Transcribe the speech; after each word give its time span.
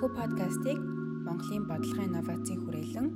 Энэхүү 0.00 0.16
подкастыг 0.16 0.78
Монголын 1.28 1.64
бодлогын 1.68 2.08
инновацийн 2.08 2.60
хүрээлэн 2.64 3.08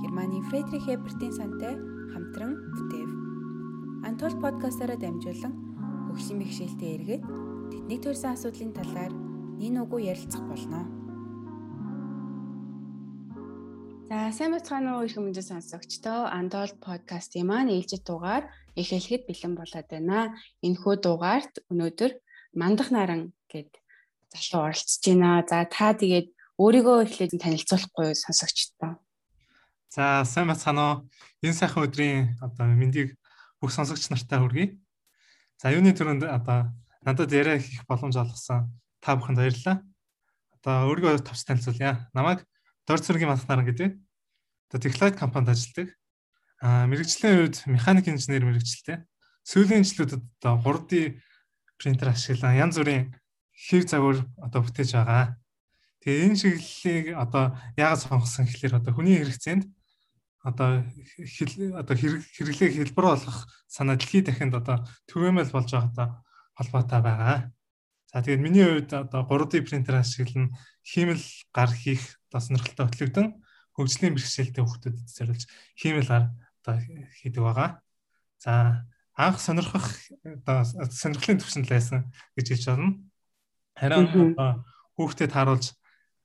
Германы 0.00 0.40
Фредрих 0.48 0.88
Эбертийн 0.88 1.36
сантай 1.36 1.76
хамтран 2.16 2.56
бүтээв. 2.72 3.10
Антол 4.08 4.32
подкастаараа 4.40 4.96
дамжуулан 4.96 5.52
хөгжлийн 6.08 6.40
бэхжилтэд 6.40 6.92
эргээд 6.96 7.22
тэдний 7.68 8.00
төрсэн 8.00 8.32
асуудлын 8.32 8.72
талаар 8.72 9.12
нин 9.60 9.84
уггүй 9.84 10.08
ярилцах 10.08 10.40
болно. 10.48 10.88
За 14.08 14.32
сайн 14.32 14.56
бацгаана 14.56 14.96
уу 14.96 15.04
их 15.04 15.20
хүмүүст 15.20 15.44
сонсогчдоо 15.44 16.24
Антол 16.24 16.72
подкастын 16.80 17.44
маань 17.44 17.68
ээлжид 17.68 18.08
дугаар 18.08 18.48
эхлэхэд 18.80 19.28
бэлэн 19.28 19.60
болоод 19.60 19.88
байна. 19.92 20.32
Энэхүү 20.64 20.94
дугаарт 21.04 21.60
өнөөдөр 21.68 22.12
мандах 22.56 22.88
наран 22.96 23.36
гэд 23.52 23.76
залуу 24.32 24.72
оролцож 24.72 25.04
байна. 25.04 25.44
За 25.44 25.68
та 25.68 25.92
тэгээд 25.92 26.39
өөрийгөө 26.60 27.08
эхлээд 27.08 27.40
танилцуулахгүй 27.40 28.12
сонсогчдоо. 28.12 29.00
За 29.88 30.28
сайн 30.28 30.52
бацгаана 30.52 30.84
уу. 30.84 30.96
Энэ 31.40 31.56
сайхан 31.56 31.88
өдрийн 31.88 32.36
одоо 32.44 32.68
мэндийг 32.68 33.16
бүх 33.64 33.72
сонсогч 33.72 34.12
нартай 34.12 34.38
хүргэе. 34.44 34.76
За 35.56 35.72
юуны 35.72 35.96
төрөнд 35.96 36.28
одоо 36.28 36.68
надад 37.00 37.32
яриа 37.32 37.56
хийх 37.56 37.88
боломж 37.88 38.20
олгосон 38.20 38.68
та 39.00 39.16
бүхэнд 39.16 39.40
баярлалаа. 39.40 39.80
Одоо 40.60 40.76
өөрийгөө 40.92 41.24
товч 41.24 41.48
танилцуулъя. 41.48 42.12
Намайг 42.12 42.44
Дор 42.84 43.00
цэргийн 43.00 43.32
мандах 43.32 43.48
наран 43.48 43.64
гэдэг. 43.64 43.96
Одоо 44.68 44.80
Techlight 44.84 45.16
компанид 45.16 45.56
ажилладаг. 45.56 45.96
Аа 46.60 46.84
мэрэгжлийн 46.92 47.40
үед 47.40 47.56
механик 47.64 48.04
инженер 48.12 48.44
мэрэгчлээ. 48.44 49.00
Сүүлийн 49.48 49.88
жилүүдэд 49.88 50.20
одоо 50.44 50.60
3D 50.60 51.16
принтер 51.80 52.12
ашиглан 52.12 52.58
янз 52.60 52.76
бүрийн 52.76 53.16
хэв 53.56 53.88
загвар 53.88 54.28
одоо 54.44 54.60
бүтээж 54.60 54.92
байгаа. 54.92 55.40
Тэгээ 56.00 56.24
энэ 56.32 56.40
чиглэлийг 56.40 57.06
одоо 57.16 57.44
яагаад 57.76 58.00
сонгосон 58.00 58.44
гэхэлэр 58.48 58.80
одоо 58.80 58.92
хүний 58.96 59.20
хэрэгцээнд 59.20 59.64
одоо 60.40 60.80
одоо 61.76 61.94
хэрэглээ 61.96 62.70
хэлбэр 62.72 63.06
болгох 63.12 63.44
санаа 63.68 64.00
дэлхийд 64.00 64.32
дахинд 64.32 64.56
одоо 64.56 64.88
түгээмэл 65.12 65.52
болж 65.52 65.68
байгаатай 65.68 66.08
холбоотой 66.56 67.00
байгаа. 67.04 67.38
За 68.08 68.24
тэгээд 68.24 68.40
миний 68.40 68.64
хувьд 68.64 68.90
одоо 68.96 69.28
3D 69.28 69.60
принтер 69.60 70.00
ашиглан 70.00 70.56
хиймэл 70.80 71.20
гар 71.52 71.68
хийх 71.68 72.16
одоо 72.32 72.40
сонирхолтой 72.40 72.86
хөтлөгдөн 72.88 73.28
хөгжлийн 73.76 74.16
бэрхшээлтэй 74.16 74.64
хүмүүстэд 74.64 74.96
зориулж 75.04 75.44
хиймэл 75.76 76.08
гар 76.08 76.24
одоо 76.64 76.74
хийдэг 77.20 77.42
байгаа. 77.44 77.70
За 78.40 78.88
анх 79.14 79.38
сонирхох 79.40 79.86
одоо 80.24 80.64
сонирхлын 80.64 81.38
төвшөнд 81.44 81.68
лайсан 81.68 82.08
гэж 82.34 82.46
хэлж 82.48 82.64
байна. 82.66 82.96
Харин 83.76 84.34
одоо 84.34 84.64
хүүхдэд 84.96 85.32
харуулж 85.36 85.76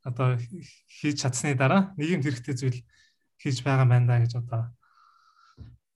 одоо 0.06 0.38
хийж 0.38 1.26
чадсны 1.26 1.58
дараа 1.58 1.92
нийгэмд 1.98 2.24
хэрэгтэй 2.30 2.56
зүйл 2.56 2.80
хийж 3.42 3.66
байгаа 3.66 3.90
байна 3.90 4.08
да 4.08 4.22
гэж 4.22 4.38
одоо 4.38 4.62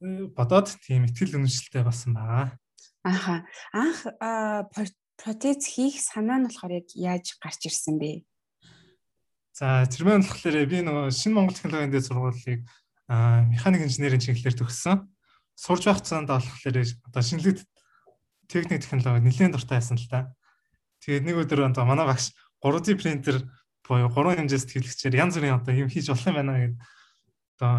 э, 0.01 0.25
бодоод 0.33 0.73
тийм 0.81 1.05
ихтгэл 1.05 1.37
үнэмшилтэй 1.37 1.85
болсон 1.85 2.17
байгаа. 2.17 2.57
Аха. 3.05 3.45
Анх 3.71 4.03
протез 5.19 5.67
хийх 5.67 6.01
санаа 6.01 6.41
нь 6.41 6.47
болохоор 6.49 6.83
яг 6.83 6.87
яаж 6.95 7.37
гарч 7.39 7.69
ирсэн 7.69 8.01
бэ? 8.01 8.25
За 9.53 9.83
тэрмэн 9.85 10.23
болохоор 10.23 10.57
би 10.65 10.79
нөгөө 10.83 11.11
шинэ 11.11 11.35
Монгол 11.35 11.55
технологийн 11.55 11.91
дэд 11.91 12.07
сургуулийг 12.07 12.63
механик 13.07 13.83
инженерийн 13.83 14.23
чиглэлээр 14.23 14.55
төгссөн. 14.55 15.03
Сурж 15.59 15.83
байх 15.83 15.99
цаанд 16.01 16.31
болохоор 16.31 16.75
одоо 17.11 17.21
шинэлэг 17.23 17.59
техник 18.47 18.79
технологи 18.83 19.27
нэлээд 19.27 19.53
дуртай 19.53 19.83
байсан 19.83 19.99
л 19.99 20.07
та. 20.07 20.31
Тэгээд 21.03 21.27
нэг 21.27 21.35
өдөр 21.43 21.67
одоо 21.67 21.83
манай 21.83 22.07
багш 22.07 22.31
3D 22.63 22.95
принтер 22.95 23.43
буюу 23.85 24.09
3 24.11 24.37
хэмжээс 24.39 24.65
тэтгэлэгчээр 24.69 25.19
янз 25.19 25.35
бүрийн 25.37 25.59
одоо 25.59 25.73
юм 25.73 25.89
хийж 25.89 26.09
болох 26.09 26.27
юм 26.27 26.37
байна 26.37 26.53
гэдэг 26.59 26.77
одоо 27.59 27.73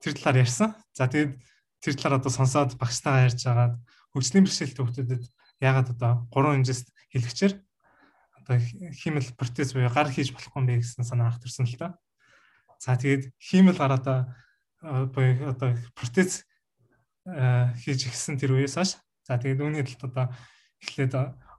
тэр 0.00 0.12
талаар 0.14 0.42
ярьсан. 0.44 0.74
За 0.92 1.08
тэгээд 1.08 1.32
тэр 1.80 1.94
талаар 1.96 2.20
одоо 2.20 2.30
сонсоод 2.30 2.76
багштайгаа 2.78 3.26
ярьж 3.26 3.42
агаад 3.48 3.74
хөгжлийн 4.12 4.44
бэрхшээлтэй 4.44 4.82
хүмүүстэд 4.82 5.10
яагаад 5.64 5.88
одоо 5.96 6.12
3 6.30 6.60
хэмжээс 6.60 6.80
хэлэгчээр 7.10 7.54
одоо 8.44 8.56
хиймэл 8.92 9.28
протез 9.34 9.72
буюу 9.72 9.90
гар 9.90 10.08
хийж 10.12 10.36
болохгүй 10.36 10.60
юм 10.60 10.68
бэ 10.68 10.84
гэсэн 10.84 11.02
санаа 11.02 11.32
ах 11.32 11.40
төрсөн 11.40 11.66
л 11.66 11.78
та. 11.80 11.96
За 12.78 12.94
тэгээд 12.94 13.32
хиймэл 13.40 13.80
гараада 13.80 14.36
буюу 14.84 15.48
одоо 15.48 15.74
протез 15.96 16.44
хийж 17.24 18.00
ихсэн 18.12 18.36
тэр 18.36 18.52
үеэс 18.52 18.76
хойш 18.76 19.00
за 19.24 19.40
тэгээд 19.40 19.64
үүний 19.64 19.82
талд 19.88 20.04
одоо 20.12 20.26
эхлээд 20.84 21.12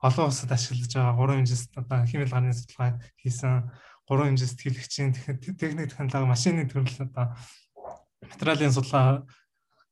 олон 0.08 0.26
улсад 0.30 0.52
ашиглаж 0.54 0.92
байгаа 0.94 1.18
3 1.18 1.38
хэмжээст 1.42 1.72
одоо 1.82 2.00
химэл 2.06 2.34
гарны 2.34 2.54
судалгаа 2.54 3.02
хийсэн 3.22 3.54
3 4.06 4.28
хэмжээст 4.30 4.60
хэлэгчийн 4.62 5.12
техник 5.14 5.90
технологи 5.90 6.30
машины 6.30 6.64
төрөл 6.70 7.10
одоо 7.10 7.34
материалын 8.22 8.76
судалгаа 8.76 9.26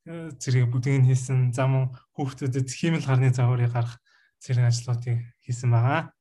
э, 0.06 0.30
зэрэг 0.42 0.70
бүгдийг 0.70 1.06
хийсэн 1.10 1.54
зам 1.54 1.90
хүүхдүүдэд 2.16 2.70
химэл 2.70 3.06
гарны 3.06 3.34
загварыг 3.34 3.72
гарах 3.74 3.98
зэрэг 4.44 4.70
ажлуудыг 4.70 5.18
хийсэн 5.46 5.72
байгаа. 5.72 6.14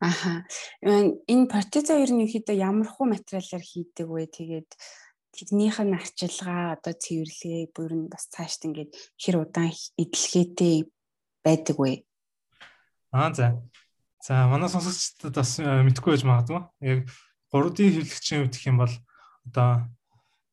Аха. 0.00 0.44
Энэ 0.82 1.46
протеза 1.52 1.96
ер 1.96 2.12
нь 2.12 2.24
ихэд 2.24 2.52
ямар 2.52 2.88
хуу 2.88 3.08
материалаар 3.08 3.64
хийдэг 3.64 4.08
вэ? 4.08 4.28
Тэгээд 4.28 4.70
тэднийх 5.32 5.80
нь 5.80 5.96
арчилгаа 5.96 6.76
одоо 6.76 6.94
цэвэрлэгээ 6.96 7.72
бүр 7.76 7.92
нь 7.96 8.08
бас 8.12 8.28
цаашд 8.32 8.64
ингээд 8.68 8.92
хэр 9.20 9.36
удаан 9.44 9.72
эдлэгээтэй 9.96 10.76
байдаг 11.44 11.76
вэ? 11.80 12.05
Аа 13.16 13.32
за. 13.32 13.56
За 14.20 14.44
манай 14.44 14.68
сонсогчдод 14.68 15.32
бас 15.40 15.56
э, 15.56 15.64
мэдгүй 15.88 16.12
байж 16.12 16.24
магадгүй. 16.28 16.60
Яг 16.84 17.08
3D 17.48 17.88
хэвлэгчийн 17.96 18.44
хувьд 18.44 18.52
гэх 18.52 18.68
юм 18.68 18.80
бол 18.84 18.92
одоо 19.48 19.88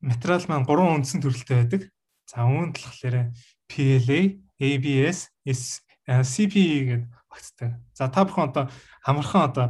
материал 0.00 0.44
маань 0.48 0.64
гурван 0.64 0.96
үндсэн 0.96 1.20
төрөлтэй 1.20 1.56
байдаг. 1.60 1.82
За 2.24 2.48
үүнд 2.48 2.80
болохоор 2.80 3.36
PLA, 3.68 4.20
ABS, 4.56 5.28
CPE 5.44 6.78
гэдэг 6.88 7.04
багтдаг. 7.28 7.70
За 7.92 8.08
та 8.08 8.24
бүхэн 8.24 8.48
одоо 8.48 8.64
хамархан 9.04 9.42
одоо 9.44 9.66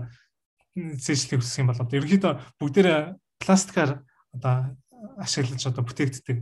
зэжлийг 0.74 1.42
хүсэх 1.42 1.66
юм 1.66 1.74
бол 1.74 1.82
одоо 1.82 1.98
ерөнхийдөө 1.98 2.32
бүгдээрээ 2.62 3.00
пластикаар 3.42 4.06
одоо 4.34 4.78
ашиглаж 5.18 5.66
одоо 5.66 5.82
бүтээгддэг. 5.82 6.38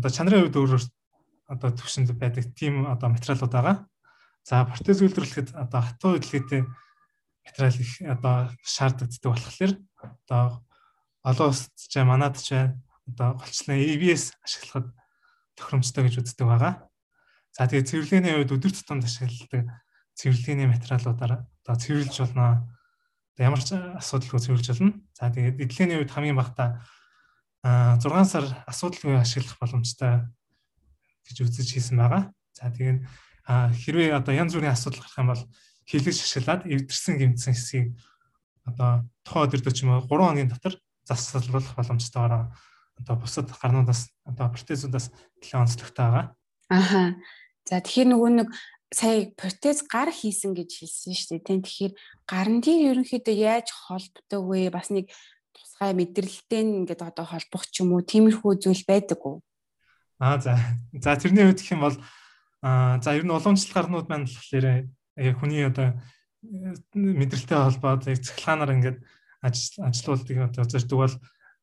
Одоо 0.00 0.10
чанарын 0.12 0.48
хувьд 0.48 0.60
өөрөөр 0.60 0.84
одоо 1.48 1.70
төвшөнд 1.72 2.12
байдаг 2.16 2.52
тийм 2.56 2.84
одоо 2.88 3.08
материалууд 3.08 3.52
байгаа. 3.52 3.87
За 4.48 4.64
протез 4.64 5.04
үйлдвэрлэхэд 5.04 5.52
одоо 5.60 5.80
хатуу 5.84 6.16
хөдөлгөөтэй 6.16 6.64
материал 6.64 7.76
их 7.84 7.92
одоо 8.00 8.36
шаардлагатай 8.64 9.28
болохоор 9.28 9.72
одоо 10.24 10.64
олон 11.20 11.48
улсад 11.52 11.76
ч 11.76 11.94
манад 12.00 12.40
ч 12.40 12.56
одоо 13.04 13.36
голчлон 13.36 13.76
ABS 13.76 14.32
ашиглахад 14.40 14.88
тохиромжтой 15.52 16.08
гэж 16.08 16.24
үздэг 16.24 16.48
байгаа. 16.48 16.88
За 17.52 17.68
тэгээ 17.68 17.88
цэвэрлэгээний 17.92 18.32
хувьд 18.40 18.56
өдөр 18.56 18.72
тутамд 18.72 19.04
ашигладаг 19.04 19.68
цэвэрлэгээний 20.16 20.68
материалуудаар 20.72 21.44
одоо 21.44 21.76
цэвэрлж 21.76 22.16
болно. 22.16 22.72
Ямар 23.36 23.60
ч 23.60 23.76
асуудалгүй 23.76 24.40
цэвэрлж 24.48 24.68
болно. 24.72 24.96
За 25.12 25.28
тэгээд 25.28 25.60
эдлэгээний 25.60 25.96
хувьд 26.00 26.14
хамгийн 26.16 26.40
багтаа 26.40 26.80
6 27.60 28.00
сар 28.24 28.64
асуудалгүй 28.64 29.20
ашиглах 29.20 29.60
боломжтой 29.60 30.24
гэж 31.28 31.36
үзэж 31.44 31.68
хийсэн 31.68 32.00
байгаа. 32.00 32.32
За 32.56 32.72
тэгээд 32.72 33.04
хэрвээ 33.48 34.12
одоо 34.12 34.32
янз 34.36 34.52
бүрийн 34.52 34.76
асуудал 34.76 35.00
гарах 35.00 35.18
юм 35.18 35.28
бол 35.32 35.44
хэлгэж 35.88 36.16
шашилаад 36.20 36.62
эвдэрсэн 36.68 37.16
гэмтсэн 37.16 37.56
хэсгийг 37.56 37.96
одоо 38.68 39.08
тухайн 39.24 39.48
өдөртөө 39.48 39.72
ч 39.72 39.78
юм 39.88 39.96
уу 39.96 40.04
3 40.04 40.20
хоногийн 40.20 40.52
дотор 40.52 40.76
засварлуулах 41.08 41.72
боломжтойгоор 41.72 42.52
одоо 43.00 43.14
бусад 43.16 43.48
гарнуудаас 43.48 44.12
одоо 44.28 44.52
протезуудаас 44.52 45.08
нэлээд 45.40 45.62
онцлогтой 45.64 46.04
байгаа. 46.04 46.26
Аха. 46.68 47.16
За 47.64 47.80
тэгэхээр 47.80 48.12
нөгөө 48.12 48.30
нэг 48.36 48.48
сая 48.92 49.32
протез 49.32 49.84
гар 49.88 50.12
хийсэн 50.12 50.52
гэж 50.52 50.70
хэлсэн 50.84 51.12
шүү 51.16 51.28
дээ. 51.40 51.48
Тийм 51.48 51.60
тэгэхээр 51.64 51.94
гарын 52.28 52.58
дээр 52.60 52.80
ерөнхийдөө 52.92 53.36
яаж 53.36 53.68
холбдог 53.72 54.42
вэ? 54.44 54.68
Бас 54.68 54.92
нэг 54.92 55.08
тусгай 55.56 55.92
мэдрэлтэй 55.96 56.64
ингээд 56.64 57.00
одоо 57.04 57.24
холбох 57.24 57.64
ч 57.68 57.80
юм 57.80 57.96
уу 57.96 58.04
тиймэрхүү 58.04 58.52
зүйл 58.60 58.84
байдаг 58.88 59.20
уу? 59.24 59.40
Аа 60.20 60.40
за. 60.40 60.58
За 60.92 61.16
тэрний 61.16 61.48
үед 61.48 61.60
гэх 61.60 61.72
юм 61.72 61.84
бол 61.84 61.96
аа 62.62 62.98
за 63.02 63.14
ер 63.14 63.24
нь 63.24 63.30
уламжлалт 63.30 63.74
гарнууд 63.74 64.06
маань 64.08 64.26
болохоор 64.26 64.66
яг 65.18 65.34
хүний 65.38 65.64
одоо 65.66 65.98
мэдрэлтэй 66.94 67.58
холбоод 67.58 68.06
яг 68.10 68.18
цахилгаанаар 68.22 68.74
ингээд 68.74 68.98
ажилуулдаг 69.42 70.38
одоо 70.50 70.64
зорддог 70.64 70.98
бол 70.98 71.14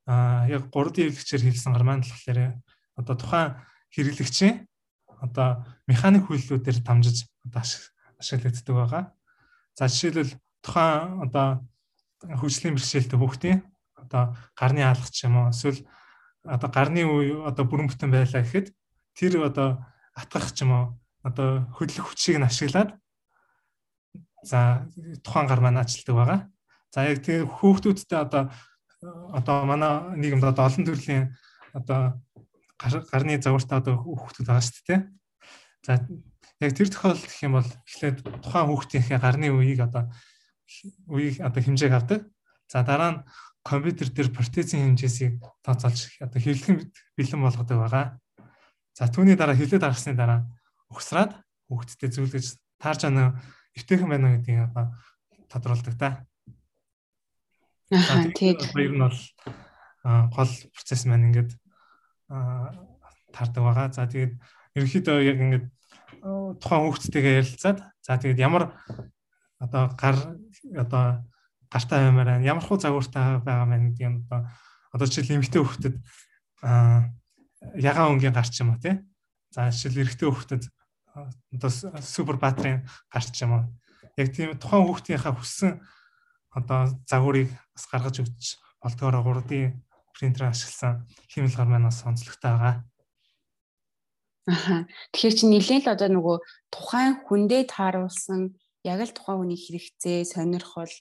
аа 0.08 0.48
яг 0.48 0.72
3D 0.72 0.96
хэрэглэгчээр 1.12 1.44
хийлсэн 1.44 1.72
гар 1.74 1.86
маань 1.88 2.04
болохоор 2.04 2.40
одоо 3.00 3.16
тухайн 3.16 3.50
хэрэглэгчийн 3.92 4.56
одоо 5.20 5.64
механик 5.88 6.28
хүллүүдээр 6.28 6.80
дамжиж 6.84 7.28
одоо 7.48 7.64
ашиглагддаг 8.20 8.76
байгаа. 8.76 9.04
За 9.76 9.88
жишээлбэл 9.88 10.36
тухайн 10.64 11.24
одоо 11.26 11.48
хөгжлийн 12.22 12.76
бэрхшээлтэй 12.76 13.20
хүүхдийн 13.20 13.60
одоо 13.96 14.36
гарны 14.56 14.84
алгач 14.84 15.16
юм 15.24 15.36
уу 15.40 15.52
эсвэл 15.52 15.84
одоо 16.44 16.70
гарны 16.70 17.04
үе 17.04 17.36
одоо 17.44 17.66
бүрэн 17.66 17.90
бүтэн 17.90 18.12
байлаа 18.12 18.42
гэхэд 18.44 18.72
тэр 19.18 19.34
одоо 19.50 19.84
атгах 20.16 20.56
ч 20.56 20.64
юм 20.64 20.72
уу 20.72 20.86
одоо 21.28 21.68
хөдлөх 21.76 22.10
хүчийг 22.10 22.40
нь 22.40 22.48
ашиглаад 22.48 22.96
За 24.46 24.86
тухайн 25.26 25.48
гар 25.50 25.60
маань 25.60 25.82
ажилтдаг 25.82 26.16
байгаа. 26.16 26.40
За 26.94 27.02
яг 27.10 27.26
тэгээ 27.26 27.50
хүүхдүүдтэй 27.50 28.20
одоо 28.22 28.54
одоо 29.34 29.66
манай 29.66 30.14
нийгэмд 30.22 30.46
одоо 30.46 30.70
олон 30.70 30.86
төрлийн 30.86 31.34
одоо 31.74 32.22
гарны 33.10 33.42
загвартай 33.42 33.82
одоо 33.82 33.98
хүүхдүүд 34.06 34.46
байгаа 34.46 34.62
шүү 34.70 34.86
дээ. 34.86 35.02
За 35.82 35.92
яг 36.62 36.72
тэр 36.78 36.90
тохиолдолд 36.94 37.26
гэх 37.26 37.42
юм 37.42 37.58
бол 37.58 37.70
эхлээд 37.90 38.18
тухайн 38.46 38.68
хүүхдийнхээ 38.70 39.18
гарны 39.18 39.50
үеийг 39.50 39.82
одоо 39.82 40.14
үеийг 41.10 41.42
одоо 41.42 41.62
хэмжээг 41.66 41.94
авдаг. 41.98 42.22
За 42.70 42.86
дараа 42.86 43.12
нь 43.12 43.24
компьютер 43.66 44.14
дээр 44.14 44.30
протезийн 44.30 44.94
хэмжээсийг 44.94 45.42
тооцоолж 45.66 46.22
одоо 46.22 46.38
хэвлэгэн 46.38 46.86
бэлэн 47.18 47.42
болгодог 47.42 47.78
байгаа. 47.82 48.06
За 48.96 49.12
түүний 49.12 49.36
дараа 49.36 49.60
хөвлөд 49.60 49.84
гаргасны 49.84 50.16
дараа 50.16 50.48
ухсраад 50.88 51.36
хүүхдтэй 51.68 52.10
зүйлгэж 52.16 52.46
таарж 52.80 53.02
байгаа 53.04 53.36
эвтэйхэн 53.76 54.08
байна 54.08 54.32
уу 54.32 54.36
гэдгийг 54.40 54.72
одоо 54.72 54.86
тодруулдаг 55.52 55.96
та. 56.00 56.10
Аа 57.92 58.32
тийм. 58.32 58.56
Хоёр 58.56 58.92
нь 58.96 59.04
бол 59.04 59.20
гол 60.32 60.52
процесс 60.72 61.04
маань 61.04 61.28
ингээд 61.28 61.52
таардаг 63.36 63.64
байгаа. 63.68 63.92
За 63.92 64.08
тэгээд 64.08 64.40
ерөнхийдөө 64.80 65.18
яг 65.28 65.38
ингээд 65.44 65.66
тухайн 66.64 66.82
хүүхдтэйгээ 66.88 67.36
ярилцаад 67.44 67.80
за 68.00 68.16
тэгээд 68.16 68.40
ямар 68.40 68.72
одоо 69.60 69.92
гар 70.00 70.40
одоо 70.72 71.04
гартаа 71.68 72.00
баймаар 72.00 72.40
байна. 72.40 72.48
Ямар 72.48 72.64
хуу 72.64 72.80
загвартай 72.80 73.44
байгаа 73.44 73.68
мэн 73.68 73.92
гэдэг 73.92 74.08
юм 74.08 74.16
одоо 74.24 74.48
одоо 74.96 75.06
жишээл 75.12 75.44
эмэгтэй 75.44 75.62
хүүхдэд 75.62 75.96
аа 76.64 77.12
ягаан 77.74 78.18
өнгийн 78.18 78.36
гарч 78.36 78.62
юм 78.62 78.76
уу 78.76 78.80
тий. 78.82 79.02
За 79.50 79.72
жишээл 79.74 80.06
эрэгтэй 80.06 80.30
хүүхдэд 80.30 80.64
одоо 81.56 81.72
супер 82.04 82.38
батрын 82.38 82.86
гарч 83.10 83.34
юм 83.42 83.52
уу. 83.58 83.64
Яг 84.20 84.30
тийм 84.36 84.54
тухайн 84.60 84.86
хүүхдийнхаа 84.86 85.34
хүссэн 85.36 85.82
одоо 86.56 86.92
загварыг 87.10 87.50
бас 87.74 87.86
гаргаж 87.92 88.16
өгч 88.24 88.60
болдгоор 88.80 89.44
3D 89.44 89.76
принтер 90.16 90.48
ашигласан 90.48 91.04
хэмэл 91.32 91.56
гар 91.56 91.68
маань 91.68 91.88
бас 91.92 92.04
онцлогтой 92.08 92.52
байгаа. 92.52 92.76
Аха. 94.48 94.86
Тэгэхээр 95.12 95.36
чи 95.36 95.46
нэлээд 95.50 95.84
л 95.90 95.94
одоо 95.98 96.10
нөгөө 96.14 96.38
тухайн 96.70 97.14
хүндээ 97.26 97.66
тааруулсан 97.66 98.54
яг 98.86 99.00
л 99.02 99.16
тухайн 99.18 99.42
хүний 99.42 99.58
хэрэгцээ, 99.58 100.22
сонирхол 100.22 100.94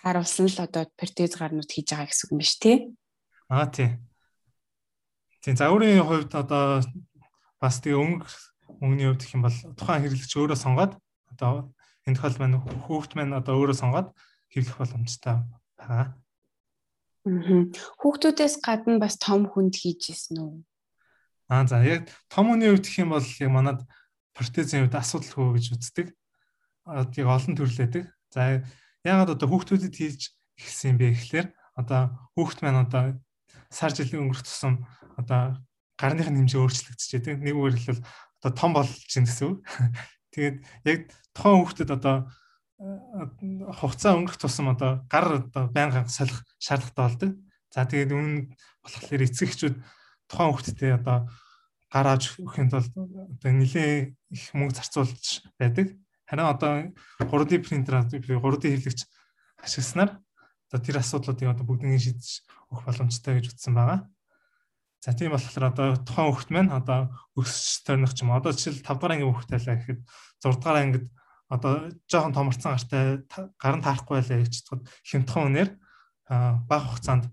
тааруулсан 0.00 0.48
л 0.48 0.58
одоо 0.64 0.88
протез 0.96 1.36
гарнууд 1.36 1.68
хийж 1.68 1.92
байгаа 1.92 2.08
гэсэн 2.08 2.24
үг 2.24 2.32
юм 2.32 2.40
биш 2.40 2.54
тий? 2.56 2.76
Аа 3.52 3.68
тий. 3.68 4.00
Тийм 5.48 5.56
загварын 5.56 6.04
хувьд 6.04 6.32
одоо 6.36 6.84
бас 7.56 7.80
тэгээ 7.80 7.96
өнгө 7.96 8.28
өнгөний 8.84 9.08
хувьд 9.08 9.24
гэх 9.24 9.32
юм 9.32 9.48
бол 9.48 9.56
тухайн 9.80 10.04
хэрэглэгч 10.04 10.32
өөрөө 10.36 10.58
сонгоод 10.60 10.92
одоо 11.32 11.72
энэ 12.04 12.20
тохиолдолд 12.20 12.40
маань 12.44 12.60
хүүхд 12.84 13.16
маань 13.16 13.32
одоо 13.32 13.56
өөрөө 13.56 13.80
сонгоод 13.80 14.12
хэвлэх 14.52 14.76
боломжтой 14.76 15.40
байгаа. 15.80 16.12
Аа. 17.24 17.64
Хүүхдүүдээс 17.96 18.60
гадна 18.60 19.00
бас 19.00 19.16
том 19.16 19.48
хүнд 19.48 19.72
хийж 19.72 20.12
исэн 20.12 20.36
үү? 20.36 20.52
Аа 21.48 21.64
за 21.64 21.80
яг 21.80 22.12
том 22.28 22.52
хүний 22.52 22.68
хувьд 22.68 22.84
гэх 22.84 23.00
юм 23.08 23.16
бол 23.16 23.24
яг 23.24 23.48
манад 23.48 23.80
протезийн 24.36 24.84
хувьд 24.84 25.00
асуудалгүй 25.00 25.64
гэж 25.64 25.64
үздэг. 25.80 26.06
Яг 26.92 27.24
олон 27.24 27.56
төрлөөдөг. 27.56 28.04
За 28.36 28.60
яагаад 29.00 29.32
одоо 29.32 29.48
хүүхдүүдэд 29.48 29.96
хийж 29.96 30.28
эхэлсэн 30.60 31.00
бэ 31.00 31.16
гэхлээр 31.16 31.48
одоо 31.72 32.12
хүүхд 32.36 32.60
маань 32.60 32.84
одоо 32.84 33.16
сар 33.70 33.92
жилийн 33.92 34.28
өнгөрөх 34.28 34.44
тусам 34.44 34.86
одоо 35.18 35.58
гарных 35.98 36.30
нь 36.30 36.38
хэмжээ 36.46 36.62
өөрчлөгдөж 36.62 37.08
байдаг. 37.10 37.36
Нэг 37.42 37.54
үгээр 37.58 37.76
хэлбэл 37.76 38.06
одоо 38.42 38.52
том 38.54 38.70
болж 38.72 38.92
чинь 39.10 39.26
гэсэн 39.26 39.46
үг. 39.50 39.58
Тэгээд 40.32 40.56
яг 40.86 40.98
тухайн 41.34 41.58
хүүхдэд 41.58 41.90
одоо 41.90 42.16
хугацаа 42.78 44.14
өнгөрөх 44.14 44.38
тусам 44.38 44.70
одоо 44.70 45.02
гар 45.10 45.42
одоо 45.42 45.66
байнга 45.74 46.06
солих 46.06 46.46
шаардлагатай 46.62 47.02
болдог. 47.02 47.30
За 47.74 47.82
тэгээд 47.82 48.14
үүн 48.14 48.54
болохоор 48.86 49.26
эцэгчүүд 49.26 49.76
тухайн 50.30 50.50
хүүхдэдээ 50.54 50.92
одоо 51.02 51.26
гар 51.90 52.06
авч 52.14 52.38
өгөхийн 52.38 52.70
тулд 52.70 52.92
одоо 52.94 53.50
нэлээ 53.50 54.14
их 54.30 54.44
мөнгө 54.54 54.78
зарцуулж 54.78 55.42
байдаг. 55.58 55.98
Харин 56.28 56.46
одоо 56.46 56.72
3D 57.18 57.58
принтер 57.64 58.04
3D 58.06 58.30
хэвлэгч 58.30 59.00
ашигласнаар 59.64 60.20
одоо 60.68 60.80
тэр 60.84 61.00
асуудлуудыг 61.00 61.48
одоо 61.48 61.64
бүгднийг 61.64 62.00
шийдэж 62.00 62.44
өгөх 62.68 62.84
боломжтой 62.84 63.40
гэж 63.40 63.56
үзсэн 63.56 63.72
байгаа. 63.72 64.04
За 65.00 65.16
тийм 65.16 65.32
болохоор 65.32 65.66
одоо 65.72 65.88
тухайн 66.04 66.28
хүүхд 66.28 66.50
маань 66.52 66.74
одоо 66.74 67.14
өсөж 67.38 67.88
тойрнох 67.88 68.12
ч 68.12 68.22
юм 68.22 68.36
одоо 68.36 68.52
жишээл 68.52 68.84
5 68.84 69.00
дахь 69.00 69.12
ангийн 69.16 69.32
хүүхдтэй 69.32 69.60
лээ 69.64 69.76
гэхэд 69.80 70.00
6 70.44 70.60
дахь 70.60 70.80
ангид 70.82 71.06
одоо 71.48 71.72
жоохон 72.10 72.34
томорцсон 72.36 72.76
гартай 72.76 73.04
гарын 73.56 73.80
таарахгүй 73.80 74.20
байлаа 74.20 74.38
гэж 74.44 74.54
бодоход 74.68 74.84
хямдхан 75.08 75.46
үнээр 75.48 75.70
бага 76.68 76.86
хугацаанд 76.92 77.24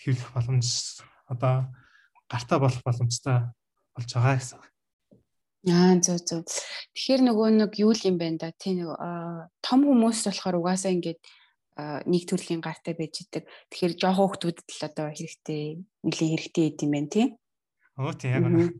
хэвлэх 0.00 0.30
боломж 0.32 0.68
одоо 1.28 1.68
гартаа 2.30 2.58
болох 2.62 2.82
боломжтой 2.86 3.36
болж 3.92 4.10
байгаа 4.14 4.36
гэсэн. 4.40 4.60
Аа 5.68 5.96
зөв 6.00 6.18
зөв. 6.24 6.40
Тэгэхээр 6.96 7.22
нөгөө 7.24 7.48
нэг 7.60 7.72
юу 7.80 7.92
юм 7.92 8.16
бэ 8.16 8.36
да 8.40 8.52
тий 8.56 8.76
нэг 8.80 8.88
том 9.64 9.80
хүмүүс 9.84 10.24
болохоор 10.28 10.60
угаасаа 10.60 10.92
ингээд 10.92 11.20
нэг 11.76 12.22
төрлийн 12.28 12.62
гартай 12.62 12.94
байж 12.94 13.26
идэг. 13.26 13.44
Тэгэхээр 13.70 13.94
жоохон 13.98 14.30
хүмүүсд 14.30 14.62
л 14.62 14.86
одоо 14.86 15.10
хэрэгтэй 15.10 15.82
нэлийн 16.06 16.30
хэрэгтэй 16.38 16.66
идэм 16.70 16.90
байх 16.94 17.08
тий. 17.10 17.26
Оо 17.98 18.12
тий 18.14 18.30
яг 18.30 18.46
үнэ. 18.46 18.70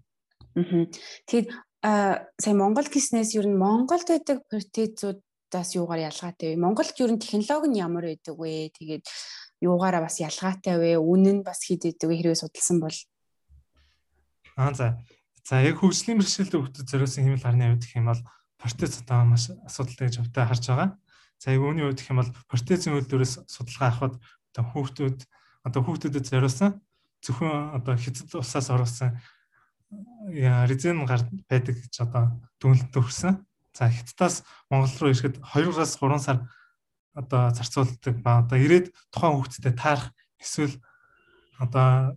Аа. 0.54 0.86
Тэгээд 1.26 1.48
сая 1.82 2.54
Монгол 2.54 2.86
гиснээс 2.86 3.34
ер 3.34 3.50
нь 3.50 3.58
Монголд 3.58 4.06
байдаг 4.06 4.46
протезуудаас 4.46 5.74
юугаар 5.74 6.06
ялгаатай 6.10 6.54
вэ? 6.54 6.62
Монголд 6.62 6.94
ер 6.98 7.10
нь 7.10 7.22
технологи 7.22 7.68
нь 7.74 7.82
ямар 7.82 8.06
байдаг 8.06 8.38
вэ? 8.38 8.70
Тэгээд 8.70 9.04
юугаараа 9.62 10.06
бас 10.06 10.22
ялгаатай 10.22 10.78
вэ? 10.78 11.02
Үнэн 11.02 11.42
нь 11.42 11.46
бас 11.46 11.66
хэд 11.66 11.90
байдаг 11.90 12.06
вэ? 12.08 12.14
Хэрвээ 12.22 12.38
судалсан 12.38 12.78
бол 12.78 12.98
Аа 14.54 14.70
за 14.70 15.02
За 15.44 15.60
яг 15.60 15.76
хөгжлийн 15.76 16.16
бэрхшээлтэй 16.16 16.56
хүүхдэд 16.56 16.88
зориулсан 16.88 17.28
хэмэл 17.28 17.44
гарны 17.44 17.68
хувьд 17.68 17.84
гэх 17.84 18.00
юм 18.00 18.08
бол 18.08 18.22
протез 18.56 19.04
одоо 19.04 19.28
маш 19.28 19.52
асуудалтай 19.68 20.08
гэж 20.08 20.16
өвдөө 20.24 20.44
харж 20.48 20.64
байгаа. 20.72 20.88
За 21.44 21.52
яг 21.52 21.60
үүний 21.60 21.84
хувьд 21.84 22.00
гэх 22.00 22.08
юм 22.08 22.24
бол 22.24 22.32
протезийн 22.48 22.96
үйлдвэрээс 22.96 23.44
судалгаа 23.44 23.88
авахд 23.92 24.16
одоо 24.56 24.64
хүүхдүүд 24.64 25.18
одоо 25.68 25.80
хүүхдүүдэд 25.84 26.24
зориулсан 26.24 26.80
зөвхөн 27.20 27.76
одоо 27.76 28.00
хятад 28.00 28.32
усаас 28.32 28.72
оруулсан 28.72 29.20
резин 30.64 31.04
гар 31.04 31.20
байдаг 31.44 31.76
гэж 31.76 32.00
одоо 32.00 32.40
дүнэлт 32.56 32.88
төрсэн. 32.96 33.44
За 33.76 33.92
хятадаас 33.92 34.40
Монгол 34.72 34.96
руу 35.04 35.12
ирэхэд 35.12 35.36
2-аас 35.44 36.00
3 36.00 36.16
сар 36.24 36.48
одоо 37.12 37.52
зарцуулдаг 37.52 38.16
ба 38.24 38.40
одоо 38.40 38.56
ирээд 38.56 38.96
тухайн 39.12 39.36
хүүхдэд 39.36 39.76
таарах 39.76 40.16
эсвэл 40.40 40.80
одоо 41.60 42.16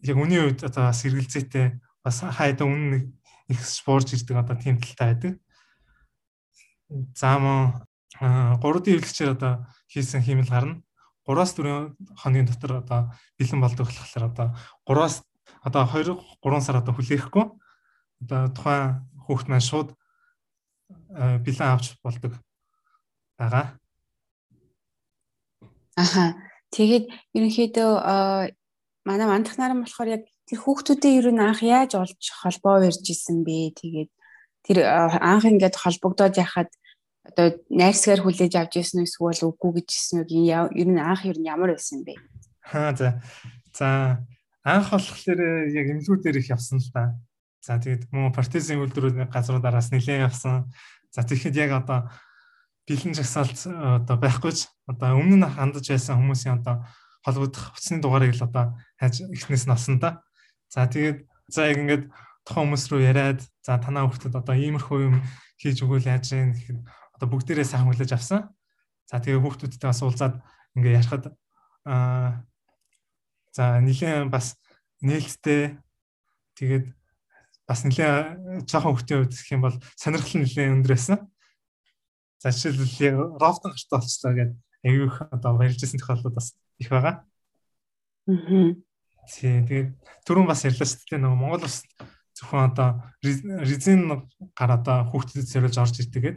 яг 0.00 0.16
үний 0.16 0.40
үед 0.40 0.64
одоо 0.64 0.88
бас 0.88 1.04
эргэлзээтэй 1.04 1.76
бас 2.00 2.24
хайда 2.24 2.64
үнэн 2.64 3.12
их 3.52 3.60
спорж 3.60 4.16
ирдэг 4.16 4.40
одоо 4.40 4.56
тийм 4.56 4.80
талтай 4.80 5.12
байдаг. 5.12 5.32
За 7.12 7.36
мөн 7.36 7.84
3D 8.18 8.86
хэвлэгчээр 8.92 9.34
одоо 9.36 9.66
хийсэн 9.88 10.22
хиймэл 10.22 10.50
гарна. 10.50 10.82
3-аас 11.26 11.54
4 11.54 11.96
хоногийн 12.18 12.48
дотор 12.50 12.82
одоо 12.82 13.00
бэлэн 13.38 13.60
болдог 13.62 13.86
болохоор 13.86 14.24
одоо 14.28 14.48
3-аас 14.86 15.22
одоо 15.62 15.82
2 15.86 16.18
3 16.42 16.60
сар 16.60 16.76
одоо 16.82 16.94
хүлээхгүй 16.94 17.44
одоо 18.22 18.40
тухайн 18.50 19.06
хүүхд 19.24 19.46
маань 19.48 19.62
шууд 19.62 19.94
бэлэн 21.44 21.70
авч 21.72 21.94
болдог 22.02 22.32
байгаа. 23.38 23.78
Аха. 25.96 26.34
Тэгээд 26.72 27.04
ерөнхийдөө 27.36 27.90
манай 29.04 29.26
мандах 29.28 29.56
наран 29.60 29.84
болохоор 29.84 30.08
яг 30.16 30.22
тэр 30.48 30.58
хүүхдүүдээ 30.62 31.12
ер 31.20 31.28
нь 31.30 31.42
анх 31.42 31.60
яаж 31.62 31.94
олж 31.94 32.22
холбоо 32.42 32.80
барьж 32.80 33.04
исэн 33.04 33.44
бэ? 33.44 33.76
Тэгээд 33.76 34.10
тэр 34.66 34.78
анх 34.86 35.44
ингээд 35.44 35.76
холбогдоод 35.76 36.34
яхад 36.40 36.70
одоо 37.22 37.54
найрсгаар 37.70 38.20
хүлээж 38.22 38.54
авч 38.58 38.82
ирсэн 38.82 39.06
үү 39.06 39.06
эсвэл 39.06 39.54
үгүй 39.54 39.72
гэж 39.78 39.88
хэлсэн 39.94 40.18
үг 40.26 40.30
ер 40.74 40.88
нь 40.90 40.98
анх 40.98 41.22
ер 41.22 41.38
нь 41.38 41.46
ямар 41.46 41.74
байсан 41.74 42.02
бэ? 42.02 42.18
Аа 42.74 42.90
за. 42.98 43.22
За 43.70 44.18
анх 44.66 44.90
болохоор 44.90 45.40
яг 45.70 45.86
эмнэлгүүдээр 45.86 46.42
их 46.42 46.50
явсан 46.50 46.82
л 46.82 46.90
та. 46.90 47.14
За 47.62 47.78
тэгээд 47.78 48.10
мөн 48.10 48.34
партизан 48.34 48.82
үйлдвэрүүд 48.82 49.30
газруудараас 49.30 49.94
нэлээд 49.94 50.26
явсан. 50.26 50.66
За 51.14 51.22
тэгэхэд 51.22 51.56
яг 51.62 51.70
одоо 51.78 52.10
бэлэн 52.90 53.14
жагсаалт 53.14 53.70
одоо 54.02 54.16
байхгүйч 54.18 54.66
одоо 54.90 55.14
өмнө 55.14 55.46
нь 55.46 55.46
хандаж 55.46 55.86
байсан 55.86 56.18
хүмүүсийн 56.18 56.58
одоо 56.58 56.82
холбогдох 57.22 57.78
утасны 57.78 58.02
дугаарыг 58.02 58.34
л 58.34 58.42
одоо 58.42 58.74
хайж 58.98 59.22
эхнээс 59.30 59.70
нь 59.70 59.74
олсон 59.74 60.02
да. 60.02 60.26
За 60.66 60.90
тэгээд 60.90 61.22
за 61.46 61.70
яг 61.70 61.78
ингээд 61.78 62.04
тухайн 62.42 62.66
хүмүүс 62.66 62.84
рүү 62.90 63.02
яриад 63.06 63.40
за 63.62 63.78
танаа 63.78 64.10
хүүхдэд 64.10 64.34
одоо 64.34 64.54
иймэрхүү 64.58 64.98
юм 65.06 65.22
хийж 65.62 65.86
өгөөл 65.86 66.10
яаж 66.10 66.26
юм 66.34 66.50
гэхэд 66.58 66.78
одоо 67.22 67.30
бүгдээрээ 67.30 67.62
сайн 67.62 67.86
хүлээж 67.86 68.18
авсан. 68.18 68.50
За 69.06 69.22
тэгээд 69.22 69.46
хүүхдүүдтэй 69.46 69.86
бас 69.86 70.02
уулзаад 70.02 70.42
ингээд 70.74 70.98
ярихад 70.98 71.24
аа 71.86 72.42
за 73.54 73.78
нэлээд 73.78 74.26
бас 74.26 74.58
нээлттэй 75.06 75.78
тэгээд 76.58 76.90
бас 77.62 77.80
нэлээд 77.86 78.66
жоохон 78.66 78.98
хүүхдийн 78.98 79.18
хувьд 79.22 79.38
гэх 79.38 79.54
юм 79.54 79.62
бол 79.62 79.76
сонирхол 79.94 80.34
нь 80.34 80.50
нэлээд 80.50 80.74
өндөр 80.82 80.92
байсан. 80.98 81.18
За 82.42 82.50
жишээлбэл 82.50 83.06
яг 83.06 83.14
рофт 83.38 83.62
гартай 83.70 83.98
болчихлоо 84.02 84.34
гэдэг 84.34 84.58
аюух 84.82 85.16
одоо 85.30 85.50
баярлжсэн 85.62 86.02
тохиолдлууд 86.02 86.34
бас 86.34 86.58
их 86.82 86.90
байгаа. 86.90 87.22
Аа. 88.26 88.74
Тийм 89.30 89.62
тэгээд 89.70 89.94
түрүүн 90.26 90.50
бас 90.50 90.66
ярьлаа 90.66 90.90
шүү 90.90 91.06
дээ 91.06 91.22
нөгөө 91.22 91.38
Монгол 91.38 91.62
бас 91.70 91.86
зөвхөн 92.34 92.66
одоо 92.74 92.88
резин 93.22 94.10
гар 94.58 94.70
одоо 94.74 95.06
хүүхдэд 95.06 95.46
зориулж 95.46 95.78
орж 95.78 96.02
ирдэг 96.02 96.22
гэдэг. 96.26 96.36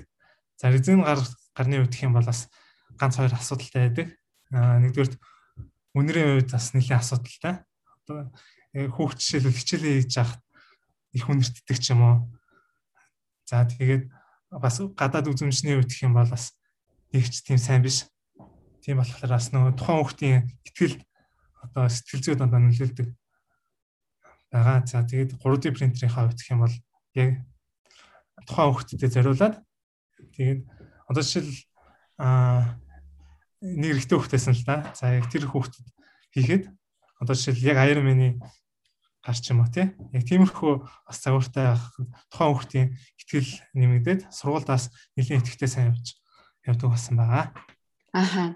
За 0.55 0.71
резин 0.71 1.03
гар 1.03 1.19
гарны 1.55 1.83
үед 1.83 1.91
гэх 1.91 2.07
юм 2.07 2.15
бол 2.15 2.25
бас 2.25 2.47
ганц 2.95 3.19
хоёр 3.19 3.35
асуудалтай 3.35 3.81
байдаг. 3.87 4.07
Нэгдүгээр 4.51 5.13
үнэрийн 5.95 6.31
үед 6.39 6.49
бас 6.51 6.71
нэлийн 6.71 6.99
асуудалтай. 6.99 7.63
Одоо 8.07 8.31
хүүхд 8.75 9.19
жишээлбэл 9.19 9.59
хичээлээ 9.59 9.95
хийж 10.03 10.13
явах 10.19 10.39
их 11.15 11.27
үнэртдэг 11.27 11.77
ч 11.79 11.91
юм 11.91 12.01
уу. 12.03 12.15
За 13.47 13.67
тэгээд 13.67 14.11
бас 14.51 14.79
гадаад 14.95 15.31
үзмжний 15.31 15.75
үед 15.75 15.91
гэх 15.91 16.07
юм 16.07 16.15
бол 16.15 16.27
бас 16.27 16.55
нэг 17.11 17.27
ч 17.27 17.43
тийм 17.43 17.59
сайн 17.59 17.83
биш. 17.83 18.07
Тийм 18.83 18.99
болохоор 18.99 19.31
бас 19.35 19.51
нөгөө 19.51 19.75
тухайн 19.75 19.99
хүүхдийн 19.99 20.39
ихтгэл 20.67 20.95
одоо 21.67 21.89
сэтгэл 21.91 22.23
зүй 22.23 22.35
дандаа 22.35 22.61
нөлөөлдөг 22.63 23.07
байгаа. 24.51 24.87
За 24.87 25.03
тэгээд 25.03 25.39
3D 25.39 25.63
принтерийн 25.75 26.13
хувьд 26.13 26.39
гэх 26.39 26.51
юм 26.51 26.63
бол 26.63 26.75
яг 27.15 27.43
тухайн 28.47 28.71
хүүхдэд 28.71 29.15
зориулаад 29.15 29.64
тэгээд 30.33 30.61
одоо 31.09 31.21
жишээл 31.21 31.53
аа 32.17 32.79
нэг 33.61 33.97
эрэгтэй 33.97 34.17
хүүхдээс 34.17 34.45
нь 34.49 34.57
л 34.57 34.65
да. 34.65 34.93
За 34.97 35.13
яг 35.13 35.29
тэр 35.29 35.49
хүүхдэд 35.49 35.85
хийхэд 36.33 36.63
одоо 37.21 37.35
жишээл 37.35 37.69
яг 37.75 37.77
Iron 37.85 38.05
Man-ы 38.05 38.29
гарч 39.25 39.49
юм 39.49 39.65
уу 39.65 39.69
тий. 39.73 39.89
Яг 40.13 40.23
тиймэрхүү 40.29 40.73
бас 40.85 41.17
цагууртай 41.17 41.73
тухайн 42.29 42.51
хүүхдийн 42.53 42.87
ихтгэл 43.17 43.51
нэмэгдээд 43.73 44.29
сургуультаас 44.29 44.93
нэлийн 45.17 45.41
итгэвтэй 45.41 45.69
сайн 45.69 45.89
явж 45.97 46.13
явдаг 46.61 46.93
болсон 46.93 47.17
байгаа. 47.17 47.45
Аха. 48.13 48.53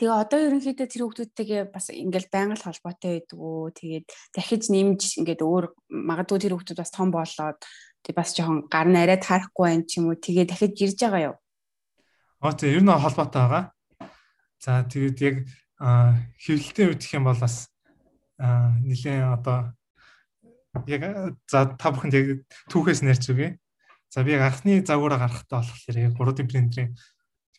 Тэгээ 0.00 0.16
одоо 0.16 0.40
ерөнхийдөө 0.48 0.88
тэр 0.88 1.02
хүүхдүүдтэйгээ 1.04 1.62
бас 1.68 1.92
ингээл 1.92 2.32
байнга 2.32 2.56
л 2.56 2.64
холбоотой 2.64 3.20
байдаг 3.20 3.36
уу. 3.36 3.68
Тэгээд 3.68 4.08
дахиж 4.32 4.72
нэмж 4.72 5.20
ингээд 5.20 5.44
өөр 5.44 5.76
магадгүй 5.92 6.40
тэр 6.40 6.56
хүүхдүүд 6.56 6.80
бас 6.80 6.88
том 6.88 7.12
болоод 7.12 7.60
тэг 8.02 8.14
бас 8.16 8.32
жоохон 8.32 8.68
гар 8.72 8.88
нь 8.88 9.00
арай 9.00 9.18
таарахгүй 9.20 9.66
байх 9.68 9.86
ч 9.86 10.00
юм 10.00 10.10
уу. 10.10 10.16
Тэгээ 10.16 10.46
дахиж 10.48 10.76
ирж 10.80 10.98
байгаа 11.04 11.22
юу? 11.32 11.36
Аа 12.40 12.56
тийм 12.56 12.72
ер 12.72 12.82
нь 12.82 12.90
холбоотой 12.90 13.40
байгаа. 13.44 13.64
За 14.60 14.84
тэгээд 14.84 15.18
яг 15.20 15.36
хэвлэлтийн 15.80 16.88
үед 16.92 17.00
гэх 17.00 17.16
юм 17.16 17.24
бол 17.28 17.40
бас 17.40 17.68
нэлээ 18.40 19.24
одоо 19.24 19.72
яг 20.86 21.02
за 21.48 21.76
та 21.76 21.88
бүхэнд 21.92 22.14
яг 22.16 22.26
түүхээс 22.68 23.00
нэрч 23.04 23.24
үгүй. 23.32 23.56
За 24.08 24.24
би 24.24 24.36
яг 24.36 24.48
анхны 24.48 24.80
загвараа 24.84 25.20
гаргахтаа 25.20 25.64
болохоор 25.64 25.96
яг 25.96 26.12
3D 26.16 26.48
принтерийн 26.48 26.96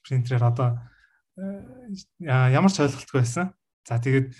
принтерээр 0.05 0.45
одоо 0.45 0.77
ямар 2.17 2.71
ч 2.71 2.81
ойлголтгүй 2.81 3.21
байсан. 3.21 3.53
За 3.85 3.97
тэгээд 3.97 4.33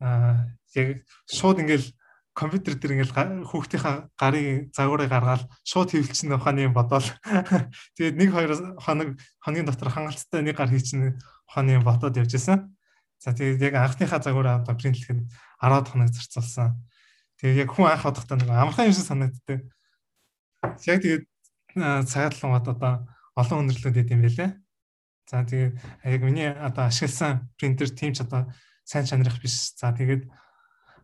яг 0.00 0.88
шууд 1.28 1.60
ингээл 1.60 1.88
компьютер 2.32 2.78
дээр 2.78 3.02
ингээл 3.02 3.44
хүүхдийнхаа 3.44 4.08
гарын 4.14 4.70
загварыг 4.70 5.10
гаргаад 5.10 5.44
шууд 5.66 5.90
хөвлөчнө 5.90 6.38
ухааны 6.38 6.70
юм 6.70 6.74
бодоол. 6.74 7.04
Тэгээд 7.98 8.16
нэг 8.16 8.30
хоёр 8.30 8.52
хоног 8.78 9.18
хоногийн 9.42 9.66
дотор 9.66 9.90
хангалттай 9.90 10.40
нэг 10.46 10.56
гар 10.56 10.70
хийчихнэ 10.70 11.18
ухааны 11.50 11.78
юм 11.78 11.84
бодоод 11.84 12.16
явж 12.16 12.38
исэн. 12.38 12.70
За 13.18 13.34
тэгээд 13.34 13.60
яг 13.60 13.74
анхныхаа 13.74 14.22
загвараа 14.22 14.62
одоо 14.62 14.74
принтлэхэд 14.78 15.26
10 15.60 15.90
хоног 15.90 16.08
зарцуулсан. 16.14 16.78
Тэгээд 17.42 17.66
яг 17.66 17.70
хүн 17.74 17.90
анх 17.90 18.06
одохдоо 18.06 18.36
нэг 18.38 18.48
амархан 18.48 18.88
юм 18.88 18.94
шиг 18.94 19.06
санагддаг. 19.10 19.58
Яг 20.86 20.98
тэгээд 21.02 21.24
цагаатлан 21.76 22.56
одоо 22.56 23.10
олон 23.34 23.66
өнөрлөд 23.66 24.00
идэв 24.00 24.14
юм 24.16 24.22
байлээ. 24.24 24.50
За 25.30 25.44
тэгээд 25.44 25.74
яг 26.04 26.20
миний 26.22 26.50
одоо 26.50 26.86
ашигласан 26.86 27.50
принтер 27.58 27.90
тийм 27.90 28.14
ч 28.14 28.22
одоо 28.22 28.50
сайн 28.84 29.06
чанарх 29.06 29.38
биш. 29.42 29.74
За 29.78 29.94
тэгээд 29.94 30.26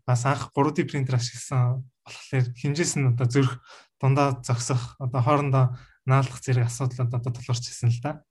бас 0.07 0.25
анх 0.25 0.51
3D 0.55 0.87
принтер 0.87 1.19
ашигласан 1.19 1.83
болохоор 2.07 2.47
хэмжээс 2.55 2.93
нь 2.97 3.11
одоо 3.11 3.27
зөрөх 3.27 3.59
дундаа 4.01 4.39
зогсох 4.47 4.95
одоо 5.03 5.21
хоорондоо 5.21 5.65
наалдах 6.07 6.41
зэрэг 6.41 6.71
асуудлууд 6.71 7.11
одоо 7.11 7.33
тулгарч 7.35 7.67
ирсэн 7.67 7.91
л 7.91 8.01
да. 8.03 8.23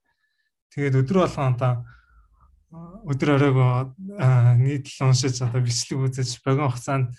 Тэгээд 0.71 1.03
өдөр 1.03 1.27
болгон 1.27 1.53
одоо 1.59 1.73
өдөр 3.03 3.29
оройгоо 3.35 3.95
нийтлэл 4.55 5.11
уншиж 5.11 5.43
одоо 5.43 5.59
бичлэг 5.59 5.99
үзэж 6.07 6.39
богино 6.43 6.71
хугацаанд 6.71 7.11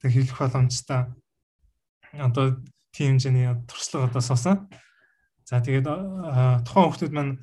тэг 0.00 0.10
хэлэх 0.12 0.36
боломжтой 0.36 1.08
одоо 2.12 2.60
тийм 2.92 3.16
хэмжээний 3.16 3.56
туршлага 3.64 4.12
одоо 4.12 4.20
суусан. 4.20 4.68
За 5.48 5.60
тэгээд 5.64 5.88
тухайн 6.64 6.84
хүмүүс 6.92 7.12
маань 7.12 7.34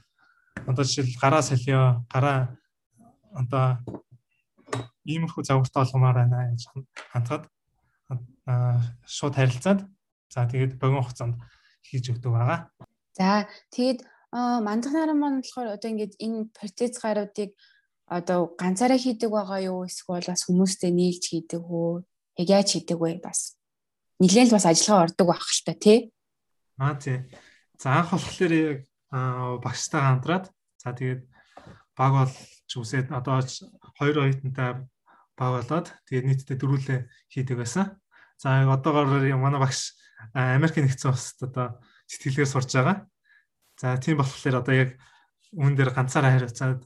одоо 0.68 0.84
жишээл 0.86 1.18
гараа 1.22 1.42
солио, 1.42 2.06
гараа 2.10 2.58
одоо 3.34 3.82
иймэрхүү 5.06 5.44
загвартай 5.44 5.84
болгомоор 5.84 6.18
байна 6.22 6.52
гэж 6.52 6.62
хандхад 7.12 7.44
шууд 9.08 9.36
харилцаад 9.36 9.80
за 10.32 10.48
тэгээд 10.48 10.80
богино 10.80 11.04
хугацаанд 11.04 11.36
хийж 11.84 12.12
өгдөг 12.12 12.32
байгаа. 12.32 12.60
За 13.14 13.48
тэгээд 13.76 14.00
мандах 14.34 14.94
наран 14.94 15.20
маань 15.20 15.40
болохоор 15.44 15.76
одоо 15.76 15.90
ингээд 15.92 16.18
энэ 16.20 16.50
протез 16.56 16.98
гаруудыг 16.98 17.52
одоо 18.08 18.56
ганцаараа 18.58 18.98
хийдэг 18.98 19.30
байгаа 19.30 19.60
юу 19.70 19.86
эсвэл 19.86 20.26
бас 20.26 20.44
хүмүүстэй 20.48 20.92
нийлж 20.92 21.24
хийдэг 21.30 21.62
үү? 21.62 22.04
Яг 22.42 22.48
яаж 22.50 22.68
хийдэг 22.74 22.98
вэ 23.00 23.22
бас? 23.24 23.56
Нилээл 24.20 24.56
бас 24.56 24.66
ажиллагаа 24.66 25.06
ордог 25.08 25.28
байх 25.28 25.44
л 25.44 25.64
та 25.66 25.74
тий. 25.74 26.00
Аа 26.78 26.96
тий. 26.98 27.18
За 27.78 28.02
анх 28.02 28.12
болохоор 28.12 28.54
яг 28.54 28.80
багштай 29.62 30.02
хамтраад 30.02 30.46
за 30.82 30.90
тэгээд 30.98 31.22
баг 31.94 32.12
болж 32.18 32.72
үсээд 32.74 33.14
одоо 33.14 33.46
хоёр 33.98 34.26
оюутантай 34.26 34.82
баг 35.38 35.50
болоод 35.64 35.88
тэгээд 36.08 36.26
нийтдээ 36.28 36.58
дөрүүлээ 36.58 37.00
хийдэг 37.34 37.58
байсан. 37.58 37.98
За 38.38 38.64
одоогоор 38.68 39.08
манай 39.38 39.60
багш 39.60 39.94
Америкийн 40.34 40.88
нэгдсэн 40.88 41.12
улсад 41.12 41.40
одоо 41.50 41.68
сэтгэлгээр 42.08 42.50
сурж 42.50 42.70
байгаа. 42.74 42.98
За 43.80 43.98
тийм 43.98 44.18
болохоор 44.22 44.62
одоо 44.62 44.76
яг 44.76 44.90
үүн 45.54 45.74
дээр 45.76 45.92
ганцаараа 45.94 46.32
хариуцаад 46.38 46.82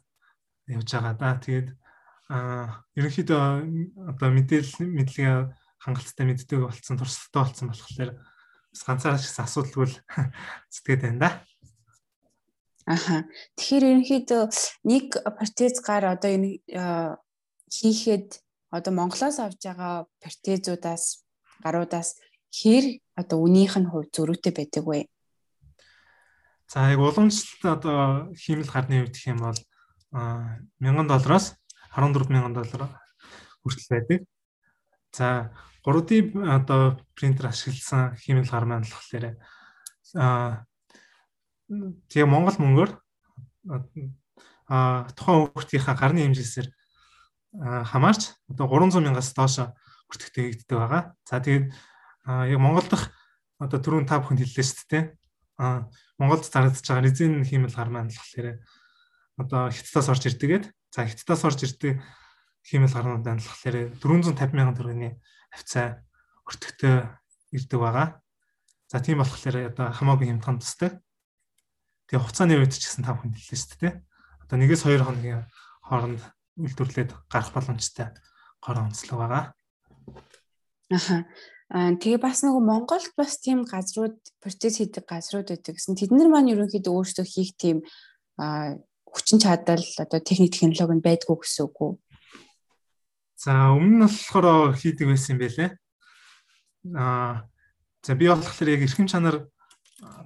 явж 0.68 0.90
байгаа 0.92 1.16
да. 1.16 1.40
Тэгээд 1.40 1.70
а 2.28 2.84
ерөнхийдөө 3.00 3.44
одоо 4.12 4.30
мэдээлэл 4.36 4.84
мэдлэгээ 4.84 5.36
хангалттай 5.80 6.26
мэддэг 6.28 6.60
болсон 6.60 7.00
туршлагатай 7.00 7.42
болсон 7.44 7.68
болохоор 7.72 8.12
бас 8.72 8.82
ганцаараа 8.84 9.20
ч 9.20 9.26
гэсэн 9.32 9.46
асуудалгүй 9.48 9.86
л 9.88 9.96
зүтгээд 10.74 11.02
байна 11.08 11.20
да. 11.24 11.32
Аха. 12.88 13.28
Тэгэхээр 13.56 13.84
ерөнхийдөө 13.92 14.44
нэг 14.88 15.06
протез 15.24 15.80
гар 15.84 16.04
одоо 16.16 16.32
энэ 16.32 16.64
хийхэд 17.72 18.40
одоо 18.72 18.92
Монголоос 18.94 19.40
авж 19.40 19.60
байгаа 19.64 20.08
протезуудаас 20.22 21.24
гаруудаас 21.64 22.20
хэр 22.52 23.00
одоо 23.16 23.38
үнийх 23.44 23.78
нь 23.78 23.90
хувь 23.90 24.10
зөрүүтэй 24.12 24.54
байдаг 24.56 24.84
вэ? 24.88 25.08
За 26.68 26.92
яг 26.92 27.00
уламжлалт 27.00 27.64
одоо 27.64 28.34
хиймэл 28.36 28.72
гарны 28.72 29.04
үед 29.04 29.16
гэх 29.16 29.32
юм 29.32 29.40
бол 29.44 29.60
1000 30.12 31.08
доллароос 31.08 31.56
14000 31.96 32.54
доллар 32.54 32.82
хүртэл 33.64 33.92
байдаг. 33.92 34.20
За 35.12 35.52
3D 35.84 36.36
одоо 36.44 37.00
принтер 37.16 37.48
ашигласан 37.48 38.16
хиймэл 38.20 38.52
гар 38.52 38.66
маань 38.68 38.84
болохоор 38.84 39.40
а 40.16 40.68
тэгээ 42.12 42.28
Монгол 42.28 42.58
мөнгөөр 42.60 42.92
а 44.68 45.08
тухайн 45.16 45.52
хүүхдийнхаа 45.52 45.96
гарны 45.96 46.24
хэмжээсээр 46.24 46.68
хамаарч 47.58 48.38
одоо 48.54 48.66
300 48.70 49.02
мянгаас 49.02 49.34
доош 49.34 49.74
бүртгэгдэй 50.08 50.44
хийгддэг 50.54 50.78
байгаа. 50.78 51.04
За 51.26 51.42
тэгээд 51.42 51.74
яг 52.26 52.60
Монгол 52.62 52.86
дахь 52.88 53.12
одоо 53.60 53.80
түрүүн 53.82 54.06
та 54.06 54.22
бүхэнд 54.22 54.46
хэллээ 54.46 54.66
шүү 54.66 54.88
дээ. 54.94 55.04
А 55.58 55.90
Монголд 56.22 56.46
зарагдаж 56.46 56.86
байгаа 56.86 57.04
резин 57.04 57.42
хиймэл 57.42 57.74
гар 57.74 57.90
маань 57.90 58.14
болохоор 58.14 58.62
одоо 59.42 59.62
хятадаас 59.74 60.08
орж 60.14 60.24
ирдэггээд 60.30 60.66
за 60.94 61.00
хятадаас 61.10 61.42
орж 61.46 61.60
ирдэг 61.66 61.98
хиймэл 62.62 62.94
гарнууд 62.94 63.26
болохоор 63.26 63.98
450 63.98 64.54
мянган 64.54 64.78
төгрөгийн 64.78 65.16
хавцаа 65.50 66.06
өртөгтэй 66.46 66.96
ирдэг 67.58 67.80
байгаа. 67.82 68.08
За 68.88 69.02
тийм 69.02 69.20
болохоор 69.20 69.74
одоо 69.74 69.88
хамаагүй 69.92 70.30
хямдхан 70.30 70.62
тусдаг. 70.62 71.02
Тэгээ 72.08 72.22
хугацааны 72.22 72.56
үед 72.62 72.78
ч 72.78 72.86
гэсэн 72.86 73.04
та 73.04 73.18
бүхэн 73.18 73.34
хэллээ 73.34 73.58
шүү 73.58 73.80
дээ. 73.82 73.94
Одоо 74.46 74.58
нэгээс 74.62 74.84
хоёр 74.86 75.04
хоногийн 75.04 75.44
хооронд 75.84 76.22
үйлдвэрлээд 76.58 77.12
гарах 77.30 77.52
боломжтой 77.54 78.14
гор 78.62 78.78
онцлог 78.82 79.18
байгаа. 79.18 79.46
Аха. 80.92 81.26
Аа 81.68 82.00
тэгээ 82.00 82.24
бас 82.24 82.48
нөгөө 82.48 82.64
Монголд 82.64 83.12
бас 83.20 83.44
тийм 83.44 83.68
газрууд 83.68 84.16
процесс 84.40 84.80
хийдэг 84.80 85.04
газрууд 85.04 85.52
байдаг 85.52 85.76
гэсэн. 85.76 86.00
Тэд 86.00 86.16
нар 86.16 86.32
маань 86.32 86.56
ерөнхийдөө 86.56 86.94
өөрсдөө 86.96 87.28
хийх 87.28 87.60
тийм 87.60 87.84
аа 88.40 88.80
хүчин 89.04 89.44
чадал 89.44 89.84
одоо 90.00 90.20
техник 90.24 90.56
технологи 90.56 90.96
нь 90.96 91.04
байдгүй 91.04 91.38
гэсэн 91.44 91.68
үг 91.68 91.78
үү? 91.84 91.92
За 93.36 93.76
өмнө 93.76 94.00
нь 94.00 94.04
болохоор 94.08 94.80
хийдэг 94.80 95.12
байсан 95.12 95.36
юм 95.36 95.42
байлээ. 95.44 95.70
Аа 96.96 97.44
за 98.00 98.16
би 98.16 98.32
болохоор 98.32 98.72
яг 98.72 98.82
эрхэм 98.88 99.12
чанар 99.12 99.52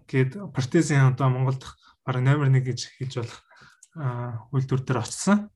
гээд 0.06 0.38
протезийн 0.54 1.10
одоо 1.18 1.34
Монголд 1.34 1.66
баг 2.06 2.22
номер 2.22 2.54
1 2.54 2.62
гэж 2.62 2.80
хэлж 3.02 3.14
болох 3.18 3.40
үйлдвэр 4.54 4.82
дээр 4.86 5.02
очсон. 5.02 5.50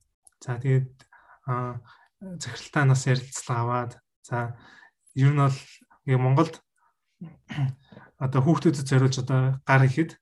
За 0.45 0.61
тэгээд 0.61 0.93
захиралтаанаас 2.21 3.03
ярилцлага 3.09 3.61
аваад 3.65 3.91
за 4.21 4.53
ер 5.17 5.33
нь 5.33 5.41
бол 5.41 5.57
Монголд 6.05 6.61
одоо 8.25 8.41
хүүхдүүдэд 8.45 8.85
зориулж 8.85 9.17
одоо 9.25 9.57
гар 9.65 9.83
ихэд 9.89 10.21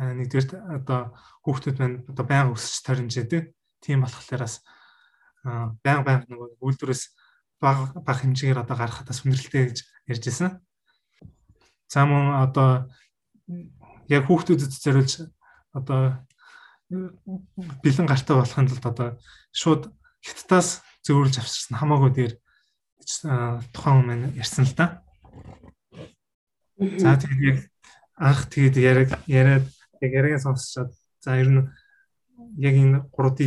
нэгдүгээр 0.00 0.80
одоо 0.80 1.12
хүүхдүүд 1.44 1.76
маань 1.76 2.00
одоо 2.08 2.24
байнга 2.24 2.56
өсөж 2.56 2.80
торимжээдэг. 2.80 3.52
Тийм 3.84 4.00
болохлаараас 4.08 4.64
байнга 5.84 6.06
байнга 6.06 6.26
нөгөө 6.32 6.48
үйлдвэрээс 6.64 7.02
баг 7.60 7.92
баг 8.06 8.16
хэмжээгээр 8.24 8.62
одоо 8.64 8.76
гаргахад 8.78 9.12
бас 9.12 9.20
хүндрэлтэй 9.20 9.68
гэж 9.68 9.78
ярьж 10.08 10.24
байсан. 10.24 10.50
За 11.92 12.08
мөн 12.08 12.40
одоо 12.40 12.88
яг 14.08 14.24
хүүхдүүдэд 14.24 14.72
зориулж 14.72 15.28
одоо 15.76 16.24
бэлэн 16.88 18.06
гартаа 18.08 18.40
болохын 18.40 18.68
тулд 18.68 18.86
одоо 18.86 19.08
шууд 19.52 19.92
хятадаас 20.24 20.80
зөөрүүлж 21.04 21.36
авчирсан 21.38 21.76
хамаагүй 21.76 22.10
дээр 22.12 22.32
тухайн 23.72 24.04
маань 24.04 24.32
ярьсан 24.36 24.64
л 24.64 24.74
да. 24.76 25.04
За 26.78 27.16
тэгээд 27.20 27.44
яг 27.44 27.58
анх 28.16 28.48
тэгээд 28.48 28.76
яриад 28.76 29.12
яриад 29.26 29.66
яг 30.00 30.12
яриаг 30.12 30.40
сонсчоод 30.40 30.92
за 31.20 31.36
ер 31.36 31.48
нь 31.48 31.62
яг 32.56 32.74
энэ 32.74 32.98
3D 33.12 33.40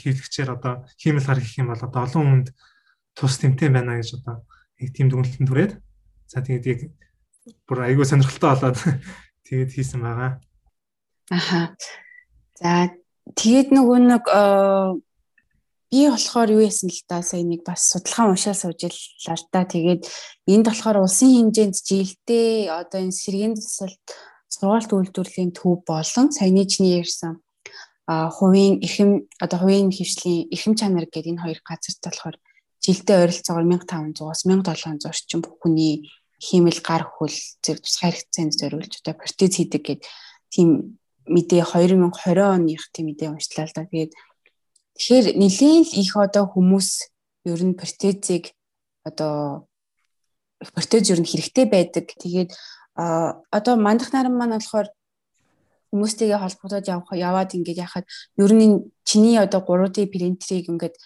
хийлэгчээр 0.00 0.50
одоо 0.56 0.86
хиймэл 0.96 1.26
хар 1.26 1.40
гэх 1.40 1.58
юм 1.60 1.68
бол 1.74 1.82
одоо 1.82 2.02
олон 2.06 2.24
хүнд 2.26 2.48
тус 3.14 3.34
тэмтэй 3.38 3.68
байна 3.68 3.98
гэж 3.98 4.22
одоо 4.22 4.46
яг 4.78 4.90
тийм 4.94 5.10
дүгнэлтэн 5.10 5.46
түрээд 5.48 5.72
за 6.30 6.38
тэгээд 6.40 6.64
яг 6.72 6.80
бүр 7.66 7.78
айгүй 7.84 8.06
сонирхолтой 8.06 8.48
болоод 8.54 8.78
тэгээд 9.46 9.70
хийсэн 9.74 10.00
байгаа. 10.00 10.40
Аха. 11.30 11.74
За 12.58 12.90
тэгээд 13.38 13.70
нөгөө 13.70 13.98
нэг 14.10 14.24
би 15.94 16.00
болохоор 16.10 16.50
юу 16.52 16.62
яасан 16.66 16.90
л 16.90 17.02
та 17.06 17.22
сая 17.22 17.46
нэг 17.46 17.62
бас 17.62 17.86
судалгаа 17.86 18.34
уншаа 18.34 18.54
сууж 18.58 18.82
л 18.82 19.44
та. 19.54 19.62
Тэгээд 19.62 20.02
энд 20.50 20.66
болохоор 20.66 21.06
улсын 21.06 21.30
хэмжээнд 21.54 21.76
жилдээ 21.78 22.74
одоо 22.74 22.98
энэ 22.98 23.14
сэргийн 23.14 23.54
засалт 23.54 24.02
сургаалт 24.50 24.90
үйлдвэрлэлийн 24.90 25.52
төв 25.54 25.86
болон 25.86 26.28
саяны 26.34 26.66
чиний 26.66 26.98
ярьсан 26.98 27.40
хувийн 28.08 28.80
эрхэм 28.80 29.28
одоо 29.38 29.58
хувийн 29.60 29.92
хвшлийн 29.92 30.48
эрхэм 30.48 30.74
чанар 30.80 31.04
гэдэг 31.04 31.36
энэ 31.36 31.42
хоёр 31.44 31.60
газарт 31.60 32.00
болохоор 32.00 32.36
жилдээ 32.80 33.16
ойролцоогоор 33.20 33.66
1500-аас 33.68 34.40
1700 34.48 35.04
орчим 35.04 35.40
хүний 35.44 36.08
хиймэл 36.40 36.80
гар 36.80 37.04
хөл 37.04 37.36
зэрэг 37.60 37.84
тусгай 37.84 38.16
хэрэгцээнд 38.16 38.54
зориулж 38.56 38.92
одоо 39.04 39.14
протез 39.20 39.52
хийдэг 39.60 39.82
гэд 39.84 40.00
тийм 40.48 40.96
мэдээ 41.28 41.62
2020 41.64 42.40
оных 42.40 42.82
тийм 42.92 43.06
мэдээ 43.12 43.28
уншлаа 43.30 43.66
л 43.68 43.74
да. 43.76 43.84
Тэгээд 43.84 44.12
Тэгэхээр 44.98 45.38
нэлийн 45.38 45.86
л 45.86 45.94
их 45.94 46.18
одоо 46.18 46.50
хүмүүс 46.50 47.06
ер 47.46 47.60
нь 47.62 47.78
протезийг 47.78 48.50
одоо 49.06 49.70
протез 50.74 51.06
ер 51.14 51.22
нь 51.22 51.30
хэрэгтэй 51.30 51.70
байдаг. 51.70 52.10
Тэгээд 52.18 52.50
одоо 52.98 53.74
мандах 53.78 54.10
наран 54.10 54.34
маань 54.34 54.58
болохоор 54.58 54.90
хүмүүстэйгээ 55.94 56.42
холбогдоод 56.42 56.90
явах 56.90 57.14
яваад 57.14 57.54
ингээд 57.54 57.78
яхад 57.78 58.10
ер 58.42 58.52
нь 58.58 58.90
чиний 59.06 59.38
одоо 59.38 59.62
3D 59.62 60.10
принтерийг 60.10 60.66
ингээд 60.66 60.98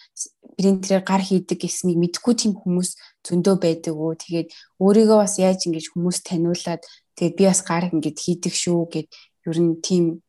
принтерээр 0.57 1.05
гар 1.05 1.21
хийдэг 1.21 1.61
гэснийг 1.61 2.01
мэдгүй 2.01 2.33
тийм 2.33 2.57
хүмүүс 2.57 2.97
зөндөө 3.21 3.55
байдаг 3.61 3.93
уу. 3.93 4.17
Тэгээд 4.17 4.49
өөрийгөө 4.81 5.17
бас 5.21 5.37
яаж 5.37 5.69
ингэж 5.69 5.93
хүмүүс 5.93 6.17
таниулаад 6.25 6.81
тэгээд 7.13 7.37
би 7.37 7.43
бас 7.45 7.61
гар 7.61 7.93
ингээд 7.93 8.17
хийдэг 8.17 8.53
шүү 8.57 8.81
гэд 8.89 9.07
ер 9.47 9.57
нь 9.59 9.79
тийм 9.83 10.23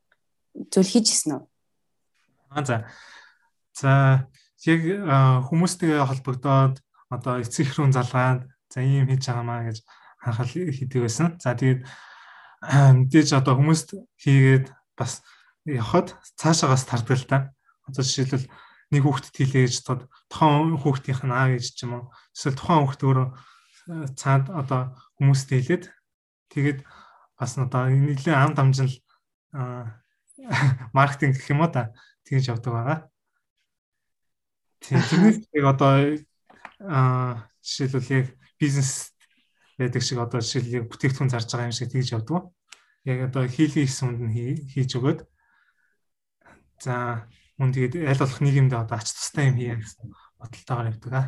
зүйл 0.71 0.90
хийжсэн 0.90 1.38
үү? 1.38 1.42
Аа 2.55 2.64
за. 2.64 2.77
За 3.74 3.90
яг 4.64 4.81
хүмүүстэйгээ 5.50 6.03
холбогдоод 6.07 6.79
одоо 7.11 7.35
эцэг 7.42 7.70
эхрүүн 7.70 7.94
залгаад 7.94 8.46
за 8.70 8.79
ийм 8.83 9.11
хийж 9.11 9.27
байгаамаа 9.27 9.66
гэж 9.70 9.79
анхаал 10.22 10.50
хийдэг 10.50 11.00
байсан. 11.03 11.38
За 11.42 11.55
тэгээд 11.55 11.83
мэдээж 12.64 13.29
одоо 13.37 13.59
хүмүүст 13.59 13.98
хийгээд 14.22 14.72
бас 14.96 15.20
явхад 15.66 16.16
цаашаагаас 16.38 16.85
тардаг 16.88 17.18
л 17.18 17.29
та. 17.29 17.38
Одоо 17.85 18.03
жишээлбэл 18.03 18.48
нэг 18.94 19.03
хүүхдэд 19.05 19.35
хийлээ 19.37 19.64
гэж 19.68 19.77
тод 19.85 20.00
тухайн 20.31 20.79
хүүхдийнх 20.79 21.22
нь 21.27 21.35
аа 21.35 21.53
гэж 21.53 21.64
ч 21.77 21.85
юм 21.85 21.98
уу 21.98 22.05
эсвэл 22.33 22.57
тухайн 22.57 22.83
хүүхд 22.87 23.03
өөрөө 23.05 23.29
цаад 24.16 24.44
одоо 24.48 24.96
хүмүүст 25.20 25.48
хийлээд 25.50 25.85
тэгээд 26.53 26.79
бас 27.44 27.61
одоо 27.61 27.92
нэлээд 27.92 28.33
ам 28.33 28.57
дамжин 28.57 28.88
маркетинг 30.96 31.37
гэх 31.37 31.52
юм 31.52 31.61
уу 31.61 31.68
та 31.68 31.92
тэгж 32.24 32.48
явдаг 32.48 32.72
байгаа. 32.72 32.98
Тэрнээс 34.80 35.44
яг 35.52 35.64
одоо 35.68 35.92
жишээлбэл 37.61 38.11
яг 38.16 38.26
бизнес 38.57 39.12
байдаг 39.78 40.02
шиг 40.02 40.18
одоо 40.18 40.40
жишээл 40.40 40.83
яг 40.83 40.85
бүтээгдэхүүн 40.88 41.33
зарж 41.33 41.48
байгаа 41.52 41.68
юм 41.68 41.76
шиг 41.76 41.92
тэгж 41.92 42.09
явдаг. 42.16 42.48
Яг 43.04 43.28
одоо 43.28 43.44
хийлгийн 43.44 43.87
гэсэн 43.87 44.09
үнд 44.09 44.20
нь 44.24 44.35
хийж 44.72 44.90
өгөөд 44.96 45.20
за 46.80 47.28
мөн 47.61 47.70
тэгээд 47.72 48.09
аль 48.09 48.22
болох 48.24 48.40
нийгэмд 48.40 48.72
одоо 48.72 48.96
ач 48.96 49.12
тустай 49.12 49.52
юм 49.52 49.57
хийя 49.61 49.76
гэсэн 49.76 50.09
бодолтойгоор 50.40 50.90
явдаг 50.90 51.12
аа. 51.12 51.26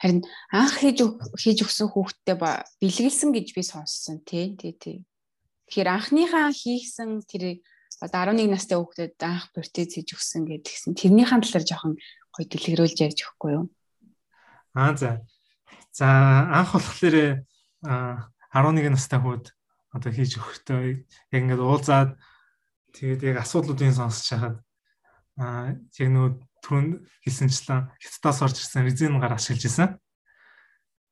Харин 0.00 0.22
анх 0.54 0.74
хийж 0.78 1.02
хийж 1.34 1.58
өгсөн 1.66 1.88
хүүхдтэй 1.90 2.36
бэлгэлсэн 2.38 3.30
гэж 3.34 3.46
би 3.56 3.62
сонссон 3.66 4.22
тий. 4.22 4.54
Тий 4.54 4.72
тий. 4.78 4.98
Тэгэхээр 5.66 5.88
анхныхаа 5.90 6.54
хийсэн 6.54 7.26
тэрийг 7.26 7.66
одоо 7.98 8.32
11 8.32 8.48
настай 8.48 8.78
хүүхдэд 8.78 9.18
анх 9.20 9.50
протез 9.50 9.98
хийж 9.98 10.14
өгсөн 10.14 10.46
гэдгсэн. 10.46 10.94
Тэрнийхэн 10.94 11.42
талаар 11.42 11.66
жоохон 11.66 11.94
гоё 12.32 12.46
дэлгэрүүлж 12.46 12.98
ярьж 13.02 13.18
өгөхгүй 13.26 13.50
юу? 13.58 13.66
Аа 14.78 14.94
за. 14.96 15.26
За 15.92 16.06
анх 16.48 16.72
болохоор 16.72 17.42
11 17.82 18.94
настай 18.94 19.18
хүүд 19.18 19.44
одоо 19.90 20.10
хийж 20.14 20.38
өгөхдөө 20.38 20.80
яг 21.34 21.40
ингээд 21.42 21.60
уулзаад 21.60 22.14
тэгээд 22.94 23.20
яг 23.34 23.36
асуудлуудыг 23.42 23.90
сонсч 23.90 24.32
хахад 24.32 24.62
аа 25.34 25.74
яг 25.74 26.08
нөгөө 26.08 26.30
түрүүнд 26.64 27.04
хэлсэнчлэн 27.24 27.90
хятадаас 27.98 28.38
орж 28.44 28.56
ирсэн 28.60 28.84
резин 28.86 29.20
гар 29.20 29.34
ашиглаж 29.36 29.64
исэн. 29.66 29.88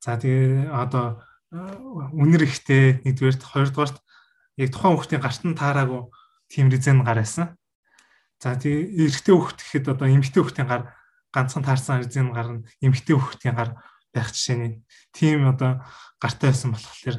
За 0.00 0.16
тэгээ 0.16 0.70
одоо 0.70 1.24
үнэр 1.50 2.44
ихтэй 2.44 3.00
нэгдүгээрт 3.02 3.42
хоёрдугаарт 3.42 3.96
яг 4.60 4.68
тухайн 4.70 4.94
хүүхдийн 4.94 5.22
гарт 5.22 5.42
нь 5.48 5.56
таараагүй 5.56 6.02
тийм 6.52 6.68
резен 6.68 7.00
гар 7.02 7.18
байсан. 7.24 7.56
За 8.38 8.54
тэгээ 8.54 9.08
эрэгтэй 9.08 9.34
хөхт 9.34 9.58
гэхэд 9.64 9.86
одоо 9.96 10.06
эмэгтэй 10.06 10.42
хөхтийн 10.44 10.68
гар 10.68 10.94
ганцхан 11.32 11.64
таарсан 11.64 12.04
резен 12.04 12.30
гар 12.30 12.48
нь 12.52 12.64
эмэгтэй 12.84 13.16
хөхтийн 13.16 13.56
гар 13.56 13.80
байх 14.14 14.28
жишээний 14.30 14.84
тийм 15.12 15.48
одоо 15.48 15.82
гартай 16.20 16.50
байсан 16.50 16.76
болохоор 16.76 17.18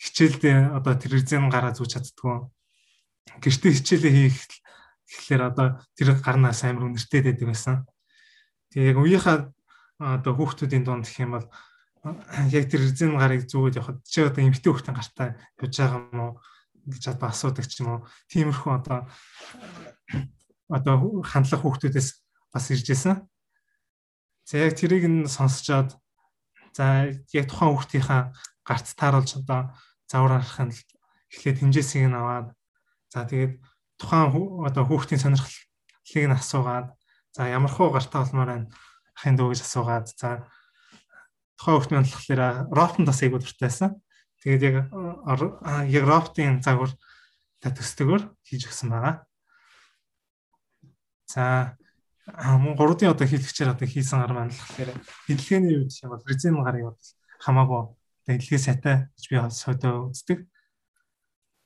хичээлдээ 0.00 0.76
одоо 0.76 0.94
тэр 0.94 1.18
резен 1.18 1.50
гараа 1.50 1.72
зүүж 1.74 1.98
чаддгүй. 1.98 2.48
Гэртээ 3.40 3.72
хичээлээ 3.74 4.12
хийх 4.12 4.38
тэгэхээр 5.08 5.42
одоо 5.48 5.66
тэр 5.96 6.16
гарнаас 6.20 6.64
амар 6.64 6.88
үнэртэй 6.88 7.20
байдаг 7.22 7.46
байсан. 7.48 7.76
Тэгээ 8.72 8.90
яг 8.94 8.98
үеийнхаа 8.98 9.36
одоо 10.00 10.32
хүүхдүүдийн 10.34 10.84
дунд 10.84 11.06
гэх 11.06 11.24
юм 11.24 11.36
бол 11.36 11.46
яг 12.52 12.64
тэр 12.68 12.80
резен 12.84 13.16
гарыг 13.16 13.48
зүүгээд 13.48 13.78
явхад 13.80 13.98
чи 14.04 14.20
одоо 14.24 14.42
эмэгтэй 14.44 14.70
хүүхдийн 14.72 14.96
гартаа 14.96 15.28
явж 15.60 15.74
байгаа 15.78 16.00
юм 16.12 16.20
уу? 16.20 16.32
гэж 16.86 17.16
одоо 17.16 17.28
асуудаг 17.32 17.66
ч 17.66 17.80
юм 17.80 17.88
уу. 17.96 18.00
Тиймэрхүү 18.28 18.72
одоо 18.76 19.08
одоо 20.68 21.24
хандлах 21.24 21.64
хүүхдүүдээс 21.64 22.08
бас 22.52 22.64
ирж 22.70 22.86
байсан. 22.92 23.24
За 24.44 24.60
яг 24.60 24.76
тэрийг 24.76 25.08
нь 25.08 25.24
сонсчоод 25.24 25.96
за 26.76 27.08
яг 27.32 27.46
тухайн 27.48 27.72
хүүхдийнхаа 27.72 28.22
гарт 28.68 28.86
тааруулж 28.96 29.30
одоо 29.40 29.72
завар 30.08 30.44
арахын 30.44 30.72
эхлээд 31.32 31.60
хэмжээсийг 31.64 32.12
нь 32.12 32.18
аваад 32.18 32.52
за 33.08 33.24
тэгээд 33.24 33.52
тухайн 33.98 34.30
одоо 34.66 34.84
хүүхдийн 34.86 35.22
сонирхлыг 35.22 36.24
нь 36.28 36.36
асуугаад 36.36 36.94
за 37.34 37.48
ямар 37.48 37.72
хуу 37.72 37.90
гартаа 37.90 38.24
болмоор 38.24 38.50
байна 38.50 38.68
ахын 39.16 39.36
дүү 39.38 39.54
гэж 39.54 39.60
асуугаад 39.62 40.06
за 40.14 40.44
тухайн 41.58 41.76
хүүхд 41.78 41.92
болохоор 41.94 42.42
ротон 42.74 43.06
тас 43.06 43.22
айгуу 43.22 43.40
дуртайсан. 43.40 44.02
Тэгээд 44.42 44.62
яг 44.68 44.76
яг 45.88 46.04
роботын 46.04 46.60
загвар 46.60 46.92
төсдөгөр 47.62 48.22
хийж 48.44 48.68
өгсөн 48.68 48.92
байгаа. 48.92 49.24
За 51.30 51.76
мөн 52.28 52.76
3D 52.76 53.08
одоо 53.08 53.26
хийлгчээр 53.26 53.72
одоо 53.72 53.88
хийсэн 53.88 54.20
гар 54.20 54.32
гэхээр 54.52 54.90
дэлгэний 55.28 55.76
үед 55.80 55.92
шиг 55.96 56.12
бол 56.12 56.24
резин 56.28 56.60
гарыг 56.60 56.92
бол 56.92 57.00
хамаагүй 57.40 57.82
дэлгээ 58.28 58.60
сайтай 58.60 58.96
гэж 59.16 59.24
би 59.28 59.36
содоо 59.48 60.12
үздэг. 60.12 60.44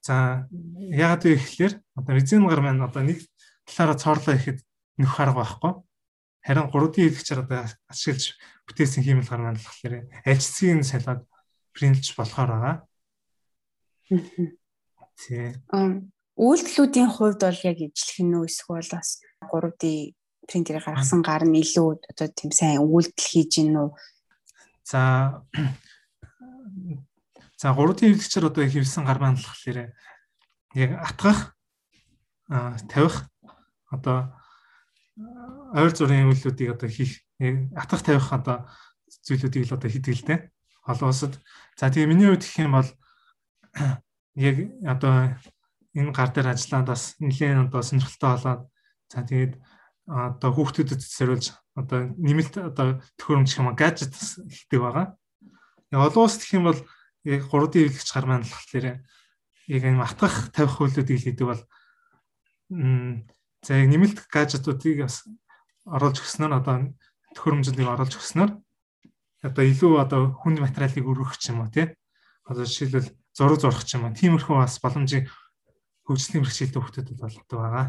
За 0.08 0.48
яагаад 0.48 1.22
вэ 1.28 1.36
гэхээр 1.36 1.74
одоо 2.00 2.12
резин 2.16 2.48
гар 2.48 2.64
маань 2.64 2.80
одоо 2.80 3.04
нэг 3.04 3.20
талаараа 3.68 4.00
цоорлоо 4.00 4.40
ихэд 4.40 4.64
нөх 4.96 5.20
арга 5.20 5.44
байхгүй. 5.44 5.72
Харин 6.48 6.72
3D 6.72 6.96
хийлгчээр 7.12 7.44
одоо 7.44 7.68
ашиглаж 7.92 8.40
бүтээсэн 8.64 9.04
хиймэл 9.04 9.28
гар 9.28 9.44
маань 9.44 9.60
альцгийг 10.24 10.80
нь 10.80 10.88
салаад 10.88 11.28
принтж 11.76 12.16
болохоор 12.16 12.48
байгаа. 12.56 12.76
Тий. 15.20 15.52
Үйлдэлүүдийн 16.40 17.10
хувьд 17.12 17.44
бол 17.44 17.60
яг 17.68 17.78
ижлэх 17.84 18.18
нь 18.24 18.32
эсвэл 18.48 18.88
бас 18.88 19.20
3D 19.52 20.16
принтерийг 20.48 20.88
гаргасан 20.88 21.20
гар 21.20 21.44
нь 21.44 21.60
илүү 21.60 21.88
одоо 22.08 22.28
тийм 22.32 22.48
сайн 22.56 22.80
үйлдэл 22.80 23.28
хийж 23.28 23.60
гин 23.60 23.76
үү? 23.76 23.90
За 24.88 25.44
За 27.58 27.74
3D 27.74 28.06
хэрэглэгчээр 28.06 28.46
одоо 28.54 28.64
хэвлсэн 28.70 29.02
гар 29.02 29.18
болохоор 29.18 29.90
яг 30.78 30.90
атгах 31.02 31.58
тавих 32.86 33.26
одоо 33.90 34.30
ойр 35.74 35.90
зүрийн 35.90 36.30
үйлүүдийг 36.30 36.78
одоо 36.78 36.86
хийх 36.86 37.18
атгах 37.74 38.06
тавих 38.06 38.30
одоо 38.30 38.70
зүйлүүдийг 39.26 39.66
л 39.66 39.74
одоо 39.74 39.90
дээ. 39.90 40.38
Олон 40.86 41.10
улсад. 41.10 41.34
За 41.74 41.90
тэгээ 41.90 42.06
миний 42.06 42.30
хувьд 42.30 42.46
гэх 42.46 42.62
юм 42.62 42.78
бол 42.78 42.90
яг 44.38 44.56
одоо 44.86 45.34
энэ 45.98 46.14
гар 46.14 46.30
дээр 46.30 46.54
ажиллаад 46.54 46.94
бас 46.94 47.18
нэлээд 47.18 47.74
одоо 47.74 47.82
сонирхолтой 47.82 48.30
болоод 48.38 48.62
за 49.10 49.18
тэгээд 49.26 49.58
одоо 50.06 50.50
хүүхдүүдэд 50.54 51.02
зориулж 51.02 51.58
одоо 51.74 52.14
нэмэлт 52.22 52.54
одоо 52.70 53.02
төхөөрөмж 53.18 53.50
юм 53.58 53.74
гаджет 53.74 54.14
хийдэг 54.14 54.78
байгаа. 54.78 55.06
Олон 55.90 56.22
улс 56.22 56.38
гэх 56.38 56.54
юм 56.54 56.70
бол 56.70 56.78
яг 57.24 57.42
3D 57.50 57.74
хэрэглэгч 57.88 58.08
гар 58.12 58.26
маань 58.26 58.46
болохоор 58.46 58.86
яг 59.68 59.82
юм 59.82 60.02
атгах 60.02 60.52
тавих 60.52 60.74
хөлүүдийг 60.78 61.18
хийдэг 61.22 61.46
бол 61.46 61.62
за 62.70 63.72
яг 63.74 63.88
нэмэлт 63.88 64.18
гаджетуудыг 64.28 65.06
бас 65.08 65.24
оруулж 65.88 66.20
өгснөр 66.20 66.52
одоо 66.58 66.94
төхөөрөмжүүдийг 67.34 67.88
оруулж 67.88 68.14
өгснөр 68.20 68.50
одоо 69.42 69.64
илүү 69.64 69.92
одоо 70.02 70.20
хүнд 70.34 70.58
материалыг 70.62 71.04
өргөх 71.04 71.38
ч 71.38 71.50
юм 71.50 71.62
уу 71.64 71.70
тий 71.70 71.94
одоо 72.48 72.64
жишээлбэл 72.64 73.12
зураг 73.36 73.60
зурах 73.60 73.84
ч 73.84 73.94
юм 73.94 74.08
уу 74.08 74.16
тиймэрхүү 74.16 74.56
бас 74.56 74.80
боломжийг 74.82 75.28
хөгжлийн 76.08 76.42
бэрхшээлтэй 76.42 76.80
хүмүүсд 76.80 77.20
болдог 77.20 77.58
байгаа. 77.60 77.86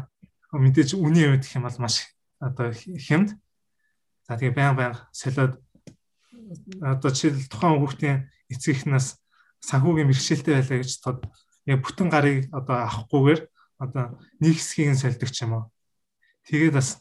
Мэдээж 0.52 0.92
үний 1.00 1.24
хувьд 1.24 1.44
гэх 1.48 1.56
юм 1.56 1.64
бол 1.64 1.78
маш 1.80 2.12
одоо 2.36 2.68
хямд. 2.76 3.40
За 4.28 4.36
тэгээ 4.36 4.52
баян 4.52 4.76
баян 4.76 4.94
солиод 5.16 5.56
одоо 6.84 7.10
жишээл 7.10 7.48
тухайн 7.48 7.80
хүүхдийн 7.80 8.18
эцэг 8.50 8.76
эхнээс 8.76 9.16
санхүүгийн 9.64 10.08
мэрэгчлэлтэй 10.10 10.54
байлаа 10.58 10.78
гэж 10.82 10.92
тод 11.00 11.18
яг 11.66 11.78
бүтэн 11.84 12.08
гарыг 12.10 12.50
одоо 12.52 12.76
авахгүйгээр 12.84 13.40
одоо 13.78 14.04
нэг 14.42 14.54
хэсгийг 14.58 14.92
нь 14.92 15.00
сольдог 15.00 15.30
ч 15.30 15.44
юм 15.44 15.52
уу. 15.56 15.64
Тэгээд 16.44 16.76
бас 16.76 17.00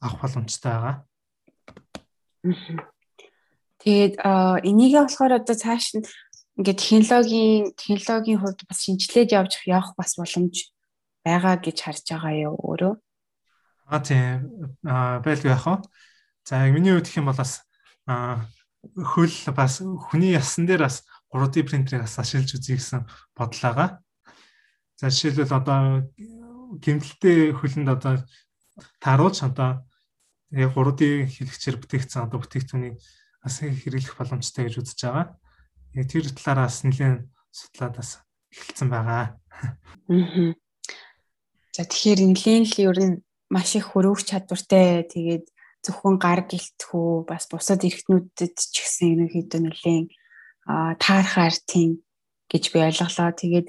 авах 0.00 0.22
боломжтой 0.22 0.72
байгаа. 0.72 0.96
Тэгээд 3.82 4.14
энийгээ 4.68 5.02
болохоор 5.04 5.32
одоо 5.40 5.56
цааш 5.56 5.86
нь 5.96 6.06
ингээд 6.58 6.82
технологийн 6.82 7.72
технологийн 7.78 8.40
хувьд 8.40 8.60
бас 8.68 8.78
шинжилээд 8.84 9.34
явж 9.34 9.52
явах 9.66 9.94
бас 9.94 10.18
боломж 10.18 10.74
байгаа 11.24 11.54
гэж 11.62 11.76
харж 11.82 12.04
байгаа 12.10 12.34
юу 12.50 12.56
өөрөө? 12.58 12.94
Аа 13.88 14.00
тийм 14.02 14.48
байлгүй 14.82 15.50
яах 15.54 15.66
вэ? 15.66 15.76
За 16.44 16.66
миний 16.68 16.92
хувьд 16.92 17.06
гэх 17.06 17.20
юм 17.22 17.30
бол 17.30 17.38
бас 17.38 17.62
хөл 18.96 19.34
бас 19.52 19.80
хүний 19.82 20.32
ясан 20.32 20.66
дээр 20.66 20.86
бас 20.86 21.04
3D 21.32 21.66
принтерийг 21.66 22.06
бас 22.06 22.18
ашиглаж 22.18 22.54
үзье 22.56 22.76
гэсэн 22.76 23.04
бодлоога. 23.36 24.00
За 24.96 25.10
жишээлбэл 25.10 25.52
одоо 25.52 26.08
гимтэлтэй 26.80 27.52
хөлөнд 27.52 27.88
одоо 27.88 28.14
тааруулж 29.00 29.44
одоо 29.44 29.84
яг 30.50 30.72
3D 30.72 31.28
хэрэгчээр 31.28 31.76
бүтээгдсэн 31.80 32.24
одоо 32.24 32.40
бүтээгдэхүүнийг 32.40 32.96
бас 33.44 33.54
хэрэглэх 33.60 34.16
боломжтой 34.16 34.66
гэж 34.66 34.74
үзэж 34.80 35.00
байгаа. 35.04 35.36
Тэр 35.92 36.24
талаараас 36.32 36.84
нэлээд 36.84 37.28
судлаад 37.52 37.94
бас 37.96 38.10
эхэлсэн 38.52 38.88
байгаа. 38.88 39.36
Аа. 40.08 40.54
За 41.76 41.84
тэгэхээр 41.84 42.20
нэлээд 42.24 42.66
л 42.72 42.82
ер 42.88 42.98
нь 42.98 43.16
маш 43.52 43.76
их 43.76 43.92
хөрвөх 43.92 44.24
чадвартай 44.24 45.04
тэгээд 45.04 45.46
зөвхөн 45.84 46.16
гар 46.18 46.44
гэлтхүү 46.50 47.28
бас 47.28 47.46
бусад 47.50 47.84
эрхтнүүдэд 47.86 48.54
ч 48.56 48.74
гэсэн 48.82 49.06
ерөнхийдөө 49.14 49.60
нэлээд 49.62 50.08
таархаар 50.98 51.56
тийм 51.64 52.02
гэж 52.50 52.64
би 52.72 52.78
ойлголоо. 52.82 53.30
Тэгээд 53.32 53.68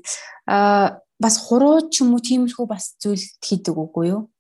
бас 1.20 1.36
хуруу 1.38 1.92
ч 1.92 2.02
юм 2.04 2.16
уу 2.16 2.24
тиймэрхүү 2.24 2.66
бас 2.68 2.96
зүйл 3.00 3.24
хийдэг 3.44 3.76
үгүй 3.76 4.16
юу? 4.16 4.32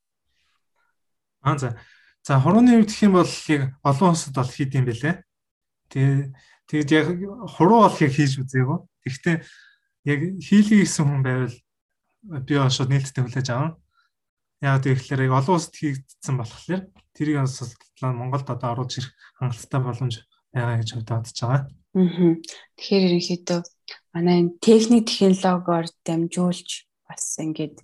Аа 1.43 1.57
за. 1.59 1.75
За 2.23 2.39
хурууны 2.39 2.79
үед 2.79 2.91
гэх 2.91 3.03
юм 3.07 3.19
бол 3.19 3.33
яг 3.47 3.75
олон 3.83 4.11
улсад 4.11 4.35
бол 4.35 4.51
хийд 4.51 4.75
юм 4.75 4.85
бэлээ. 4.87 5.15
Тэгээ 5.91 6.19
тэгээд 6.67 6.89
яг 6.91 7.07
хуруу 7.55 7.87
бол 7.87 7.97
яг 7.99 8.11
хийж 8.11 8.43
үзээгүй. 8.43 8.79
Гэхдээ 9.07 9.37
яг 10.07 10.19
хийлий 10.43 10.83
гэсэн 10.83 11.05
хүн 11.07 11.23
байвал 11.23 11.55
би 12.43 12.53
шууд 12.55 12.91
нээлттэй 12.91 13.23
хүлээж 13.23 13.47
авна. 13.51 13.79
Яг 14.59 14.83
тэгэхээр 14.83 15.25
яг 15.27 15.33
олон 15.39 15.55
улсад 15.55 15.75
хийгдсэн 15.75 16.35
болохоор 16.35 16.81
тэрийг 17.15 17.39
бас 17.39 17.75
Монголд 18.03 18.47
одоо 18.51 18.69
оруулж 18.75 18.93
ирэх 18.99 19.11
хангалттай 19.39 19.79
боломж 19.79 20.15
байгаа 20.51 20.77
гэж 20.79 20.89
бодож 20.99 21.37
байгаа. 21.39 21.63
Аа. 21.95 22.35
Тэгэхээр 22.75 23.07
ерөнхийдөө 23.07 23.59
манай 24.13 24.35
энэ 24.43 24.59
техник 24.59 25.07
технологиор 25.07 25.87
дамжуулж 26.03 26.69
бас 27.07 27.23
ингээд 27.39 27.79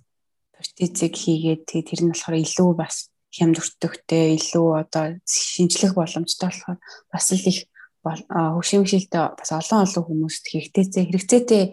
протезик 0.52 1.14
хийгээд 1.16 1.64
тэр 1.64 2.00
нь 2.04 2.12
болохоор 2.12 2.44
илүү 2.44 2.70
бас 2.76 3.08
хямд 3.32 3.56
өртөгтэй 3.60 4.36
илүү 4.36 4.68
одоо 4.76 5.04
шинжлэх 5.24 5.96
боломжтой 5.96 6.48
болохоор 6.52 6.78
бас 7.12 7.26
л 7.32 7.48
их 7.50 7.58
хөгшимшилтэй 8.04 9.24
бас 9.36 9.50
олон 9.52 9.84
олон 9.84 10.04
хүмүүст 10.06 10.44
хэрэгтэйцээ 10.48 11.04
хэрэгцээтэй 11.08 11.64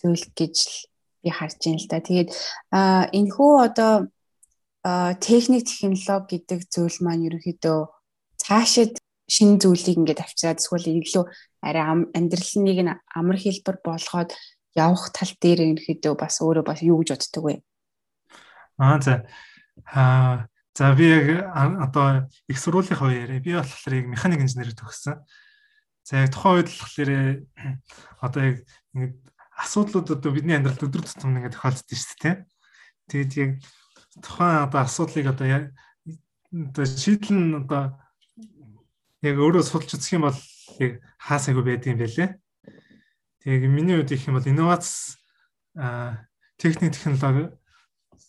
зүйл 0.00 0.26
гэж 0.36 0.56
би 1.22 1.28
харж 1.30 1.56
байна 1.62 1.80
л 1.80 1.88
да. 1.88 1.98
Тэгээд 2.02 2.30
энэ 3.16 3.30
хүү 3.32 3.52
одоо 3.62 3.92
техник 5.18 5.66
технологи 5.66 6.38
гэдэг 6.38 6.60
зүйл 6.70 6.98
маань 7.02 7.26
ерөнхийдөө 7.26 7.78
цаашид 8.38 9.02
шинэ 9.26 9.58
зүйлийг 9.58 9.98
ингээд 9.98 10.22
авчираад 10.22 10.62
эсвэл 10.62 10.86
илүү 10.86 11.24
арай 11.66 12.06
амьдралыг 12.14 12.80
нь 12.86 12.94
амар 13.10 13.38
хэлбэр 13.42 13.82
болгоод 13.82 14.30
явах 14.78 15.10
тал 15.10 15.32
дээр 15.42 15.74
ерөнхийдөө 15.74 16.14
бас 16.14 16.38
өөрөө 16.38 16.62
бас 16.62 16.80
юу 16.86 17.02
гэж 17.02 17.18
боддөг 17.18 17.42
вэ? 17.42 17.54
Аа 18.78 19.00
за. 19.02 19.26
Аа 19.90 20.46
за 20.76 20.94
би 20.94 21.10
яг 21.10 21.26
одоо 21.50 22.30
их 22.46 22.58
сургуулийн 22.60 22.94
хувьд 22.94 23.42
би 23.42 23.58
болохоор 23.58 23.94
яг 23.98 24.06
механик 24.06 24.40
инженерээр 24.46 24.78
төгссөн. 24.78 25.18
За 26.06 26.22
яг 26.22 26.30
тухайн 26.30 26.62
үед 26.62 26.70
болохоор 26.70 27.10
одоо 28.22 28.42
яг 28.44 28.56
ингээд 28.94 29.16
асуудлууд 29.56 30.14
одоо 30.14 30.30
бидний 30.30 30.54
амьдралд 30.54 30.86
өдөр 30.86 31.02
тутам 31.02 31.40
ингээд 31.40 31.56
тохиолддог 31.56 31.96
шүү 31.96 32.18
дээ. 32.22 32.36
Тэгээд 33.08 33.32
яг 33.40 33.50
тухайн 34.22 34.66
одоо 34.66 34.80
асуудлыг 34.82 35.26
одоо 35.26 35.46
яг 35.46 35.64
одоо 36.52 36.84
шийдэл 36.84 37.36
нь 37.36 37.54
одоо 37.60 37.98
яг 39.22 39.36
өөрөө 39.36 39.62
судалж 39.64 39.96
үзэх 39.96 40.16
юм 40.16 40.24
бол 40.28 40.38
яг 40.80 40.92
хаасайгүй 41.20 41.64
байдаг 41.64 41.88
юм 41.92 42.00
байлээ. 42.00 42.30
Тэгээ 43.42 43.70
миний 43.70 43.96
хувьд 43.96 44.12
их 44.12 44.26
юм 44.26 44.36
бол 44.38 44.50
инновац 44.50 45.16
техник 46.56 46.96
технологи 46.96 47.52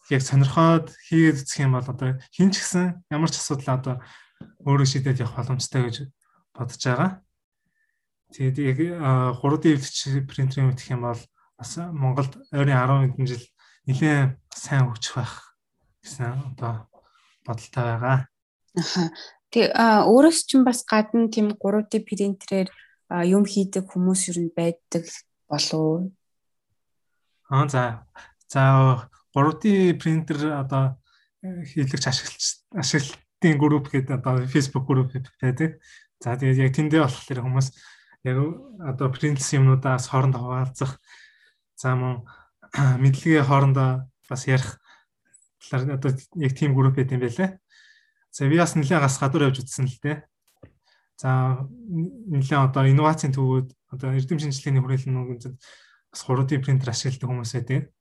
яг 0.09 0.21
сонирхоод 0.21 0.91
хийгээд 1.07 1.41
үзэх 1.43 1.59
юм 1.63 1.75
бол 1.75 1.87
одоо 1.87 2.19
хин 2.35 2.51
ч 2.51 2.59
гэсэн 2.59 3.03
ямар 3.11 3.31
ч 3.31 3.39
асуудал 3.39 3.79
одоо 3.79 3.95
өөрөө 4.67 4.87
шийдээд 4.87 5.23
явах 5.23 5.39
боломжтой 5.39 5.81
гэж 5.87 5.95
бодож 6.55 6.83
байгаа. 6.83 7.11
Тэгээд 8.35 8.57
яг 8.59 8.77
3D 9.39 9.63
эвлэгч 9.75 10.27
принтерийн 10.27 10.71
үтх 10.71 10.91
юм 10.91 11.07
бол 11.07 11.21
бас 11.55 11.71
Монголд 11.79 12.35
ойрын 12.51 12.75
10 12.75 13.15
хэдэн 13.15 13.27
жил 13.27 13.45
нэлээд 13.87 14.35
сайн 14.51 14.91
хөгжих 14.91 15.15
байх 15.15 15.46
гэсэн 16.07 16.55
одоо 16.55 16.87
бодолтой 17.43 17.83
байгаа. 17.83 18.17
Аха. 18.79 19.11
Тэг 19.51 19.75
өөрөөс 19.75 20.39
чинь 20.47 20.63
бас 20.63 20.87
гадна 20.87 21.27
тийм 21.27 21.51
3D 21.59 22.07
принтерээр 22.07 22.71
юм 23.27 23.43
хийдэг 23.43 23.91
хүмүүс 23.91 24.31
юу 24.31 24.47
н 24.47 24.51
байдаг 24.55 25.03
болов 25.51 26.11
Аа 27.49 27.67
за. 27.69 28.03
За 28.47 29.09
3D 29.35 29.95
принтер 29.99 30.51
одоо 30.51 30.99
хийлэгч 31.41 32.07
ашиглаж 32.07 32.45
ашиглалтын 32.75 33.57
групп 33.57 33.87
гэдэг 33.91 34.19
одоо 34.19 34.43
Facebook 34.47 34.85
групп 34.87 35.15
байдаг. 35.41 35.79
За 36.19 36.35
тэгээд 36.35 36.59
яг 36.59 36.75
тэндээ 36.75 37.01
болохоор 37.07 37.39
хүмүүс 37.47 37.67
яг 38.27 38.37
одоо 38.83 39.07
принтс 39.11 39.53
юмнуудаас 39.55 40.11
хоорондоо 40.11 40.41
хуваалцах 40.43 40.99
за 41.79 41.95
мөн 41.95 42.27
мэдлэгээ 43.03 43.47
хоорондоо 43.47 44.11
бас 44.27 44.43
ярих 44.47 44.75
талаар 45.67 45.99
одоо 45.99 46.11
яг 46.39 46.53
team 46.55 46.73
групп 46.73 46.95
байт 46.95 47.11
юм 47.11 47.21
байлаа. 47.21 47.59
За 48.31 48.47
би 48.47 48.57
бас 48.57 48.75
нэлээд 48.75 49.03
гас 49.03 49.19
гадуур 49.19 49.51
явж 49.51 49.59
үзсэн 49.61 49.85
л 49.85 49.99
дээ. 49.99 50.23
За 51.19 51.67
нэлээд 51.91 52.71
одоо 52.71 52.87
инновацийн 52.87 53.35
төвүүд 53.35 53.67
одоо 53.91 54.15
эрдэм 54.15 54.39
шинжилгээний 54.39 54.81
хүрээлэн 54.81 55.13
нүгэнд 55.13 55.43
бас 56.11 56.21
3D 56.23 56.61
принтер 56.63 56.89
ашигладаг 56.93 57.29
хүмүүс 57.29 57.53
байдаг. 57.53 57.91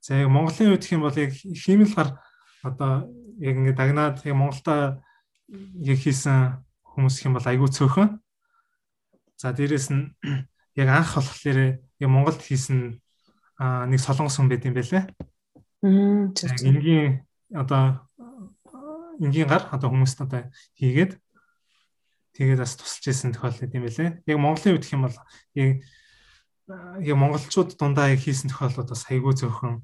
За 0.00 0.16
яг 0.16 0.28
Монголын 0.28 0.74
үед 0.74 0.84
гэх 0.84 0.94
юм 0.96 1.04
бол 1.04 1.16
яг 1.16 1.32
хиймэл 1.32 1.94
гар 1.94 2.18
одоо 2.64 3.08
яг 3.38 3.54
ингэ 3.56 3.76
дагнаад 3.76 4.16
яг 4.24 4.34
Монголда 4.36 5.00
яг 5.48 5.98
хийсэн 6.00 6.64
хүмүүс 6.84 7.24
юм 7.24 7.36
бол 7.36 7.46
айгүй 7.46 7.68
цөөхөн. 7.68 8.20
За 9.36 9.52
дээрэс 9.52 9.88
нь 9.92 10.12
яг 10.76 10.88
анх 10.88 11.14
болохоор 11.16 11.78
яг 11.80 12.10
Монголд 12.10 12.40
хийсэн 12.40 13.00
нэг 13.60 14.00
солонгос 14.00 14.36
хүн 14.40 14.48
байт 14.48 14.64
юм 14.64 14.74
байлээ. 14.74 15.04
Мм. 15.82 16.34
Энгийн 16.36 17.24
одоо 17.52 18.04
энгийн 19.20 19.48
гар 19.48 19.64
одоо 19.72 19.88
хүмүүст 19.90 20.20
одоо 20.20 20.52
хийгээд 20.76 21.16
тэгээд 22.36 22.60
бас 22.60 22.76
тусалж 22.76 23.04
исэн 23.08 23.32
тохиолдол 23.32 23.72
юм 23.72 23.84
байлээ. 23.84 24.10
Яг 24.28 24.38
Монголын 24.38 24.76
үед 24.76 24.84
гэх 24.84 24.96
юм 24.96 25.04
бол 25.08 25.18
яг 25.56 25.70
яг 27.00 27.16
монголчууд 27.16 27.76
дундаа 27.76 28.12
яг 28.12 28.20
хийсэн 28.20 28.52
тохиолдлууд 28.52 28.92
бас 28.92 29.04
айгүй 29.08 29.34
зөөхөн. 29.34 29.82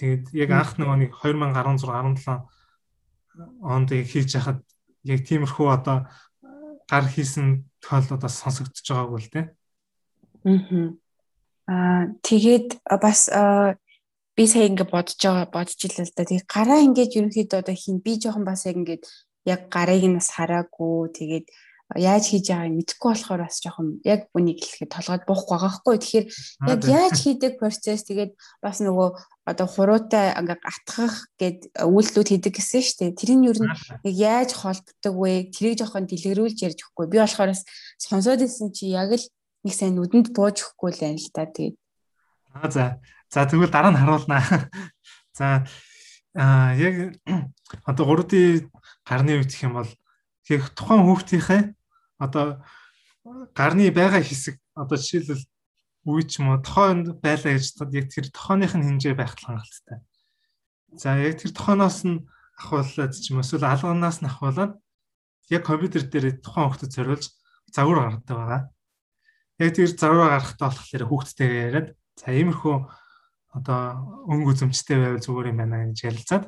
Тэгээд 0.00 0.24
яг 0.32 0.50
анх 0.56 0.72
нөгөө 0.80 0.96
нэг 1.04 1.12
2016 1.20 1.84
17 1.84 2.48
онд 3.60 3.88
яг 3.92 4.06
хийж 4.08 4.34
яхад 4.34 4.60
яг 5.04 5.20
тиймэрхүү 5.28 5.68
одоо 5.68 6.08
гар 6.90 7.06
хийсэн 7.06 7.68
тохиолдлууд 7.84 8.22
бас 8.24 8.40
сонсогдож 8.40 8.84
байгаагүй 8.88 9.20
л 9.20 9.32
дээ. 9.32 9.46
Аа 11.68 12.10
тэгээд 12.24 12.82
бас 13.00 13.30
би 14.40 14.46
сая 14.48 14.72
ингэ 14.72 14.88
бодож 14.88 15.20
байгаа 15.20 15.52
бодож 15.52 15.76
илээ 15.76 16.08
л 16.08 16.16
да. 16.16 16.24
Тэгээд 16.24 16.48
гараа 16.48 16.80
ингэж 16.80 17.10
ерөнхийдөө 17.12 17.60
одоо 17.60 17.76
хин 17.76 18.00
би 18.00 18.16
жоохон 18.16 18.48
бас 18.48 18.64
яг 18.64 18.76
ингэж 18.80 19.04
яг 19.44 19.60
гарыг 19.68 20.00
нь 20.08 20.16
бас 20.16 20.32
хараагүй 20.32 21.12
тэгээд 21.12 21.46
яаж 22.00 22.24
хийж 22.32 22.48
байгааг 22.48 22.72
мэдэхгүй 22.72 23.10
болохоор 23.12 23.42
бас 23.44 23.60
жоохон 23.60 24.00
яг 24.00 24.32
бүнийг 24.32 24.64
хэлэхэд 24.64 24.94
толгойд 24.96 25.24
буухгүй 25.28 25.56
байгаа 25.60 25.72
хгүй. 25.76 25.96
Тэгэхээр 26.00 26.26
яг 26.72 26.80
яаж 26.88 27.16
хийдэг 27.20 27.52
процесс 27.60 28.08
тэгээд 28.08 28.32
бас 28.64 28.80
нөгөө 28.80 29.08
одоо 29.44 29.66
хуруутай 29.68 30.32
ингээ 30.40 30.56
атгах 30.56 31.14
гэд 31.36 31.58
үйлдэлүүд 31.84 32.28
хийдэг 32.32 32.54
гэсэн 32.56 32.80
шүү 32.80 32.96
дээ. 32.96 33.18
Тэр 33.20 33.30
нь 33.36 33.44
юу 33.44 33.54
нь 33.60 33.68
яг 34.06 34.16
яаж 34.16 34.50
холбогддог 34.56 35.14
вэ? 35.20 35.52
Тэрийг 35.52 35.82
жоохон 35.82 36.08
дэлгэрүүлж 36.08 36.58
ярьж 36.62 36.78
өгөхгүй. 36.80 37.06
Би 37.12 37.18
болохоор 37.20 37.52
бас 37.52 37.66
сонсоод 37.98 38.40
исэн 38.40 38.70
чи 38.70 38.94
яг 38.94 39.10
л 39.10 39.26
нэг 39.66 39.74
сайн 39.74 39.98
нүдэнд 39.98 40.30
бууж 40.30 40.62
өгөхгүй 40.62 40.90
л 40.94 41.02
байна 41.02 41.18
л 41.18 41.28
да. 41.34 41.44
Тэгээд 41.44 41.76
Аа 42.54 42.70
за. 42.70 43.02
За 43.30 43.46
тэгвэл 43.46 43.70
дараа 43.70 43.94
нь 43.94 44.00
харуулнаа. 44.02 44.42
За 45.38 45.62
аа 46.34 46.74
яг 46.74 47.14
одоо 47.86 48.04
3D 48.06 48.66
гарны 49.06 49.38
үед 49.38 49.54
гэх 49.54 49.70
юм 49.70 49.78
бол 49.78 49.90
яг 50.50 50.62
тухайн 50.74 51.06
хүүхдийнхээ 51.06 51.62
одоо 52.18 52.66
гарны 53.54 53.90
байгаа 53.94 54.22
хэсэг 54.22 54.58
одоо 54.74 54.98
жишээлбэл 54.98 55.46
үе 56.10 56.22
ч 56.26 56.42
юм 56.42 56.50
уу 56.50 56.58
тохоонд 56.58 57.22
байлаа 57.22 57.54
гэж 57.54 57.78
тод 57.78 57.94
яг 57.94 58.10
тэр 58.10 58.26
тохооных 58.34 58.74
нь 58.74 58.82
хэмжээ 58.82 59.14
байх 59.14 59.38
хангалттай. 59.38 60.02
За 60.98 61.14
яг 61.14 61.38
тэр 61.38 61.54
тохооноос 61.54 62.02
нь 62.02 62.26
ахуулаад 62.58 63.14
ч 63.14 63.30
юм 63.30 63.38
уу 63.38 63.46
эсвэл 63.46 63.70
алганаас 63.70 64.18
нь 64.22 64.30
ахуулаад 64.30 64.74
яг 65.54 65.62
компьютер 65.62 66.02
дээр 66.02 66.42
тухайн 66.42 66.66
хүүхдэд 66.66 66.94
зориулж 66.98 67.24
загвар 67.70 67.98
гаргадаг 68.10 68.36
байгаа. 68.38 68.62
Яг 69.62 69.70
тэр 69.70 69.90
загвар 69.94 70.34
гаргахтаа 70.34 70.68
болохоор 70.74 71.04
хүүхдтэйгээ 71.06 71.62
яриад 71.70 71.88
за 72.18 72.26
иймэрхүү 72.34 72.76
одоо 73.50 73.80
өнгө 74.30 74.54
үзэмжтэй 74.54 74.96
байвал 74.98 75.24
зүгээр 75.24 75.50
юм 75.50 75.58
байна 75.58 75.86
гэж 75.90 75.98
ярилцаад 76.06 76.44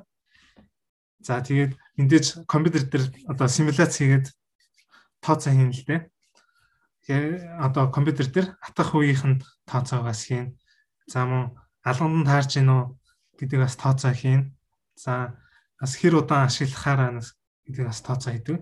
за 1.23 1.39
тэгээд 1.43 1.73
мэдээж 1.99 2.27
компьютер 2.51 2.83
дээр 2.91 3.05
одоо 3.31 3.47
симуляц 3.47 3.95
хийгээд 3.95 4.27
тооцоо 5.23 5.55
хийн 5.55 5.71
л 5.71 5.87
дээ. 5.87 6.01
Тэгээ 7.07 7.63
одоо 7.63 7.91
компьютер 7.95 8.27
дээр 8.27 8.49
атгах 8.59 8.95
үеийнх 8.99 9.25
нь 9.27 9.43
тооцоогоос 9.71 10.23
хийн. 10.27 10.59
За 11.07 11.23
мөн 11.27 11.55
алганд 11.87 12.27
таарч 12.27 12.59
гин 12.59 12.75
үү 12.75 12.83
гэдэг 13.39 13.59
бас 13.63 13.79
тооцоо 13.79 14.11
хийн. 14.11 14.59
За 14.99 15.39
бас 15.79 15.95
хэр 15.95 16.19
удаан 16.19 16.51
ашиглахаараа 16.51 17.23
гэдэг 17.67 17.87
бас 17.87 18.03
тооцоо 18.03 18.35
хийдэг. 18.35 18.59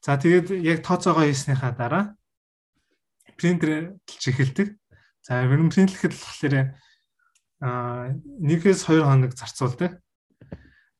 За 0.00 0.16
тэгээд 0.16 0.48
яг 0.64 0.80
тооцоогоо 0.80 1.28
хийснийхаа 1.28 1.76
дараа 1.76 2.16
принтер 3.36 4.00
тэлж 4.08 4.24
эхэлдэг. 4.32 4.79
За 5.30 5.46
принтлэхэд 5.46 6.10
болохоор 6.10 6.74
аа 7.62 8.18
1-2 8.42 8.82
хоног 8.82 9.30
зарцуулдаг. 9.38 10.02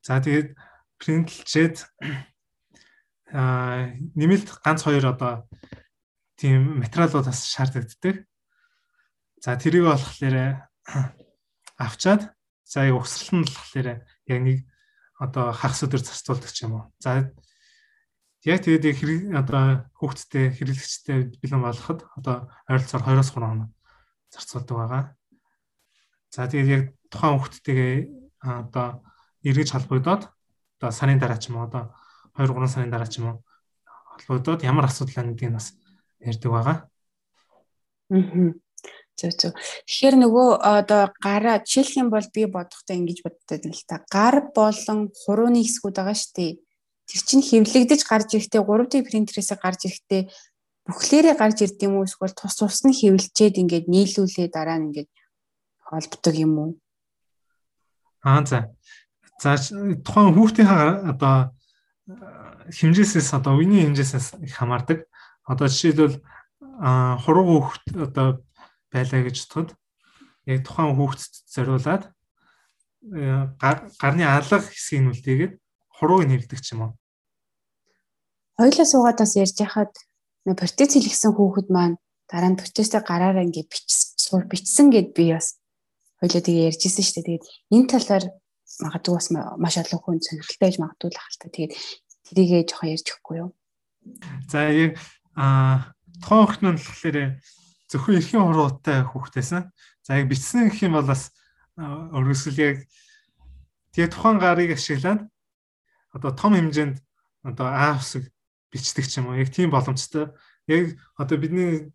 За 0.07 0.23
тэгээд 0.23 0.55
принтлчээд 1.03 1.83
аа 3.35 3.91
нэмэлт 4.15 4.63
ганц 4.63 4.87
хоёр 4.87 5.11
одоо 5.11 5.51
тийм 6.39 6.79
материалууд 6.79 7.27
бас 7.27 7.43
шаардлагаддаг. 7.51 8.23
За 9.43 9.59
тэрийг 9.59 9.91
болохоор 9.91 10.63
авчаад 11.91 12.31
за 12.63 12.87
яг 12.87 13.03
угсрал 13.03 13.43
нь 13.43 13.51
болохоор 13.51 14.07
яг 14.31 14.39
нэг 14.47 14.63
одоо 15.19 15.51
хагас 15.51 15.83
өдөр 15.83 16.07
зарцуулдаг 16.07 16.55
ч 16.55 16.71
юм 16.71 16.79
уу. 16.79 16.87
За 17.03 17.35
яг 18.47 18.63
тэгээд 18.63 18.95
хэрэг 18.95 19.35
одоо 19.35 19.91
хүүхдтэй 19.99 20.55
хэрэглэгчтэй 20.55 21.35
бэлэн 21.43 21.67
болгоход 21.67 22.07
одоо 22.15 22.47
ойролцоогоор 22.71 23.27
2-3 23.27 23.35
хоног 23.35 23.75
зарцуулдаг 24.31 24.77
байгаа. 24.79 25.05
За 26.31 26.47
тэгээд 26.47 26.71
яг 26.71 26.83
тухайн 27.11 27.39
хүүхдтэйгээ 27.39 27.95
одоо 28.41 29.03
эргэж 29.45 29.69
холбогдоод 29.75 30.23
одоо 30.79 30.91
сарын 30.91 31.19
дараа 31.19 31.39
ч 31.39 31.51
юм 31.51 31.59
уу 31.59 31.67
одоо 31.69 31.91
2 32.39 32.47
3 32.47 32.71
сарын 32.71 32.91
дараа 32.91 33.11
ч 33.11 33.19
юм 33.19 33.27
уу 33.29 33.37
холбогдоод 34.15 34.63
ямар 34.63 34.87
асуудал 34.87 35.15
байна 35.17 35.33
гэдгийг 35.35 35.55
бас 35.59 35.75
ярьдаг 36.23 36.51
байгаа. 36.53 36.77
Аа. 38.11 38.55
Зөв 39.21 39.33
зөв. 39.37 39.53
Тэгэхээр 39.85 40.17
нөгөө 40.17 40.49
одоо 40.65 41.13
гараа 41.21 41.61
жишээлх 41.61 42.01
юм 42.01 42.09
бол 42.09 42.25
би 42.33 42.49
бодохдоо 42.49 42.97
ингэж 42.97 43.21
боддог 43.21 43.61
л 43.69 43.85
та. 43.85 44.01
Гар 44.09 44.49
болон 44.57 45.13
хурууны 45.13 45.61
хэсгүүд 45.61 45.97
байгаа 46.01 46.17
шүү 46.17 46.33
дээ. 46.41 46.53
Тэр 47.05 47.21
чинь 47.29 47.45
хэвлэгдэж 47.45 48.01
гарч 48.09 48.29
ирэхдээ 48.39 48.63
3D 48.65 48.95
принтерээс 49.05 49.53
гарч 49.61 49.81
ирэхдээ 49.85 50.23
бүхлээрээ 50.91 51.35
гарч 51.39 51.59
ирд 51.65 51.79
юм 51.87 51.99
уу 51.99 52.07
эсвэл 52.07 52.35
тус 52.35 52.55
тус 52.59 52.83
нь 52.85 52.95
хэвлэлчээд 52.95 53.61
ингээд 53.63 53.87
нийлүүлээ 53.89 54.49
дараа 54.51 54.79
нь 54.79 54.91
ингээд 54.91 55.11
холбдог 55.87 56.35
юм 56.35 56.53
уу? 56.59 56.71
Аа 58.23 58.45
за. 58.45 58.75
За 59.41 59.57
тухайн 59.57 60.35
хүүхдийн 60.37 60.69
одоо 61.15 61.55
хэмжээсээс 62.69 63.31
одоо 63.39 63.57
үений 63.57 63.87
хэмжээсээс 63.87 64.43
их 64.45 64.55
хамаардаг. 64.55 65.09
Одоо 65.49 65.67
жишээлбэл 65.67 66.21
хуруу 67.25 67.45
хүүхд 67.65 67.85
одоо 67.97 68.45
байлаа 68.93 69.21
гэж 69.25 69.37
бодоход 69.49 69.71
яг 70.47 70.61
тухайн 70.67 70.97
хүүхдэд 70.97 71.33
зориулаад 71.55 72.03
э, 72.09 73.49
гарны 74.01 74.25
алга 74.25 74.59
хэсгийг 74.61 75.01
нь 75.05 75.11
үлдээгээд 75.13 75.55
хурууг 75.97 76.25
нь 76.25 76.33
хэвлдэг 76.35 76.61
ч 76.61 76.73
юм 76.75 76.81
уу. 76.85 76.93
Хоёлаа 78.61 78.87
суугаад 78.87 79.19
бас 79.21 79.33
ярьж 79.37 79.57
яхад 79.61 79.93
протез 80.45 80.91
хийлгсэн 80.97 81.33
хүүхэд 81.37 81.69
маань 81.69 81.97
дараа 82.31 82.51
нь 82.55 82.61
протезтэй 82.61 83.03
гараараа 83.03 83.45
ингээд 83.45 83.69
бичсэн 83.69 84.47
бичсэн 84.47 84.87
гэд 84.95 85.13
би 85.13 85.35
бас 85.35 85.61
хоёлаа 86.21 86.43
тэгээ 86.45 86.69
ярьжсэн 86.71 87.05
шүү 87.05 87.15
дээ. 87.25 87.27
Тэгээд 87.27 87.45
энэ 87.75 87.89
талаар 87.91 88.25
магадгүй 88.81 89.15
бас 89.17 89.29
маш 89.35 89.75
олон 89.81 90.01
хүн 90.01 90.19
сонирхолтой 90.23 90.69
гэж 90.69 90.77
магадгүй 90.79 91.11
л 91.11 91.21
ахalta. 91.21 91.47
Тэгээд 91.51 91.73
тэрийгээ 92.31 92.63
жоохон 92.69 92.93
ярьж 92.95 93.07
өгөхгүй 93.11 93.37
юу? 93.43 93.51
За 94.47 94.69
яг 94.71 94.93
а 95.35 95.93
тухайн 96.23 96.45
хүүхд 96.47 96.63
нь 96.63 96.77
болохоор 96.79 97.19
зөвхөн 97.91 98.19
эрхийн 98.21 98.45
хуруутай 98.47 98.99
хүүхдээсэн. 99.11 99.63
За 100.07 100.11
яг 100.21 100.27
бичсэн 100.31 100.71
гэх 100.71 100.87
юм 100.87 100.95
бол 100.97 101.09
бас 101.11 101.35
өргөсөл 101.81 102.59
яг 102.61 102.77
тэгээ 103.97 104.13
тухайн 104.15 104.39
гарыг 104.39 104.71
ашиглаад 104.77 105.27
одоо 106.15 106.31
том 106.37 106.55
хэмжээнд 106.55 106.97
одоо 107.43 107.67
А 107.67 107.99
хэсэг 107.99 108.31
бичдэг 108.71 109.07
ч 109.07 109.19
юм 109.19 109.31
уу 109.31 109.39
яг 109.39 109.51
тийм 109.51 109.71
боломжтой. 109.71 110.33
Яг 110.67 110.97
одоо 111.19 111.37
бидний 111.39 111.93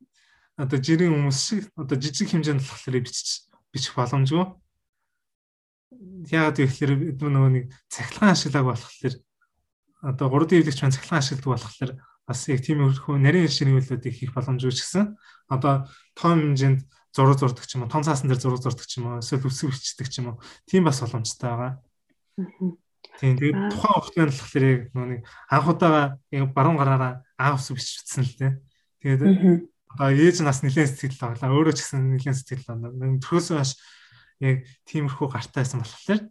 одоо 0.56 0.80
жирийн 0.80 1.12
хүмүүс 1.16 1.40
шиг 1.40 1.64
одоо 1.76 1.98
жижиг 2.00 2.32
хэмжээнд 2.32 2.64
болохоор 2.64 3.04
бичиж 3.04 3.48
бичих 3.74 3.96
боломжгүй. 3.96 4.46
Яагаад 6.32 6.60
гэвэл 6.60 7.20
нөгөө 7.20 7.52
нэг 7.52 7.66
цахилгаан 7.92 8.36
ашиглааг 8.36 8.66
болохоор 8.72 9.16
одоо 10.06 10.28
3D 10.30 10.52
хэвлэгч 10.64 10.80
маань 10.84 10.96
цахилгаан 10.96 11.22
ашигладаг 11.24 11.52
болохоор 11.52 11.92
бас 12.26 12.40
яг 12.50 12.60
тийм 12.66 12.82
өрхөө 12.86 13.16
нарийн 13.22 13.52
ширхүүлүүдийг 13.52 14.16
хийх 14.16 14.34
боломжгүй 14.34 14.74
ч 14.74 14.82
гэсэн 14.82 15.14
одоо 15.52 15.86
том 16.18 16.42
хэмжээнд 16.42 16.82
зураг 17.16 17.40
зурдаг 17.40 17.66
ч 17.66 17.78
юм 17.78 17.86
уу, 17.86 17.94
том 17.94 18.04
цаасан 18.04 18.28
дээр 18.28 18.42
зураг 18.44 18.60
зурдаг 18.60 18.86
ч 18.86 19.00
юм 19.00 19.08
уу, 19.08 19.24
эсвэл 19.24 19.48
үсэг 19.48 19.72
бичдэг 19.72 20.08
ч 20.12 20.20
юм 20.20 20.36
уу, 20.36 20.42
тийм 20.68 20.84
бас 20.84 21.00
боломжтой 21.00 21.48
байгаа. 21.48 21.72
Тийм 23.20 23.36
тэгээд 23.40 23.58
тухайн 23.72 23.96
хугацаанд 23.96 24.32
болохоор 24.36 24.66
яг 24.66 24.82
нэг 24.92 25.22
анх 25.50 25.68
удаага 25.72 26.04
яг 26.32 26.44
баруун 26.52 26.78
гараараа 26.80 27.14
аа 27.40 27.56
үсэг 27.56 27.80
бичсэн 27.80 28.24
л 28.28 28.36
дээ. 28.36 28.54
Тэгээд 29.00 29.22
одоо 29.96 30.10
ээж 30.12 30.44
нас 30.44 30.60
нэлээд 30.60 30.92
сэтгэл 30.92 31.32
авлаа. 31.32 31.56
Өөрөө 31.56 31.74
ч 31.76 31.80
гэсэн 31.84 32.04
нэлээд 32.12 32.36
сэтгэл 32.36 32.72
авлаа. 32.76 33.20
Төрөөс 33.24 33.48
хойш 33.56 33.72
яг 34.44 34.68
тиймэрхүү 34.84 35.28
гартайсан 35.32 35.80
болохоор 35.80 36.22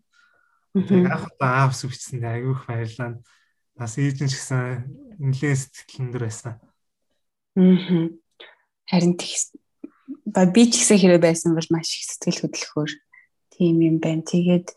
тэгээд 0.77 1.09
анх 1.09 1.25
удаа 1.33 1.51
аа 1.65 1.69
үсэг 1.73 1.89
бичсэндээ 1.89 2.33
айгүйх 2.37 2.61
баярлалаа 2.69 3.11
бас 3.81 3.95
ээжэн 3.97 4.29
ч 4.29 4.35
гэсэн 4.37 4.61
нэлээд 5.25 5.57
сэтгэлэн 5.57 6.11
дээр 6.13 6.25
байсан. 6.29 6.55
Аа. 7.57 8.13
Харин 8.85 9.15
тэгс 9.17 9.57
ба 10.29 10.45
би 10.47 10.69
ч 10.69 10.83
гэсэн 10.83 10.99
хэрэг 11.01 11.23
байсан 11.23 11.57
бол 11.57 11.69
маш 11.73 11.89
их 11.97 12.05
сэтгэл 12.05 12.51
хөдлөхөөр 12.51 12.93
тийм 13.55 13.81
юм 13.81 13.97
байна. 14.03 14.23
Тэгээд 14.27 14.69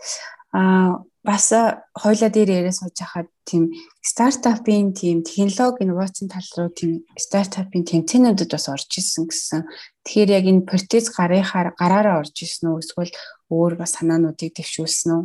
аа 0.54 1.04
бас 1.24 1.52
хойлоо 1.96 2.30
дээр 2.30 2.50
яриа 2.62 2.74
сууж 2.74 2.98
хахад 3.00 3.28
тийм 3.46 3.72
стартапын 4.02 4.94
тийм 4.94 5.24
технологи 5.24 5.84
инновацийн 5.84 6.30
тал 6.30 6.48
руу 6.58 6.70
тийм 6.70 7.04
стартапын 7.18 7.84
тэмцээнүүдэд 7.84 8.52
бас 8.52 8.68
орж 8.70 8.92
исэн 8.98 9.28
гэсэн 9.28 9.62
Тэгэхээр 10.08 10.40
яг 10.40 10.46
энэ 10.48 10.64
протез 10.64 11.12
гарынхаар 11.12 11.76
гараараа 11.76 12.24
орж 12.24 12.32
исэн 12.40 12.72
үү 12.72 12.80
эсвэл 12.80 13.12
өөр 13.52 13.76
бас 13.76 14.00
санаануудыг 14.00 14.56
дэвшүүлсэн 14.56 15.12
үү? 15.20 15.24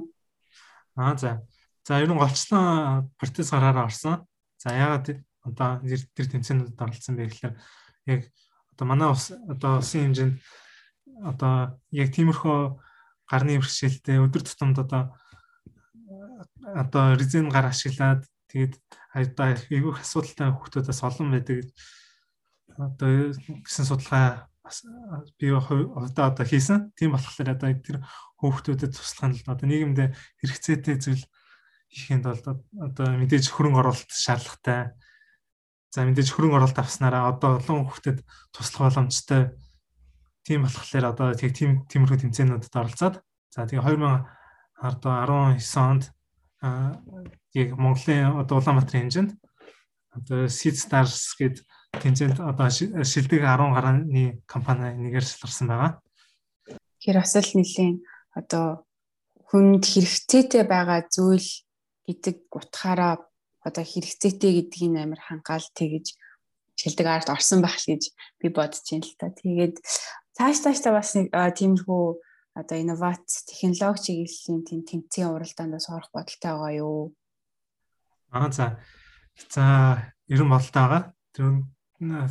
Аа 0.98 1.14
за. 1.14 1.46
За 1.87 2.02
ер 2.02 2.11
нь 2.11 2.18
голчлон 2.18 3.07
протез 3.14 3.55
гараараа 3.55 3.87
орсон. 3.87 4.26
За 4.59 4.74
ягаад 4.74 5.22
одоо 5.46 5.78
тэр 5.87 6.26
тэмцээнүүдэд 6.35 6.83
оролцсон 6.83 7.14
бэ 7.14 7.31
гэхээр 7.31 7.55
яг 8.11 8.20
одоо 8.74 8.87
манай 8.90 9.14
ус 9.14 9.31
одоо 9.31 9.78
усын 9.78 10.11
хэмжээнд 10.11 10.37
одоо 11.31 11.78
яг 11.94 12.09
тиймэрхүү 12.11 12.59
гарны 13.31 13.62
бэрхшээлтэй 13.62 14.18
өдөр 14.18 14.42
тутамд 14.42 14.83
одоо 14.83 15.14
одоо 16.64 17.14
резин 17.16 17.48
гар 17.48 17.70
ашиглаад 17.70 18.26
тэгээд 18.50 18.74
одоо 19.14 19.46
эвгүйх 19.70 20.00
асуудалтай 20.00 20.48
хүүхдүүдээс 20.52 21.00
олон 21.05 21.28
байдаг 21.33 21.68
одоо 22.78 23.33
гэсэн 23.64 23.87
судалгаа 23.87 24.48
би 25.38 25.50
одоо 25.50 26.24
одоо 26.26 26.46
хийсэн. 26.46 26.92
Тийм 26.96 27.12
болохоор 27.12 27.50
одоо 27.52 27.70
тэр 27.76 27.98
хүүхдүүдэд 28.40 28.92
туслах 28.94 29.35
нь 29.35 29.42
одоо 29.46 29.66
нийгэмд 29.68 30.14
хэрэгцээтэй 30.40 30.96
зүйл 31.02 31.24
хийхэд 31.92 32.24
бол 32.24 32.62
одоо 32.81 33.07
мэдээж 33.20 33.52
хөрөнгө 33.52 33.81
оруулалт 33.83 34.11
шаардлагатай. 34.11 34.96
За 35.92 36.07
мэдээж 36.07 36.28
хөрөнгө 36.33 36.57
оруулалт 36.57 36.78
авснараа 36.81 37.28
одоо 37.35 37.61
олон 37.61 37.85
хүүхдэд 37.85 38.24
туслах 38.55 38.88
боломжтой. 38.88 39.52
Тийм 40.46 40.64
болохоор 40.64 41.05
одоо 41.12 41.28
тийм 41.37 41.85
тиймэрхүү 41.90 42.18
тэмцээнүүдэд 42.24 42.72
оролцоод 42.72 43.20
за 43.52 43.66
тэгээ 43.68 43.85
2019 44.81 45.85
онд 45.85 46.05
яг 46.62 47.68
Монголын 47.77 48.38
одоо 48.38 48.59
Улаанбаатарын 48.59 49.11
хэмжээнд 49.11 49.33
одоо 50.16 50.40
Seed 50.48 50.77
Stars 50.79 51.35
гэдэг 51.38 51.66
тэмцээнд 52.01 52.38
одоо 52.40 52.68
шилдэг 52.70 53.42
10 53.44 53.77
гарааны 53.77 54.40
компани 54.46 54.94
нэгээр 54.96 55.27
шалгарсан 55.27 55.66
байгаа. 55.68 55.92
Тэгэхээр 57.03 57.18
бас 57.18 57.35
л 57.37 57.53
нэлийн 57.59 57.94
одоо 58.33 58.87
хүнд 59.51 59.85
хэрэгцээтэй 59.85 60.64
байгаа 60.64 61.05
зүйл 61.11 61.48
гэдэг 62.07 62.37
утгаараа 62.48 63.20
одоо 63.66 63.85
хэрэгцээтэй 63.85 64.53
гэдгийг 64.72 64.92
амар 64.96 65.20
хангаал 65.20 65.68
тэгэж 65.77 66.16
шилдэг 66.81 67.07
арт 67.07 67.29
орсон 67.29 67.61
байх 67.61 67.77
гэж 67.85 68.12
би 68.40 68.48
бодож 68.48 68.87
байна 68.88 69.05
л 69.05 69.16
та. 69.20 69.29
Тэгээд 69.29 69.77
цааш 70.37 70.57
цаашдаа 70.64 70.92
бас 70.96 71.12
нэг 71.14 71.29
тиймэрхүү 71.31 72.05
одоо 72.55 72.77
инновац 72.77 73.49
технологи 73.49 74.29
чиглэлийн 74.29 74.61
тийм 74.65 74.81
тэмцээн 74.85 75.33
уралдаанд 75.33 75.73
бас 75.77 75.88
орох 75.88 76.11
бодолтой 76.12 76.53
байгаа 76.53 76.73
юу? 76.77 77.17
Аа 78.33 78.53
за. 78.53 78.81
За, 79.49 80.12
ерөн 80.29 80.53
болтой 80.53 80.83
байгаа. 80.83 81.03
Тэр 81.33 81.65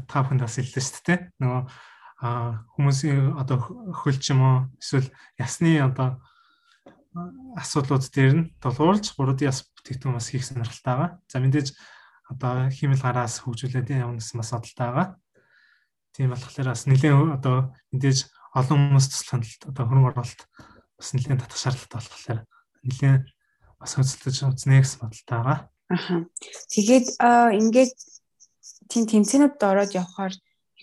та 0.06 0.22
бүхэнд 0.22 0.46
бас 0.46 0.56
хэллээ 0.60 0.84
шүү 0.84 1.06
дээ. 1.10 1.20
Нөгөө 1.42 1.62
хүмүүсийн 2.22 3.34
одоо 3.34 3.58
хөлч 3.98 4.24
юм 4.30 4.42
уу 4.46 4.58
эсвэл 4.78 5.10
ясны 5.42 5.82
одоо 5.82 6.22
асуудлууд 7.58 8.06
дээр 8.14 8.34
нь 8.38 8.50
тулгуурлаж 8.62 9.10
3D 9.18 9.50
яс 9.50 9.66
бүтээгдэхүүн 9.74 10.18
бас 10.22 10.30
хийх 10.30 10.46
сонирхолтой 10.46 10.94
байгаа. 10.94 11.10
За 11.26 11.42
мэдээж 11.42 11.74
одоо 12.30 12.70
химэл 12.70 13.02
гараас 13.02 13.42
хөгжүүлээд 13.42 13.90
явна 13.98 14.22
гэсэн 14.22 14.38
бас 14.38 14.54
бодолтой 14.54 14.86
байгаа. 14.86 15.08
Тийм 16.14 16.30
болохоор 16.30 16.68
бас 16.70 16.86
нэлээд 16.86 17.42
одоо 17.42 17.74
мэдээж 17.90 18.20
олон 18.52 18.78
хүмүүс 18.92 19.08
туслахын 19.08 19.44
тулд 19.44 19.64
одоо 19.72 19.84
хөрөнгө 19.88 20.10
оруулалт 20.12 20.42
бас 21.00 21.10
нэлээд 21.16 21.42
татах 21.42 21.60
шаардлагатай 21.62 22.00
болохоор 22.00 22.40
нэлээд 22.84 23.26
бас 23.80 23.92
хөдөлж 23.96 24.38
үзнэ 24.46 24.82
гэсэн 24.84 25.00
бодолтой 25.02 25.38
байгаа. 25.40 25.60
Аха. 25.92 26.16
Тэгээд 26.72 27.08
ингээд 27.60 27.94
тийм 28.92 29.04
тэмцээнүүдэд 29.08 29.64
ороод 29.64 29.92
явхаар 29.96 30.34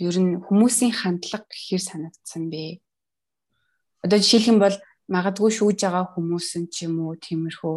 ер 0.00 0.16
нь 0.18 0.40
хүмүүсийн 0.42 0.94
хандлага 0.94 1.46
гэхээр 1.48 1.82
санагдсан 1.84 2.50
бэ. 2.50 2.80
Одоо 4.04 4.18
жишээлх 4.18 4.50
юм 4.52 4.58
бол 4.62 4.76
магадгүй 5.08 5.50
шүүж 5.52 5.78
байгаа 5.84 6.06
хүмүүс 6.12 6.48
нь 6.60 6.68
ч 6.68 6.86
юм 6.86 7.00
уу 7.04 7.16
тиймэрхүү 7.16 7.76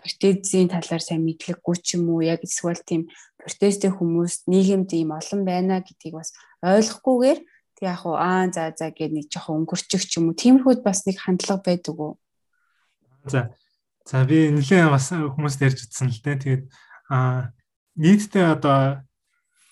протезийн 0.00 0.68
талаар 0.72 1.02
сайн 1.04 1.22
мэдлэггүй 1.28 1.76
ч 1.84 2.00
юм 2.00 2.08
уу 2.08 2.24
яг 2.24 2.40
эсвэл 2.40 2.80
тийм 2.80 3.08
протезтэй 3.36 3.92
хүмүүс 3.92 4.48
нийгэмд 4.48 4.90
ийм 4.96 5.12
олон 5.12 5.40
байна 5.44 5.84
гэдгийг 5.84 6.16
бас 6.16 6.32
ойлгохгүйгээр 6.64 7.38
тэг 7.80 7.88
яг 7.88 8.04
уу 8.04 8.20
аа 8.20 8.44
за 8.52 8.76
за 8.76 8.92
гэдэг 8.92 9.16
нэг 9.16 9.26
жоохон 9.32 9.64
өнгөрчих 9.64 10.04
ч 10.04 10.20
юм 10.20 10.28
уу 10.28 10.36
тиймэрхүүд 10.36 10.84
бас 10.84 11.08
нэг 11.08 11.16
хандлага 11.16 11.64
байдаг 11.64 11.96
уу 11.96 12.12
за 13.24 13.56
за 14.04 14.24
би 14.28 14.52
нэлээд 14.52 14.92
бас 14.92 15.08
хүмүүст 15.08 15.64
ярьж 15.64 15.88
утсан 15.88 16.12
л 16.12 16.20
дээ 16.20 16.36
тэгээд 16.44 16.64
аа 17.08 17.56
нийтдээ 17.96 18.46
одоо 18.52 19.00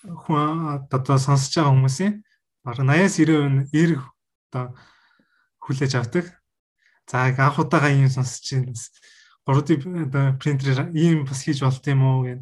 хүн 0.03 0.81
одоо 0.89 1.17
сонсож 1.21 1.53
байгаа 1.53 1.73
хүмүүсийн 1.77 2.13
бараг 2.63 2.85
80-аас 2.87 3.15
90% 3.19 3.69
эрг 3.73 4.01
одоо 4.49 4.75
хүлээж 5.59 5.93
авдаг. 5.95 6.25
За 7.07 7.29
анх 7.29 7.59
удаага 7.59 7.89
ийм 7.89 8.09
сонсож 8.09 8.45
байна. 8.51 8.73
3D 9.45 9.69
одоо 10.07 10.37
принтерээр 10.37 10.93
ийм 10.93 11.25
бас 11.25 11.43
хийж 11.43 11.61
болт 11.61 11.85
юм 11.87 12.03
уу 12.05 12.23
гэд. 12.25 12.41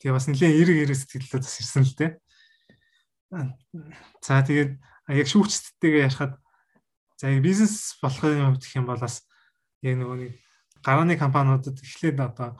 Тэгээ 0.00 0.16
бас 0.16 0.26
нэлээд 0.26 0.58
эрг 0.60 0.76
эрг 0.82 0.96
сэтгэлдээ 0.96 1.40
бас 1.40 1.60
ирсэн 1.60 1.84
л 1.86 1.94
дээ. 1.94 2.10
За 4.20 4.42
тэгээд 4.42 4.72
яг 5.14 5.26
шүүгчдтэйгээ 5.28 6.06
ярихад 6.06 6.38
за 7.20 7.34
бизнес 7.42 7.98
болохын 8.00 8.54
хувьд 8.54 8.64
гэх 8.64 8.78
юм 8.80 8.86
бол 8.88 9.00
бас 9.00 9.26
яг 9.82 9.96
нөгөө 10.00 10.16
нэг 10.16 10.32
гарааны 10.80 11.16
компаниудад 11.20 11.76
эхлээд 11.76 12.20
одоо 12.20 12.56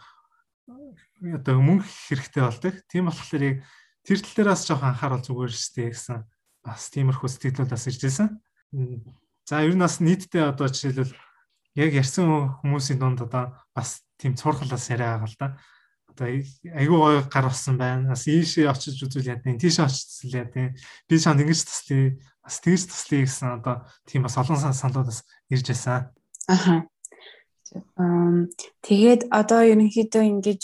одоо 1.20 1.60
мөнгө 1.60 1.84
хэрэгтэй 1.84 2.42
болдог. 2.44 2.74
Тийм 2.88 3.08
болохоор 3.08 3.42
яг 3.44 3.56
тэр 4.04 4.18
тал 4.20 4.34
дээр 4.36 4.48
бас 4.52 4.64
жоохон 4.68 4.92
анхаарал 4.92 5.24
зүгээр 5.24 5.52
дээ 5.52 5.88
гэсэн 5.92 6.18
бас 6.64 6.82
тиймэрхүү 6.92 7.28
сэтгэлүүд 7.28 7.72
бас 7.72 7.84
ирж 7.88 8.00
байсан. 8.04 8.28
За 9.48 9.64
ер 9.64 9.74
нь 9.76 9.84
бас 9.84 10.00
нийтдээ 10.00 10.52
одоо 10.52 10.68
жишээлбэл 10.68 11.12
яг 11.76 11.90
ярьсан 11.96 12.60
хүмүүсийн 12.60 13.00
дунд 13.00 13.20
одоо 13.24 13.56
бас 13.72 14.04
тийм 14.20 14.36
цурхлаас 14.36 14.92
яриа 14.92 15.16
байгаа 15.16 15.28
л 15.28 15.36
да. 15.40 15.48
Одоо 16.12 16.26
айгүй 16.28 16.98
гой 17.00 17.16
гар 17.28 17.48
болсон 17.48 17.76
байна. 17.80 18.12
Бас 18.12 18.28
ийшээ 18.28 18.68
очиж 18.68 19.00
үзүүл 19.04 19.32
яа 19.32 19.40
тийм 19.40 19.56
тийшээ 19.56 19.84
очиж 19.88 20.08
үзүүл 20.20 20.36
яа 20.40 20.48
тийм 20.48 20.76
би 21.08 21.14
чанд 21.16 21.40
ингэж 21.40 21.60
туслая 21.64 22.16
бас 22.44 22.60
тэгж 22.60 22.88
туслая 22.88 23.22
гэсэн 23.24 23.48
одоо 23.60 23.86
тийм 24.08 24.24
бас 24.24 24.36
олон 24.40 24.58
саналууд 24.58 25.08
бас 25.08 25.24
ирж 25.50 25.66
байсан. 25.70 26.10
Аха. 26.48 26.86
Тэгээд 28.82 29.30
одоо 29.30 29.60
ерөнхийдөө 29.62 30.24
ингэж 30.26 30.60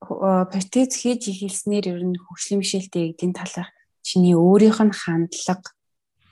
протез 0.00 0.96
хийж 0.96 1.28
ихэлснээр 1.28 1.92
ер 1.92 2.02
нь 2.04 2.16
хөгжлийн 2.16 2.64
бишэлтэй 2.64 3.12
эдийн 3.12 3.36
талах 3.36 3.68
чиний 4.00 4.32
өөрийнх 4.32 4.80
нь 4.80 4.96
хандлага 4.96 5.76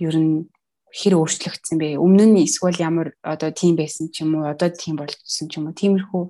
ер 0.00 0.16
нь 0.16 0.48
хэр 0.88 1.20
өөрчлөгдсөн 1.20 1.76
бэ? 1.76 2.00
Өмнө 2.00 2.24
нь 2.32 2.42
эсвэл 2.48 2.80
ямар 2.80 3.12
одоо 3.20 3.52
тийм 3.52 3.76
байсан 3.76 4.08
ч 4.08 4.24
юм 4.24 4.40
уу, 4.40 4.48
одоо 4.48 4.72
тийм 4.72 4.96
болчихсон 4.96 5.52
ч 5.52 5.60
юм 5.60 5.68
уу. 5.68 5.76
Тиймэрхүү 5.76 6.22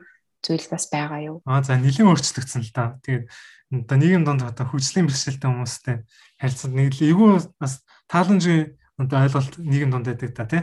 зүйл 0.43 0.67
бас 0.67 0.91
байгаа 0.91 1.21
юу? 1.23 1.39
Аа 1.47 1.63
за 1.63 1.79
нэлийн 1.79 2.11
өөрчлөгдсөн 2.11 2.67
л 2.67 2.75
та. 2.75 2.99
Тэгээд 3.07 3.31
одоо 3.87 3.97
нийгэм 4.03 4.27
донд 4.27 4.43
одоо 4.43 4.67
хөгжлийн 4.67 5.07
бэрхшээлтэй 5.07 5.47
хүмүүстэй 5.47 5.97
харилцаад 6.43 6.73
нэг 6.75 6.91
л 6.99 7.07
эйгүү 7.07 7.31
бас 7.63 7.87
тааламжийн 8.11 8.77
одоо 8.99 9.19
ойлголт 9.23 9.55
нийгэм 9.61 9.91
донд 9.93 10.09
байдаг 10.11 10.33
та 10.35 10.45
тий. 10.49 10.63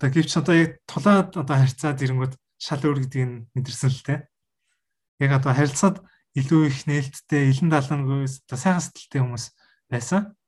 Одоо 0.00 0.08
гэвч 0.10 0.32
одоо 0.36 0.54
яг 0.56 0.70
тулаад 0.90 1.36
одоо 1.36 1.56
харьцаад 1.56 2.02
ирэнгүүт 2.02 2.34
шал 2.58 2.82
өөр 2.82 2.98
гэдгийг 3.06 3.52
мэдэрсэн 3.54 3.92
л 3.92 4.02
тий 4.02 4.18
яг 5.18 5.32
одоо 5.34 5.52
харилцаад 5.52 6.02
илүү 6.38 6.70
их 6.70 6.86
нээлттэй, 6.86 7.50
илэн 7.50 7.70
далангүй 7.74 8.30
одоо 8.30 8.58
сайхан 8.58 8.82
сэтгэлтэй 8.82 9.20
хүмүүс 9.22 9.44
байсан. 9.90 10.38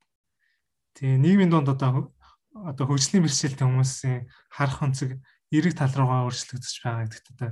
Тэгээ 0.94 1.18
нийгмийн 1.18 1.50
донд 1.50 1.74
одоо 1.74 2.14
одоо 2.54 2.84
хөгжлийн 2.86 3.26
бэрхшээлтэй 3.26 3.66
хүмүүсийн 3.66 4.30
харах 4.54 4.78
өнцөг 4.86 5.18
эрэг 5.50 5.74
тал 5.74 5.90
руугаа 5.90 6.30
өөрчлөгдөж 6.30 6.74
байгаа 6.86 7.06
гэдэгт 7.10 7.28
одоо 7.34 7.50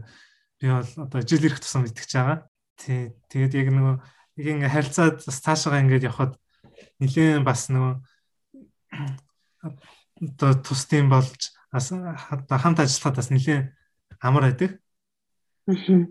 би 0.62 0.66
бол 0.70 0.92
одоо 1.02 1.20
жил 1.26 1.42
ирэх 1.42 1.58
тусам 1.58 1.87
итгэж 1.90 2.11
байгаа. 2.14 2.38
Тий. 2.78 3.11
Тэгээд 3.26 3.54
яг 3.58 3.68
нөгөө 3.74 3.94
яг 4.38 4.46
ингээ 4.46 4.70
харилцаад 4.70 5.16
бас 5.26 5.38
цаашаа 5.42 5.82
ингээд 5.82 6.07
явхад 6.07 6.38
нэлээд 7.03 7.42
бас 7.42 7.66
нөгөө 7.66 7.94
одоо 10.20 10.53
тусдын 10.62 11.09
болж 11.09 11.53
хамт 11.72 12.78
ажиллахад 12.80 13.16
бас 13.16 13.30
нэлээд 13.30 13.72
амар 14.20 14.51
байдаг. 14.51 14.80
Аа. 15.68 16.07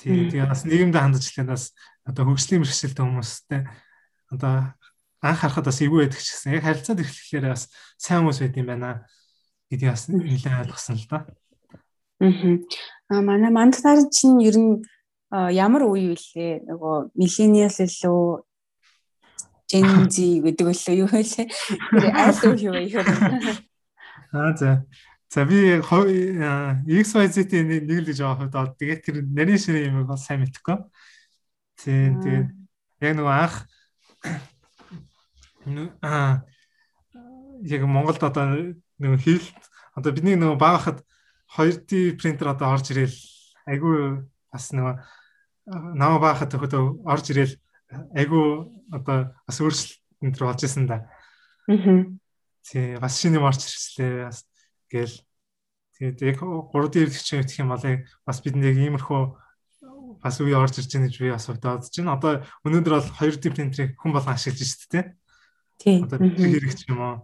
Тий, 0.00 0.28
тэгээ 0.32 0.48
бас 0.48 0.64
нийгэмд 0.64 0.96
хандаж 0.96 1.24
хэлээд 1.28 1.52
бас 1.52 1.72
одоо 2.08 2.24
хөгжлийн 2.24 2.64
бэрхшээлтэй 2.64 3.04
хүмүүстэй 3.04 3.60
одоо 4.32 4.72
анх 5.20 5.40
харахад 5.44 5.68
бас 5.68 5.80
эвгүй 5.84 6.08
байдаг 6.08 6.20
ч 6.20 6.32
гэсэн 6.32 6.56
яг 6.56 6.64
харилцаад 6.64 7.04
эхлэхээр 7.04 7.52
бас 7.52 7.68
сайн 8.00 8.24
хүмүүс 8.24 8.40
байд 8.40 8.56
юм 8.56 8.68
байна 8.72 9.04
гэдгийг 9.68 9.92
бас 9.92 10.08
нэлээд 10.08 10.64
ойлгосон 10.64 10.96
л 10.96 11.06
да. 11.08 11.18
Аа. 12.20 13.20
Манай 13.20 13.52
мандтаар 13.52 14.08
чинь 14.08 14.40
ер 14.40 14.56
нь 14.56 14.80
ямар 15.30 15.84
үе 15.86 16.10
вүлээ 16.16 16.66
нөгөө 16.66 16.96
миллениал 17.14 17.76
илүү 17.78 18.22
Gen 19.70 19.86
Z 20.10 20.42
гэдэг 20.42 20.66
үлээ 20.66 20.98
юу 20.98 21.06
вэ? 21.06 21.22
Тэр 21.22 21.46
аль 22.10 22.58
үе 22.58 22.90
вэ? 22.90 22.98
Аа 24.34 24.50
за. 24.58 24.82
За 25.30 25.46
би 25.46 25.78
XYZ-ийн 25.78 27.70
нэг 27.70 28.02
л 28.02 28.10
гэж 28.10 28.18
авах 28.26 28.50
хувьд 28.50 28.74
тэгээд 28.82 29.06
тэр 29.06 29.22
нарийн 29.22 29.62
ширээ 29.62 29.94
юм 29.94 30.02
бол 30.02 30.18
сайн 30.18 30.42
мэдэхгүй. 30.42 30.74
Тийм 31.78 32.18
тэгээд 32.18 32.50
яг 32.98 33.14
нөгөө 33.14 33.34
анх 33.38 33.54
аа 36.02 36.42
яг 37.62 37.82
Монголд 37.86 38.26
одоо 38.26 38.74
нэг 38.98 39.22
хийлт 39.22 39.54
одоо 39.94 40.10
бидний 40.10 40.34
нөгөө 40.34 40.58
багахад 40.58 41.06
2D 41.54 42.18
принтер 42.18 42.50
одоо 42.50 42.74
орж 42.74 42.90
ирээл 42.90 43.14
айгүй 43.70 44.26
бас 44.50 44.74
нөгөө 44.74 44.98
намаа 45.94 46.18
багахад 46.18 46.50
төхөд 46.50 46.74
орж 47.06 47.30
ирээл 47.30 47.54
айгүй 48.14 48.70
одоо 48.94 49.34
бас 49.46 49.58
өөрчлөлт 49.60 50.00
энэ 50.22 50.38
болж 50.38 50.60
исэн 50.64 50.86
да. 50.86 51.10
Аа. 51.68 52.06
Тий 52.62 52.96
бас 53.00 53.18
шинэ 53.18 53.40
орж 53.40 53.64
ирчихлээ 53.66 54.28
бас 54.28 54.44
гээл 54.90 55.16
тэгээд 55.98 56.18
яг 56.22 56.38
3D 56.42 56.94
хэрэгч 57.10 57.28
гэх 57.50 57.62
юм 57.62 57.72
бол 57.72 57.84
бас 58.26 58.38
бидэнд 58.44 58.68
яг 58.68 58.76
иймэрхүү 58.78 59.22
бас 60.20 60.36
үе 60.40 60.54
орж 60.54 60.78
ирж 60.78 60.92
байгаа 60.92 61.08
гэж 61.08 61.16
би 61.18 61.30
бас 61.32 61.46
бодож 61.48 61.88
байна. 61.88 62.14
Одоо 62.14 62.32
өнөөдөр 62.66 62.94
бол 62.94 63.08
2D 63.16 63.44
принтерийг 63.54 63.96
хүн 63.96 64.12
болгон 64.12 64.36
ашиглаж 64.36 64.68
шүү 64.68 64.90
дээ. 64.92 65.06
Тий. 65.80 65.96
Одоо 66.04 66.18
хэрэгч 66.20 66.80
юм 66.92 67.00
уу? 67.00 67.16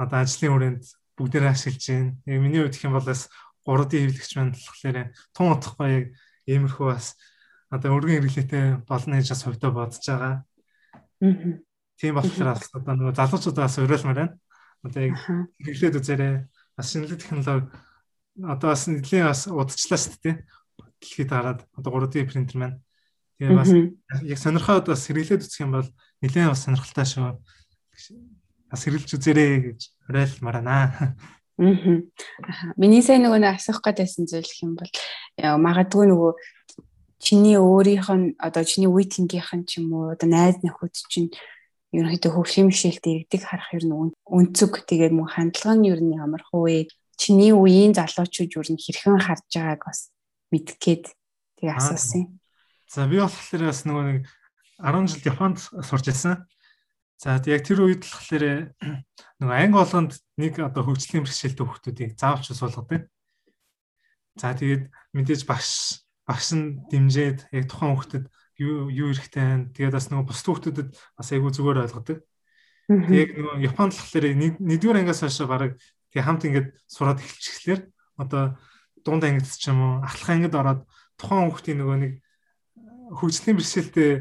Одоо 0.00 0.18
ажлын 0.24 0.52
хүрээнд 0.56 0.84
бүгдээр 1.20 1.52
ашиглаж 1.52 1.84
байна. 1.84 2.16
Яг 2.24 2.40
миний 2.40 2.60
хувьд 2.64 2.74
гэх 2.74 2.88
юм 2.88 2.96
бол 2.96 3.04
бас 3.04 3.28
3D 3.68 3.92
хэвлэгч 4.00 4.32
маань 4.40 4.56
болохоор 4.56 4.96
тун 5.36 5.52
утахгүй 5.52 5.88
яг 5.92 6.06
иймэрхүү 6.48 6.86
бас 6.88 7.14
одоо 7.70 7.94
өргөн 7.94 8.18
хэрэглээтэй 8.18 8.82
болно 8.84 9.14
гэж 9.16 9.28
бас 9.30 9.42
хувьдаа 9.46 9.70
бодож 9.70 10.02
байгаа. 10.02 10.34
Аа. 11.22 11.62
Тийм 12.00 12.14
болохоор 12.18 12.50
бас 12.58 12.66
одоо 12.74 12.94
нөгөө 12.98 13.14
залуучуудаас 13.14 13.78
уриалмаар 13.78 14.18
байна. 14.18 14.38
Одоо 14.82 15.02
яг 15.06 15.14
хэрэглээд 15.62 15.98
үзээрэй. 16.02 16.34
Бас 16.74 16.86
шинэлэг 16.90 17.20
технологи 17.22 17.70
одоо 18.42 18.68
бас 18.74 18.86
нэлийн 18.90 19.30
бас 19.30 19.46
удажлаа 19.46 20.00
шүү 20.00 20.18
дээ. 20.18 20.36
Дэлхийд 20.98 21.30
гараад 21.30 21.60
одоо 21.76 21.90
3D 21.94 22.26
принтер 22.26 22.58
маань. 22.58 22.80
Тэгээ 23.38 23.56
бас 23.56 23.70
яг 24.24 24.38
сонирхоод 24.38 24.90
бас 24.90 25.06
хэрэглээд 25.06 25.44
үзэх 25.46 25.62
юм 25.62 25.76
бол 25.78 25.88
нэлээд 26.24 26.50
бас 26.50 26.64
сонирхолтой 26.66 27.06
шүү. 27.06 27.38
Бас 28.66 28.80
хэрэглэж 28.82 29.10
үзээрэй 29.14 29.52
гэж 29.70 29.80
уриалмаар 30.08 30.58
байна. 30.58 30.74
Аа. 30.74 31.08
Миний 32.80 33.04
сайн 33.04 33.28
нөгөө 33.28 33.44
асуух 33.52 33.84
гэдсэн 33.84 34.24
зүйл 34.24 34.52
юм 34.64 34.80
бол 34.80 34.88
магадгүй 35.36 36.08
нөгөө 36.08 36.32
чиний 37.20 37.60
өөрийнх 37.60 38.08
нь 38.08 38.26
одоо 38.40 38.64
чиний 38.64 38.88
үе 38.88 39.04
тэнгийнх 39.04 39.52
нь 39.52 39.66
ч 39.68 39.84
юм 39.84 39.92
уу 39.92 40.16
одоо 40.16 40.28
найз 40.28 40.56
нөхөд 40.64 40.96
чинь 41.12 41.28
ерөнхийдөө 41.92 42.32
хөгжлийн 42.32 42.72
бишэлт 42.72 43.04
иргэдэг 43.04 43.42
харах 43.44 43.70
ер 43.76 43.84
нь 43.84 43.94
өнцөг 44.24 44.88
тэгээд 44.88 45.12
мөн 45.12 45.28
хандлага 45.28 45.76
нь 45.76 45.88
ер 45.92 46.00
нь 46.00 46.16
ямар 46.16 46.40
хувэ 46.48 46.88
чиний 47.20 47.52
үеийн 47.52 47.92
залуучууд 47.92 48.56
ер 48.56 48.68
нь 48.72 48.80
хэрхэн 48.80 49.20
харж 49.20 49.44
байгааг 49.52 49.82
бас 49.84 50.08
мэдэх 50.48 50.80
гээд 50.80 51.04
тэгээ 51.60 51.76
асуусан. 51.76 52.40
За 52.88 53.04
би 53.04 53.20
болохоор 53.20 53.62
бас 53.68 53.84
нөгөө 53.84 54.04
нэг 54.08 54.24
10 54.80 55.12
жил 55.12 55.28
Японд 55.28 55.58
сурч 55.60 56.06
ирсэн. 56.08 56.48
За 57.20 57.36
яг 57.44 57.62
тэр 57.68 57.84
үед 57.84 58.08
л 58.08 58.14
болохоор 58.16 58.44
нөгөө 59.44 59.56
анги 59.60 59.76
болгонд 59.76 60.12
нэг 60.40 60.56
одоо 60.56 60.82
хөгжлийн 60.88 61.28
бэрхшээлтэй 61.28 61.64
хүүхдүүдийг 61.68 62.10
заавч 62.16 62.56
суулгадаг. 62.56 63.12
За 64.40 64.56
тэгээд 64.56 64.88
мэдээж 65.12 65.44
багш 65.44 66.00
багш 66.30 66.54
нь 66.54 66.78
дэмжиж 66.86 67.50
яг 67.50 67.66
тухайн 67.66 67.98
хүүхдэд 67.98 68.24
юу 68.62 68.86
юу 68.86 69.10
хэрэгтэй 69.10 69.42
байна. 69.42 69.66
Тэгээд 69.74 69.96
бас 69.98 70.06
нөгөө 70.14 70.26
бус 70.30 70.40
хүүхдэд 70.46 70.94
бас 70.94 71.28
айгүй 71.34 71.50
зүгээр 71.50 71.82
ойлгодог. 71.90 72.18
Тэгээд 72.86 73.30
нөгөө 73.34 73.56
Японд 73.66 73.92
болохоор 73.98 74.26
нэгдүгээр 74.62 75.00
ангиас 75.02 75.22
хойш 75.26 75.42
бараг 75.42 75.72
тэг 76.14 76.22
хамт 76.22 76.46
ингээд 76.46 76.68
сураад 76.86 77.18
эхэлчихлээр 77.18 77.82
одоо 78.18 78.58
дунд 79.02 79.22
ангид 79.24 79.46
ч 79.46 79.70
юм 79.70 79.78
уу 79.80 79.94
ахлах 80.06 80.30
ангид 80.30 80.54
ороод 80.54 80.80
тухайн 81.18 81.48
хүүхдийн 81.50 81.78
нөгөө 81.80 81.98
нэг 81.98 82.12
хөгжлийн 83.14 83.56
бэрхшээлтэй 83.58 84.12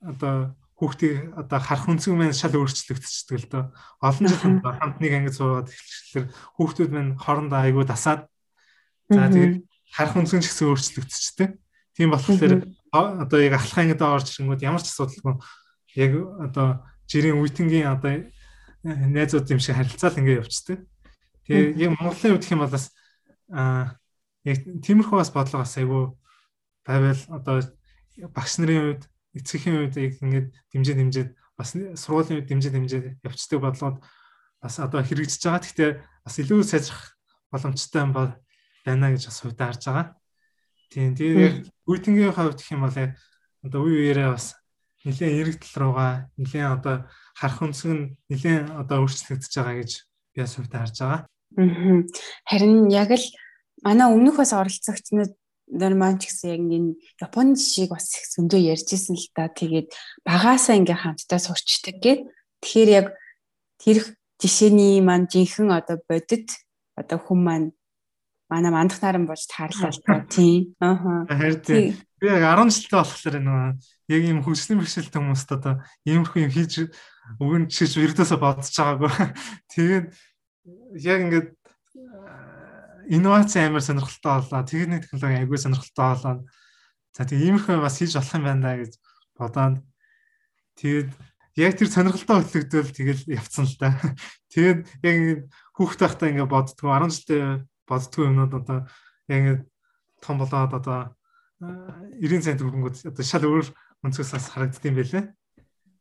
одоо 0.00 0.56
хүүхдийг 0.76 1.32
одоо 1.36 1.58
харах 1.60 1.88
үнцэн 1.88 2.16
маань 2.16 2.36
шал 2.36 2.52
өөрчлөгдчихдөг 2.52 3.36
л 3.36 3.48
доо. 3.48 3.64
Олон 4.04 4.26
жил 4.28 4.40
хамт 4.60 4.98
нэг 5.00 5.12
ангид 5.12 5.36
суугаад 5.36 5.72
эхэлчихлээр 5.72 6.26
хүүхдүүд 6.56 6.90
маань 6.92 7.16
хоорондоо 7.16 7.60
айгүй 7.64 7.84
дасаад 7.88 8.28
за 9.08 9.28
тэгээд 9.32 9.64
харах 9.92 10.16
үнцэн 10.16 10.42
ч 10.42 10.50
гэсэн 10.50 10.68
өөрчлөгдчихтэй. 10.72 11.48
Тийм 11.96 12.10
болохоор 12.10 12.66
одоо 12.92 13.38
яг 13.40 13.54
ахлах 13.56 13.78
ангид 13.78 14.02
орж 14.02 14.36
ирэнгүүт 14.36 14.64
ямар 14.66 14.82
ч 14.82 14.90
асуудалгүй 14.90 15.36
яг 15.96 16.12
одоо 16.40 16.84
жирийн 17.08 17.40
үйтэнгийн 17.40 17.88
одоо 17.88 18.28
найзууд 18.84 19.50
юм 19.50 19.60
шиг 19.60 19.76
харилцаал 19.76 20.18
ингэ 20.18 20.40
явцдаг. 20.42 20.84
Тэгээ 21.46 21.76
яг 21.78 21.90
Монголын 21.96 22.36
хувьд 22.36 22.44
гэх 22.44 22.54
юм 22.54 22.62
бол 22.62 22.74
бас 22.74 22.92
аа 23.50 23.98
яг 24.44 24.58
тиймэрхүү 24.62 25.16
бас 25.18 25.30
бодлого 25.32 25.64
бас 25.64 25.74
айгүй 25.78 26.04
байвал 26.86 27.22
одоо 27.32 27.56
багш 28.30 28.52
нарын 28.58 28.82
хувьд 28.94 29.02
эцгийн 29.34 29.76
хувьд 29.76 29.96
яг 29.96 30.12
ингэж 30.22 30.46
дэмжээ 30.72 30.96
дэмжээд 31.00 31.30
бас 31.58 31.74
сургуулийн 31.74 32.42
хувьд 32.42 32.50
дэмжээ 32.50 32.72
дэмжээд 32.74 33.06
явцдаг 33.26 33.58
бодлогод 33.60 33.98
бас 34.62 34.74
одоо 34.78 35.00
хэрэгжиж 35.02 35.42
байгаа. 35.42 35.62
Гэхдээ 35.62 35.90
бас 36.24 36.34
илүү 36.38 36.60
сайжрах 36.62 37.16
боломжтой 37.50 38.02
юм 38.02 38.12
бол 38.12 38.30
байна 38.86 39.10
гэж 39.10 39.22
бас 39.26 39.38
хувьдаа 39.42 39.66
харж 39.74 39.82
байгаа. 39.86 40.06
Тийм. 40.90 41.14
Тэгээд 41.18 41.56
үеийнгийн 41.90 42.32
хувьд 42.32 42.58
гэх 42.62 42.72
юм 42.72 42.82
бол 42.86 42.98
одоо 43.66 43.80
үе 43.82 44.14
үеэрээ 44.14 44.30
бас 44.30 44.54
нэгэн 45.02 45.38
эрэгдэл 45.42 45.74
руугаа 45.82 46.30
нэгэн 46.38 46.66
одоо 46.78 46.96
харах 47.34 47.60
өнцөг 47.62 47.90
нь 47.90 48.04
нэгэн 48.30 48.74
одоо 48.78 49.02
өөрчлөгдөж 49.02 49.52
байгаа 49.54 49.76
гэж 49.82 49.90
би 50.34 50.38
бас 50.42 50.54
хувьдаа 50.54 50.80
харж 50.86 50.96
байгаа. 51.02 51.22
Харин 52.46 52.90
яг 52.90 53.10
л 53.14 53.26
манай 53.82 54.06
өмнөх 54.10 54.36
бас 54.38 54.54
оролцогчнод 54.54 55.34
нар 55.66 55.94
маань 55.98 56.18
ч 56.18 56.30
гэсэн 56.30 56.50
яг 56.54 56.62
энэ 56.62 56.94
Японы 57.22 57.58
жишээг 57.58 57.90
бас 57.90 58.06
их 58.14 58.26
зөндөө 58.34 58.60
ярьжсэн 58.70 59.18
л 59.18 59.26
да. 59.34 59.50
Тэгээд 59.50 59.90
багаасаа 60.22 60.78
ингээ 60.78 60.98
хамтдаа 61.02 61.40
сурчдаг 61.42 61.98
гэд. 61.98 62.20
Тэгэхээр 62.62 62.90
яг 62.90 63.06
тэр 63.82 63.98
жишээний 64.38 65.02
маань 65.02 65.26
жинхэнэ 65.26 65.74
одоо 65.74 65.98
бодит 66.06 66.54
одоо 66.94 67.18
хүн 67.18 67.40
маань 67.42 67.68
манай 68.50 68.70
мандах 68.70 69.02
наран 69.02 69.26
болж 69.26 69.46
таарлаа 69.50 70.22
тийм. 70.30 70.74
Аа. 70.80 71.26
Харин 71.26 71.98
би 72.20 72.26
яг 72.26 72.42
10 72.56 72.70
жилтэй 72.70 72.98
болохоор 72.98 73.36
нөгөө 73.42 73.70
яг 74.14 74.22
ийм 74.22 74.40
хөгжлийн 74.40 74.80
бэрхшээлтэй 74.80 75.20
хүмүүст 75.20 75.50
одоо 75.52 75.74
иймэрхүү 76.06 76.40
юм 76.46 76.52
хийж 76.54 76.72
өгөн 77.42 77.66
чиж 77.68 77.98
ердөөсө 77.98 78.38
бодож 78.38 78.70
байгаагүй. 78.70 79.12
Тэгээд 79.74 80.06
яг 81.02 81.18
ингээд 81.26 81.48
инновац 83.10 83.52
амар 83.58 83.82
сонирхолтой 83.82 84.40
болоо. 84.40 84.62
Техник 84.64 85.04
технологи 85.04 85.42
айгүй 85.42 85.58
сонирхолтой 85.58 86.08
болоо. 86.14 86.34
За 87.12 87.26
тэг 87.26 87.42
иймэрхүү 87.42 87.82
бас 87.82 87.98
хийж 87.98 88.14
болох 88.14 88.34
юм 88.38 88.44
байна 88.46 88.62
да 88.62 88.72
гэж 88.80 88.92
бодоод 89.36 89.76
тэгээд 90.80 91.10
яг 91.56 91.72
тэр 91.76 91.88
сонирхолтой 91.88 92.36
хөтлөгдөөл 92.40 92.92
тэгэл 92.94 93.22
явцсан 93.32 93.66
л 93.66 93.76
та. 93.80 93.96
Тэгээд 94.52 94.80
яг 95.04 95.48
хүүхд 95.76 96.00
байхдаа 96.00 96.28
ингээд 96.32 96.52
боддгоо 96.52 96.92
10 96.96 97.12
жилдээ 97.16 97.44
боддгоо 97.88 98.28
юмнууд 98.28 98.52
одоо 98.54 98.78
яг 99.28 99.66
том 100.20 100.38
болоод 100.38 100.72
одоо 100.74 101.16
90 101.60 102.42
цент 102.44 102.60
хөрөнгөд 102.60 103.08
одоо 103.08 103.24
шал 103.24 103.46
өөр 103.46 103.66
өнцгөөс 104.04 104.32
бас 104.36 104.46
харагддсан 104.52 104.94
байлээ. 104.94 105.24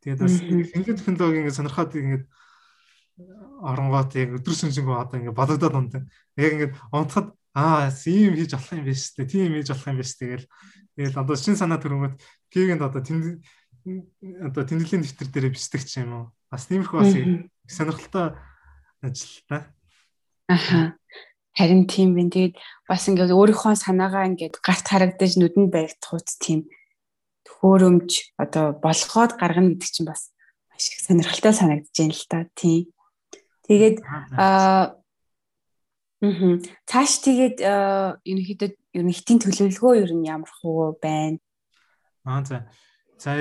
Тэгээд 0.03 0.19
бас 0.21 0.35
ингээд 0.43 0.99
технологи 0.99 1.39
ингээд 1.41 1.57
сонирхоод 1.57 1.95
ингээд 1.95 2.25
оронгоот 3.63 4.11
яг 4.19 4.29
өдөр 4.37 4.55
сүнжэнгөө 4.55 4.97
одоо 4.99 5.17
ингээд 5.19 5.39
бодогдоод 5.39 5.75
унтаа. 5.79 6.03
Яг 6.35 6.51
ингээд 6.53 6.73
унтахад 6.91 7.31
аа 7.55 7.87
ийм 8.05 8.35
хийж 8.35 8.51
болох 8.51 8.73
юм 8.75 8.83
биш 8.83 9.15
үү? 9.15 9.25
Тийм 9.25 9.55
хийж 9.55 9.71
болох 9.71 9.87
юм 9.87 9.97
биш 10.03 10.11
тэгэл. 10.19 10.45
Тэгэл 10.99 11.21
одоо 11.23 11.35
шин 11.39 11.55
санаа 11.55 11.79
төрөнгөд 11.79 12.19
гигэнд 12.51 12.83
одоо 12.83 13.01
тэнд 13.01 13.39
одоо 14.43 14.63
тэмдэглэлийн 14.67 15.03
дэвтэр 15.07 15.29
дээр 15.31 15.47
бичдэг 15.55 15.87
ч 15.87 16.03
юм 16.03 16.11
уу. 16.11 16.25
Бас 16.51 16.67
тиймэрхүү 16.67 16.99
бас 16.99 17.15
сонирхолтой 17.71 18.35
ажил 18.99 19.39
та. 19.47 19.71
Аха. 20.51 20.99
Харин 21.55 21.87
тийм 21.87 22.15
байна. 22.15 22.29
Тэгээд 22.29 22.55
бас 22.87 23.07
ингээд 23.07 23.31
өөрийнхөө 23.31 23.75
санаагаа 23.79 24.27
ингээд 24.29 24.59
гарт 24.59 24.85
харагдаж 24.85 25.39
нүдэнд 25.39 25.71
баригдах 25.71 26.19
үст 26.19 26.37
тийм 26.43 26.67
төхөөрөмж 27.47 28.35
одоо 28.35 28.75
болгоод 28.75 29.31
гаргана 29.39 29.73
гэдэг 29.73 29.89
чинь 29.89 30.09
бас 30.09 30.35
маш 30.69 30.91
их 30.91 30.99
сонирхолтой 30.99 31.53
санагдаж 31.55 31.95
байна 31.95 32.13
л 32.13 32.27
та. 32.27 32.39
Тийм. 32.59 32.91
Тэгээд 33.65 33.97
аа 34.35 34.99
Мм. 36.23 36.63
Цааш 36.89 37.21
тэгээд 37.27 37.59
ерөнхийдөө 37.61 38.69
ер 38.97 39.03
нь 39.03 39.13
хитийн 39.13 39.39
төлөвлөгөө 39.43 39.93
ер 39.99 40.11
нь 40.15 40.25
ямар 40.25 40.47
хөө 40.47 40.97
байна? 40.97 41.37
Аа 42.23 42.41
за. 42.41 42.65
За 43.19 43.35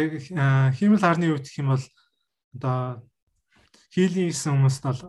хиймэл 0.75 1.01
харны 1.01 1.33
үед 1.33 1.47
гэх 1.47 1.62
юм 1.62 1.73
бол 1.73 1.85
одоо 2.59 3.01
хийлийн 3.95 4.29
гэсэн 4.29 4.53
хүмүүст 4.59 4.83
бол 4.85 5.01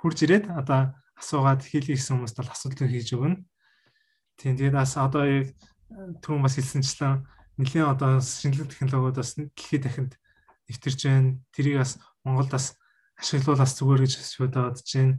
хурж 0.00 0.18
ирээд 0.24 0.48
одоо 0.48 0.96
асуугаад 1.18 1.66
гэсэн 1.66 2.18
хүмүүст 2.18 2.38
бол 2.38 2.52
асуултыг 2.54 2.88
хийж 2.88 3.12
өгнө. 3.14 3.42
Тийм 4.38 4.54
тэгээд 4.56 4.78
бас 4.78 4.94
одоо 4.96 5.26
түрүүн 6.22 6.44
бас 6.46 6.56
хэлсэнчлэн 6.56 7.26
нэлийн 7.58 7.90
одоо 7.90 8.22
шинжлэх 8.22 8.70
технологиуд 8.70 9.18
бас 9.18 9.34
дэлхийд 9.34 9.82
дахинд 9.82 10.12
нэвтэрж 10.70 11.00
байна. 11.04 11.38
Тэрийг 11.50 11.82
бас 11.82 11.98
Монголд 12.22 12.54
бас 12.54 12.78
ашиглуулаас 13.18 13.74
зүгээр 13.74 14.06
гэж 14.06 14.12
бодож 14.38 14.86
байна. 14.94 15.18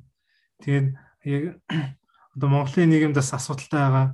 Тэгээд 0.64 0.88
яг 1.28 1.44
одоо 2.36 2.48
Монголын 2.48 2.90
нийгэмд 2.90 3.20
бас 3.20 3.36
асуудалтай 3.36 3.80
байгаа 3.84 4.08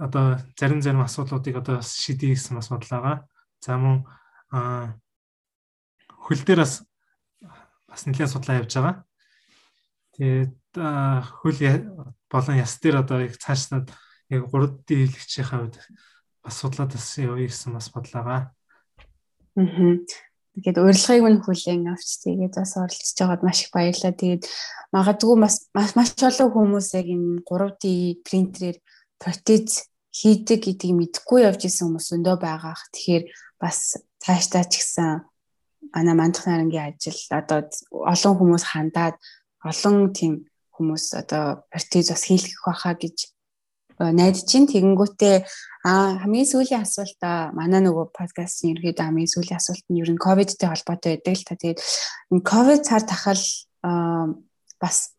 одоо 0.00 0.38
зарим 0.58 0.82
зарим 0.82 1.00
асуудлуудыг 1.00 1.56
одоо 1.56 1.80
шийдэе 1.82 2.34
гэсэн 2.34 2.56
бас 2.56 2.68
бодол 2.68 2.90
байгаа. 2.90 3.16
За 3.60 3.76
мөн 3.78 4.04
хөл 6.10 6.42
дээр 6.44 6.60
бас 6.64 6.84
бас 7.88 8.06
нэлээд 8.06 8.32
судлаа 8.32 8.60
явж 8.60 8.72
байгаа. 8.74 8.94
Тэгээд 10.16 10.56
хөл 11.44 11.58
болон 12.32 12.56
яс 12.56 12.72
дээр 12.80 13.04
одоо 13.04 13.20
яг 13.20 13.36
цаашлаад 13.36 13.92
яг 14.32 14.42
3D 14.48 14.88
хэлэгчийн 14.88 15.46
хувьд 15.46 15.76
бас 16.40 16.54
судлаад 16.56 16.96
бас 16.96 17.08
явъя 17.20 17.46
гэсэн 17.46 17.76
бас 17.76 17.92
бодлоо. 17.92 18.24
Аа. 18.24 18.44
Тэгээд 20.56 20.80
урилгыг 20.80 21.20
нь 21.36 21.44
хүлээн 21.44 21.92
авч 21.92 22.24
тэгээд 22.24 22.54
бас 22.56 22.72
оролцож 22.80 23.16
байгаад 23.20 23.42
маш 23.44 23.58
их 23.68 23.70
баярлалаа. 23.76 24.16
Тэгээд 24.16 24.42
магадгүй 24.96 25.36
бас 25.36 25.68
маш 25.92 26.10
олон 26.16 26.48
хүмүүс 26.48 26.88
яг 26.96 27.06
энэ 27.12 27.44
3D 27.44 27.84
принтерээр 28.24 28.78
протез 29.20 29.92
хийдэг 30.16 30.64
гэдгийг 30.64 30.96
мэдэхгүй 30.96 31.44
явж 31.44 31.68
исэн 31.68 31.92
хүмүүс 31.92 32.08
өндөө 32.16 32.36
байгаах. 32.40 32.88
Тэгэхээр 32.88 33.24
бас 33.60 34.00
цаашдаа 34.24 34.64
ч 34.64 34.80
гэсэн 34.80 35.28
ана 35.92 36.12
мандах 36.16 36.48
нарангийн 36.48 36.96
ажил 36.96 37.20
одоо 37.36 37.68
олон 37.92 38.34
хүмүүс 38.40 38.64
хандаад 38.64 39.20
олон 39.70 40.12
тийм 40.18 40.32
хүмүүс 40.76 41.04
одоо 41.22 41.66
протез 41.70 42.06
бас 42.12 42.22
хийлгэх 42.28 42.62
байхаа 42.66 42.94
гэж 42.94 43.16
Э, 43.98 44.12
найдаж 44.12 44.44
чинь 44.44 44.68
тэгэнгүүтээ 44.68 45.36
а 45.88 46.20
хамгийн 46.20 46.44
сүүлийн 46.44 46.84
асуулт 46.84 47.16
а 47.24 47.48
манай 47.56 47.80
нөгөө 47.80 48.12
подкастын 48.12 48.76
ерөөдөө 48.76 49.04
хамгийн 49.08 49.32
сүүлийн 49.32 49.56
асуулт 49.56 49.86
нь 49.88 50.00
ер 50.04 50.10
нь 50.12 50.20
ковидтэй 50.20 50.68
холбоотой 50.68 51.16
байдаг 51.16 51.32
л 51.32 51.46
та. 51.48 51.56
Тэгээд 51.56 51.80
ковид 52.44 52.84
цаар 52.84 53.04
тахал 53.08 53.40
бас 54.76 55.16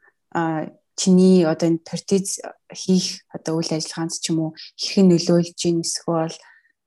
чиний 0.94 1.42
одоо 1.50 1.74
энэ 1.74 1.82
протез 1.82 2.38
хийх 2.70 3.26
одоо 3.34 3.58
үйл 3.58 3.74
ажиллагаанд 3.74 4.14
ч 4.14 4.30
юм 4.30 4.38
уу 4.46 4.52
хэрхэн 4.78 5.10
нөлөөлж 5.10 5.58
гин 5.58 5.82
эсвэл 5.82 6.38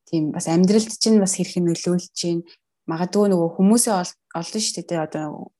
тийм 0.06 0.30
бас 0.30 0.46
амьдралд 0.46 0.94
чинь 0.94 1.18
бас 1.18 1.34
хэрхэн 1.34 1.74
нөлөөлж 1.74 2.14
гин 2.14 2.46
магадгүй 2.86 3.34
нөгөө 3.34 3.50
хүмүүсээ 3.58 3.94
олдон 4.38 4.62
шүү 4.62 4.86
дээ 4.86 5.06
одоо 5.10 5.50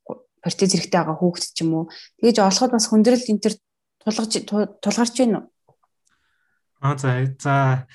протез 0.43 0.72
хэрэгтэй 0.72 1.01
байгаа 1.01 1.16
хүүхэд 1.20 1.53
ч 1.55 1.59
юм 1.64 1.70
уу 1.76 1.84
тэгэж 2.20 2.36
олоход 2.41 2.72
бас 2.74 2.86
хүндрэл 2.88 3.30
энэ 3.30 3.43
төр 3.45 3.55
тулгарч 4.03 4.32
тулгарч 4.82 5.14
байна 5.20 5.38
уу 5.41 5.47
Аа 6.80 6.97
за 6.97 7.36
за 7.38 7.86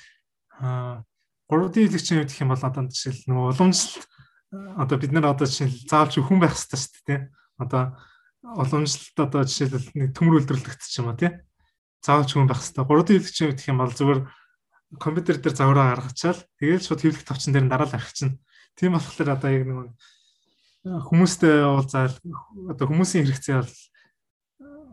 а 0.62 1.02
3D 1.50 1.90
хэлэгчийн 1.90 2.22
үед 2.22 2.30
гэх 2.30 2.42
юм 2.46 2.54
бол 2.54 2.62
одоо 2.62 2.86
жишээл 2.86 3.26
нөгөө 3.26 3.46
уламжлалт 3.50 4.06
одоо 4.78 4.96
бид 4.98 5.10
нар 5.10 5.26
одоо 5.34 5.46
жишээл 5.46 5.90
заавал 5.90 6.10
ч 6.14 6.22
хүн 6.22 6.38
байх 6.38 6.54
хэрэгтэй 6.54 6.78
шүү 6.78 6.94
дээ 6.94 7.06
тий. 7.06 7.20
Одоо 7.58 7.82
уламжлалт 8.46 9.18
одоо 9.26 9.42
жишээл 9.42 9.90
нэг 9.98 10.14
төмөр 10.14 10.38
үйлдвэрлэгдэж 10.38 10.92
юм 11.02 11.10
а 11.10 11.18
тий. 11.18 11.30
Заавал 11.98 12.26
ч 12.30 12.38
хүн 12.38 12.46
байх 12.46 12.62
хэрэгтэй. 12.62 12.86
3D 12.86 13.08
хэлэгчийн 13.10 13.48
үед 13.50 13.58
гэх 13.58 13.70
юм 13.74 13.78
бол 13.82 13.90
зүгээр 13.90 14.20
компьютер 15.02 15.36
дээр 15.42 15.54
загвараа 15.58 15.86
гаргачаал 15.98 16.40
тэгээд 16.62 16.82
шууд 16.86 17.02
хэвлэх 17.02 17.26
тавчин 17.26 17.52
дээр 17.58 17.66
дараал 17.66 17.90
арих 17.90 18.14
чинь. 18.14 18.38
Тийм 18.78 18.94
болохоор 18.94 19.34
одоо 19.34 19.50
яг 19.50 19.62
нэг 19.66 19.98
хүмүүстэй 20.86 21.66
уулзаал 21.66 22.14
одоо 22.70 22.86
хүмүүсийн 22.86 23.26
хэрэгцээ 23.26 23.58
бол 23.58 23.74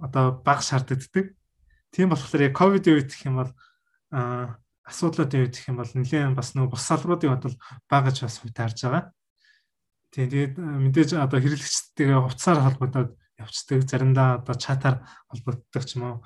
одоо 0.02 0.26
бага 0.42 0.66
шаарддаг. 0.66 1.38
Тийм 1.94 2.10
болохоор 2.10 2.50
яг 2.50 2.58
ковид 2.58 2.90
үед 2.90 3.14
гэх 3.14 3.30
юм 3.30 3.38
бол 3.38 3.52
асуудлууд 4.10 5.32
явж 5.38 5.54
их 5.62 5.70
юм 5.70 5.78
бол 5.78 5.92
нэлээд 5.94 6.34
бас 6.34 6.58
нөгөө 6.58 6.74
бус 6.74 6.84
салбаруудын 6.84 7.38
бодол 7.38 7.56
багаж 7.86 8.26
бас 8.26 8.42
хувьтай 8.42 8.66
харж 8.66 8.80
байгаа. 8.84 9.04
Тийм 10.10 10.28
тэгээд 10.30 10.56
мэдээж 10.58 11.10
одоо 11.14 11.40
хэрэглэгчтэйгээ 11.40 12.20
хувцсаар 12.26 12.60
холбогдоод 12.66 13.10
явцдаг 13.38 13.86
заримдаа 13.86 14.42
одоо 14.42 14.56
чатаар 14.58 15.06
холбогддог 15.30 15.84
ч 15.86 15.98
юм 15.98 16.04
уу 16.10 16.18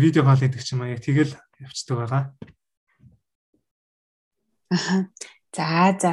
видео 0.00 0.24
кол 0.24 0.40
хийдэг 0.40 0.64
ч 0.64 0.72
юм 0.72 0.82
аа 0.82 0.96
яг 0.96 1.04
тэгэл 1.04 1.36
явцдаг 1.60 1.96
байгаа. 2.00 2.22
Аха. 4.72 5.08
За 5.54 5.96
за. 6.00 6.12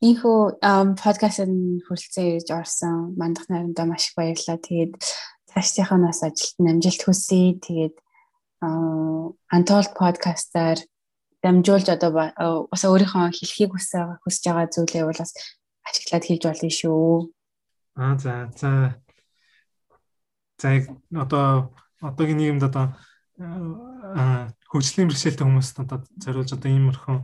Инхүү 0.00 0.64
подкастт 0.96 1.44
хүрэлцэн 1.84 2.40
ирж 2.40 2.48
орсон 2.56 3.12
мандах 3.20 3.52
найрамдаа 3.52 3.84
маш 3.84 4.08
их 4.08 4.16
баярлалаа. 4.16 4.56
Тэгээд 4.56 4.96
цаашдынхаа 5.52 6.00
нас 6.00 6.24
ажилд 6.24 6.56
амжилт 6.56 7.04
хүсье. 7.04 7.60
Тэгээд 7.60 8.00
Untold 8.64 9.92
podcast-аар 9.92 10.80
дамжуулж 11.44 11.92
одоо 11.92 12.16
бас 12.72 12.82
өөрийнхөө 12.88 13.28
хэлхийг 13.28 13.76
хүсэж 13.76 14.44
байгаа 14.48 14.72
зүйлээ 14.72 15.04
бол 15.04 15.20
бас 15.20 15.36
ашиглаад 15.84 16.24
хэлж 16.24 16.42
болно 16.48 16.70
шүү. 16.72 17.28
Аа 18.00 18.16
за 18.16 18.48
за. 18.56 18.96
За 20.64 20.68
одоо 21.12 21.76
одоогийн 22.00 22.40
нийгэмд 22.40 22.64
одоо 22.72 22.96
хөгжлийн 24.64 25.12
бэрхшээлтэй 25.12 25.44
хүмүүст 25.44 25.76
одоо 25.84 26.00
зориулж 26.16 26.56
одоо 26.56 26.70
иймэрхүү 26.72 27.18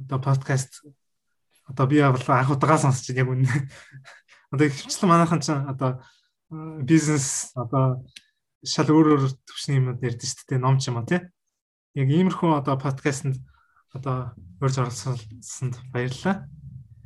одоо 0.00 0.18
подкаст 0.24 0.84
одоо 1.68 1.86
би 1.86 2.00
анх 2.00 2.50
удагаа 2.50 2.78
сонсч 2.80 3.12
яг 3.12 3.28
үнэ. 3.28 3.48
Одоо 4.52 4.66
хөвчлэн 4.68 5.08
манайхан 5.08 5.40
ч 5.44 5.52
одоо 5.52 6.00
бизнес 6.82 7.52
одоо 7.52 8.02
шал 8.64 8.88
өөр 8.88 9.06
өөр 9.14 9.22
төвшний 9.44 9.76
юмуд 9.78 10.00
ярьдэн 10.00 10.24
шүү 10.24 10.56
дээ 10.56 10.64
ном 10.64 10.80
ч 10.80 10.88
юм 10.88 10.98
уу 10.98 11.06
тий. 11.06 11.20
Яг 11.94 12.08
иймэрхүү 12.08 12.56
одоо 12.56 12.80
подкастэнд 12.80 13.36
одоо 13.92 14.32
урьж 14.60 14.76
оролцсонд 14.80 15.76
баярлалаа. 15.92 16.48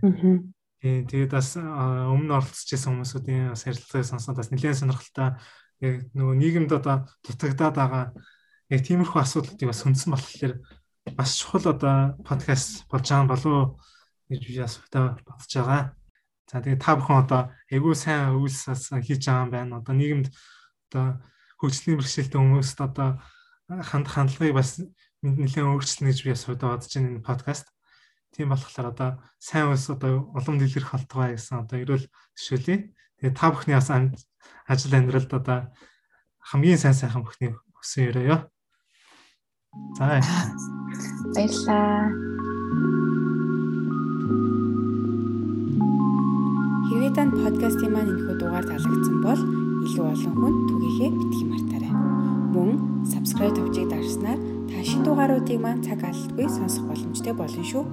Аа. 0.03 0.43
Тэгээд 0.83 1.31
бас 1.31 1.55
өмнө 1.55 2.43
оролцож 2.43 2.67
байсан 2.67 2.91
хүмүүсүүдийн 2.99 3.55
бас 3.55 3.67
ярилцлагыг 3.67 4.07
сонсоод 4.07 4.39
бас 4.39 4.51
нэлээд 4.51 4.81
сонирхолтой 4.83 5.39
яг 5.79 5.95
нөгөө 6.11 6.35
нийгэмд 6.43 6.73
одоо 6.75 7.07
дутагдаад 7.23 7.75
байгаа 7.79 8.05
яг 8.67 8.81
тиймэрхүү 8.83 9.23
асуудлуудыг 9.23 9.71
бас 9.71 9.83
хүндсэн 9.83 10.11
болохоор 10.11 10.55
бас 11.15 11.31
чухал 11.39 11.71
одоо 11.71 12.19
подкаст 12.27 12.83
болж 12.91 13.07
байгаа 13.07 13.31
болов 13.31 13.79
гэж 14.33 14.43
би 14.49 14.59
бас 14.61 14.80
бодож 14.93 15.53
байгаа. 15.53 15.95
За 16.51 16.61
тэгээд 16.61 16.83
та 16.83 16.97
бүхэн 16.97 17.22
одоо 17.24 17.43
эйгүү 17.72 17.95
сайн 17.97 18.37
үйлс 18.37 18.68
хийж 18.68 19.22
байгаа 19.28 19.45
юм 19.47 19.51
байна. 19.53 19.78
Одоо 19.80 19.95
нийгэмд 19.97 20.28
одоо 20.91 21.22
хөгжлийн 21.61 21.97
бэрхшээлтэй 22.01 22.41
хүмүүст 22.41 22.78
одоо 22.80 23.20
ханд 23.68 24.09
хандлагыг 24.09 24.57
бас 24.57 24.83
нэлээд 25.22 25.68
өөрчлөнө 25.68 26.11
гэж 26.11 26.18
би 26.24 26.30
бас 26.35 26.45
бодож 26.49 26.93
байна 26.93 27.09
энэ 27.09 27.24
подкаст. 27.24 27.66
Тийм 28.33 28.49
болохоор 28.49 28.93
одоо 28.93 29.11
сайн 29.39 29.72
ус 29.72 29.89
одоо 29.93 30.28
улам 30.33 30.57
дэлгэрэх 30.59 30.93
болтугай 30.93 31.37
гэсэн 31.37 31.62
одоо 31.62 31.78
эрүүл 31.85 32.07
төшөөлье. 32.37 32.93
Тэгээ 33.20 33.37
та 33.37 33.53
бүхний 33.53 33.76
бас 33.76 33.93
ажил 33.93 34.97
амьдралд 34.97 35.33
одоо 35.33 35.68
хамгийн 36.41 36.80
сайн 36.80 36.97
сайхан 36.97 37.22
бүхний 37.22 37.53
өсөн 37.80 38.09
өрөөё. 38.11 38.37
За 39.97 40.20
баярлаа. 41.37 43.01
Тань 47.13 47.29
подкастын 47.29 47.93
маань 47.93 48.09
энэхүү 48.09 48.37
дугаар 48.41 48.65
таалагдсан 48.65 49.17
бол 49.21 49.41
илүү 49.85 50.07
олон 50.13 50.35
хүнд 50.41 50.61
түгээхээ 50.69 51.11
битгий 51.13 51.47
мартаарай. 51.53 51.93
Мөн 52.57 52.71
subscribe 53.05 53.53
товчийг 53.53 53.93
дарснаар 53.93 54.41
та 54.73 54.81
шинэ 54.81 55.05
дугааруудыг 55.05 55.59
маань 55.61 55.85
цаг 55.85 56.01
алдалгүй 56.09 56.49
сонсох 56.49 56.89
боломжтой 56.89 57.35
болно 57.37 57.65
шүү. 57.69 57.85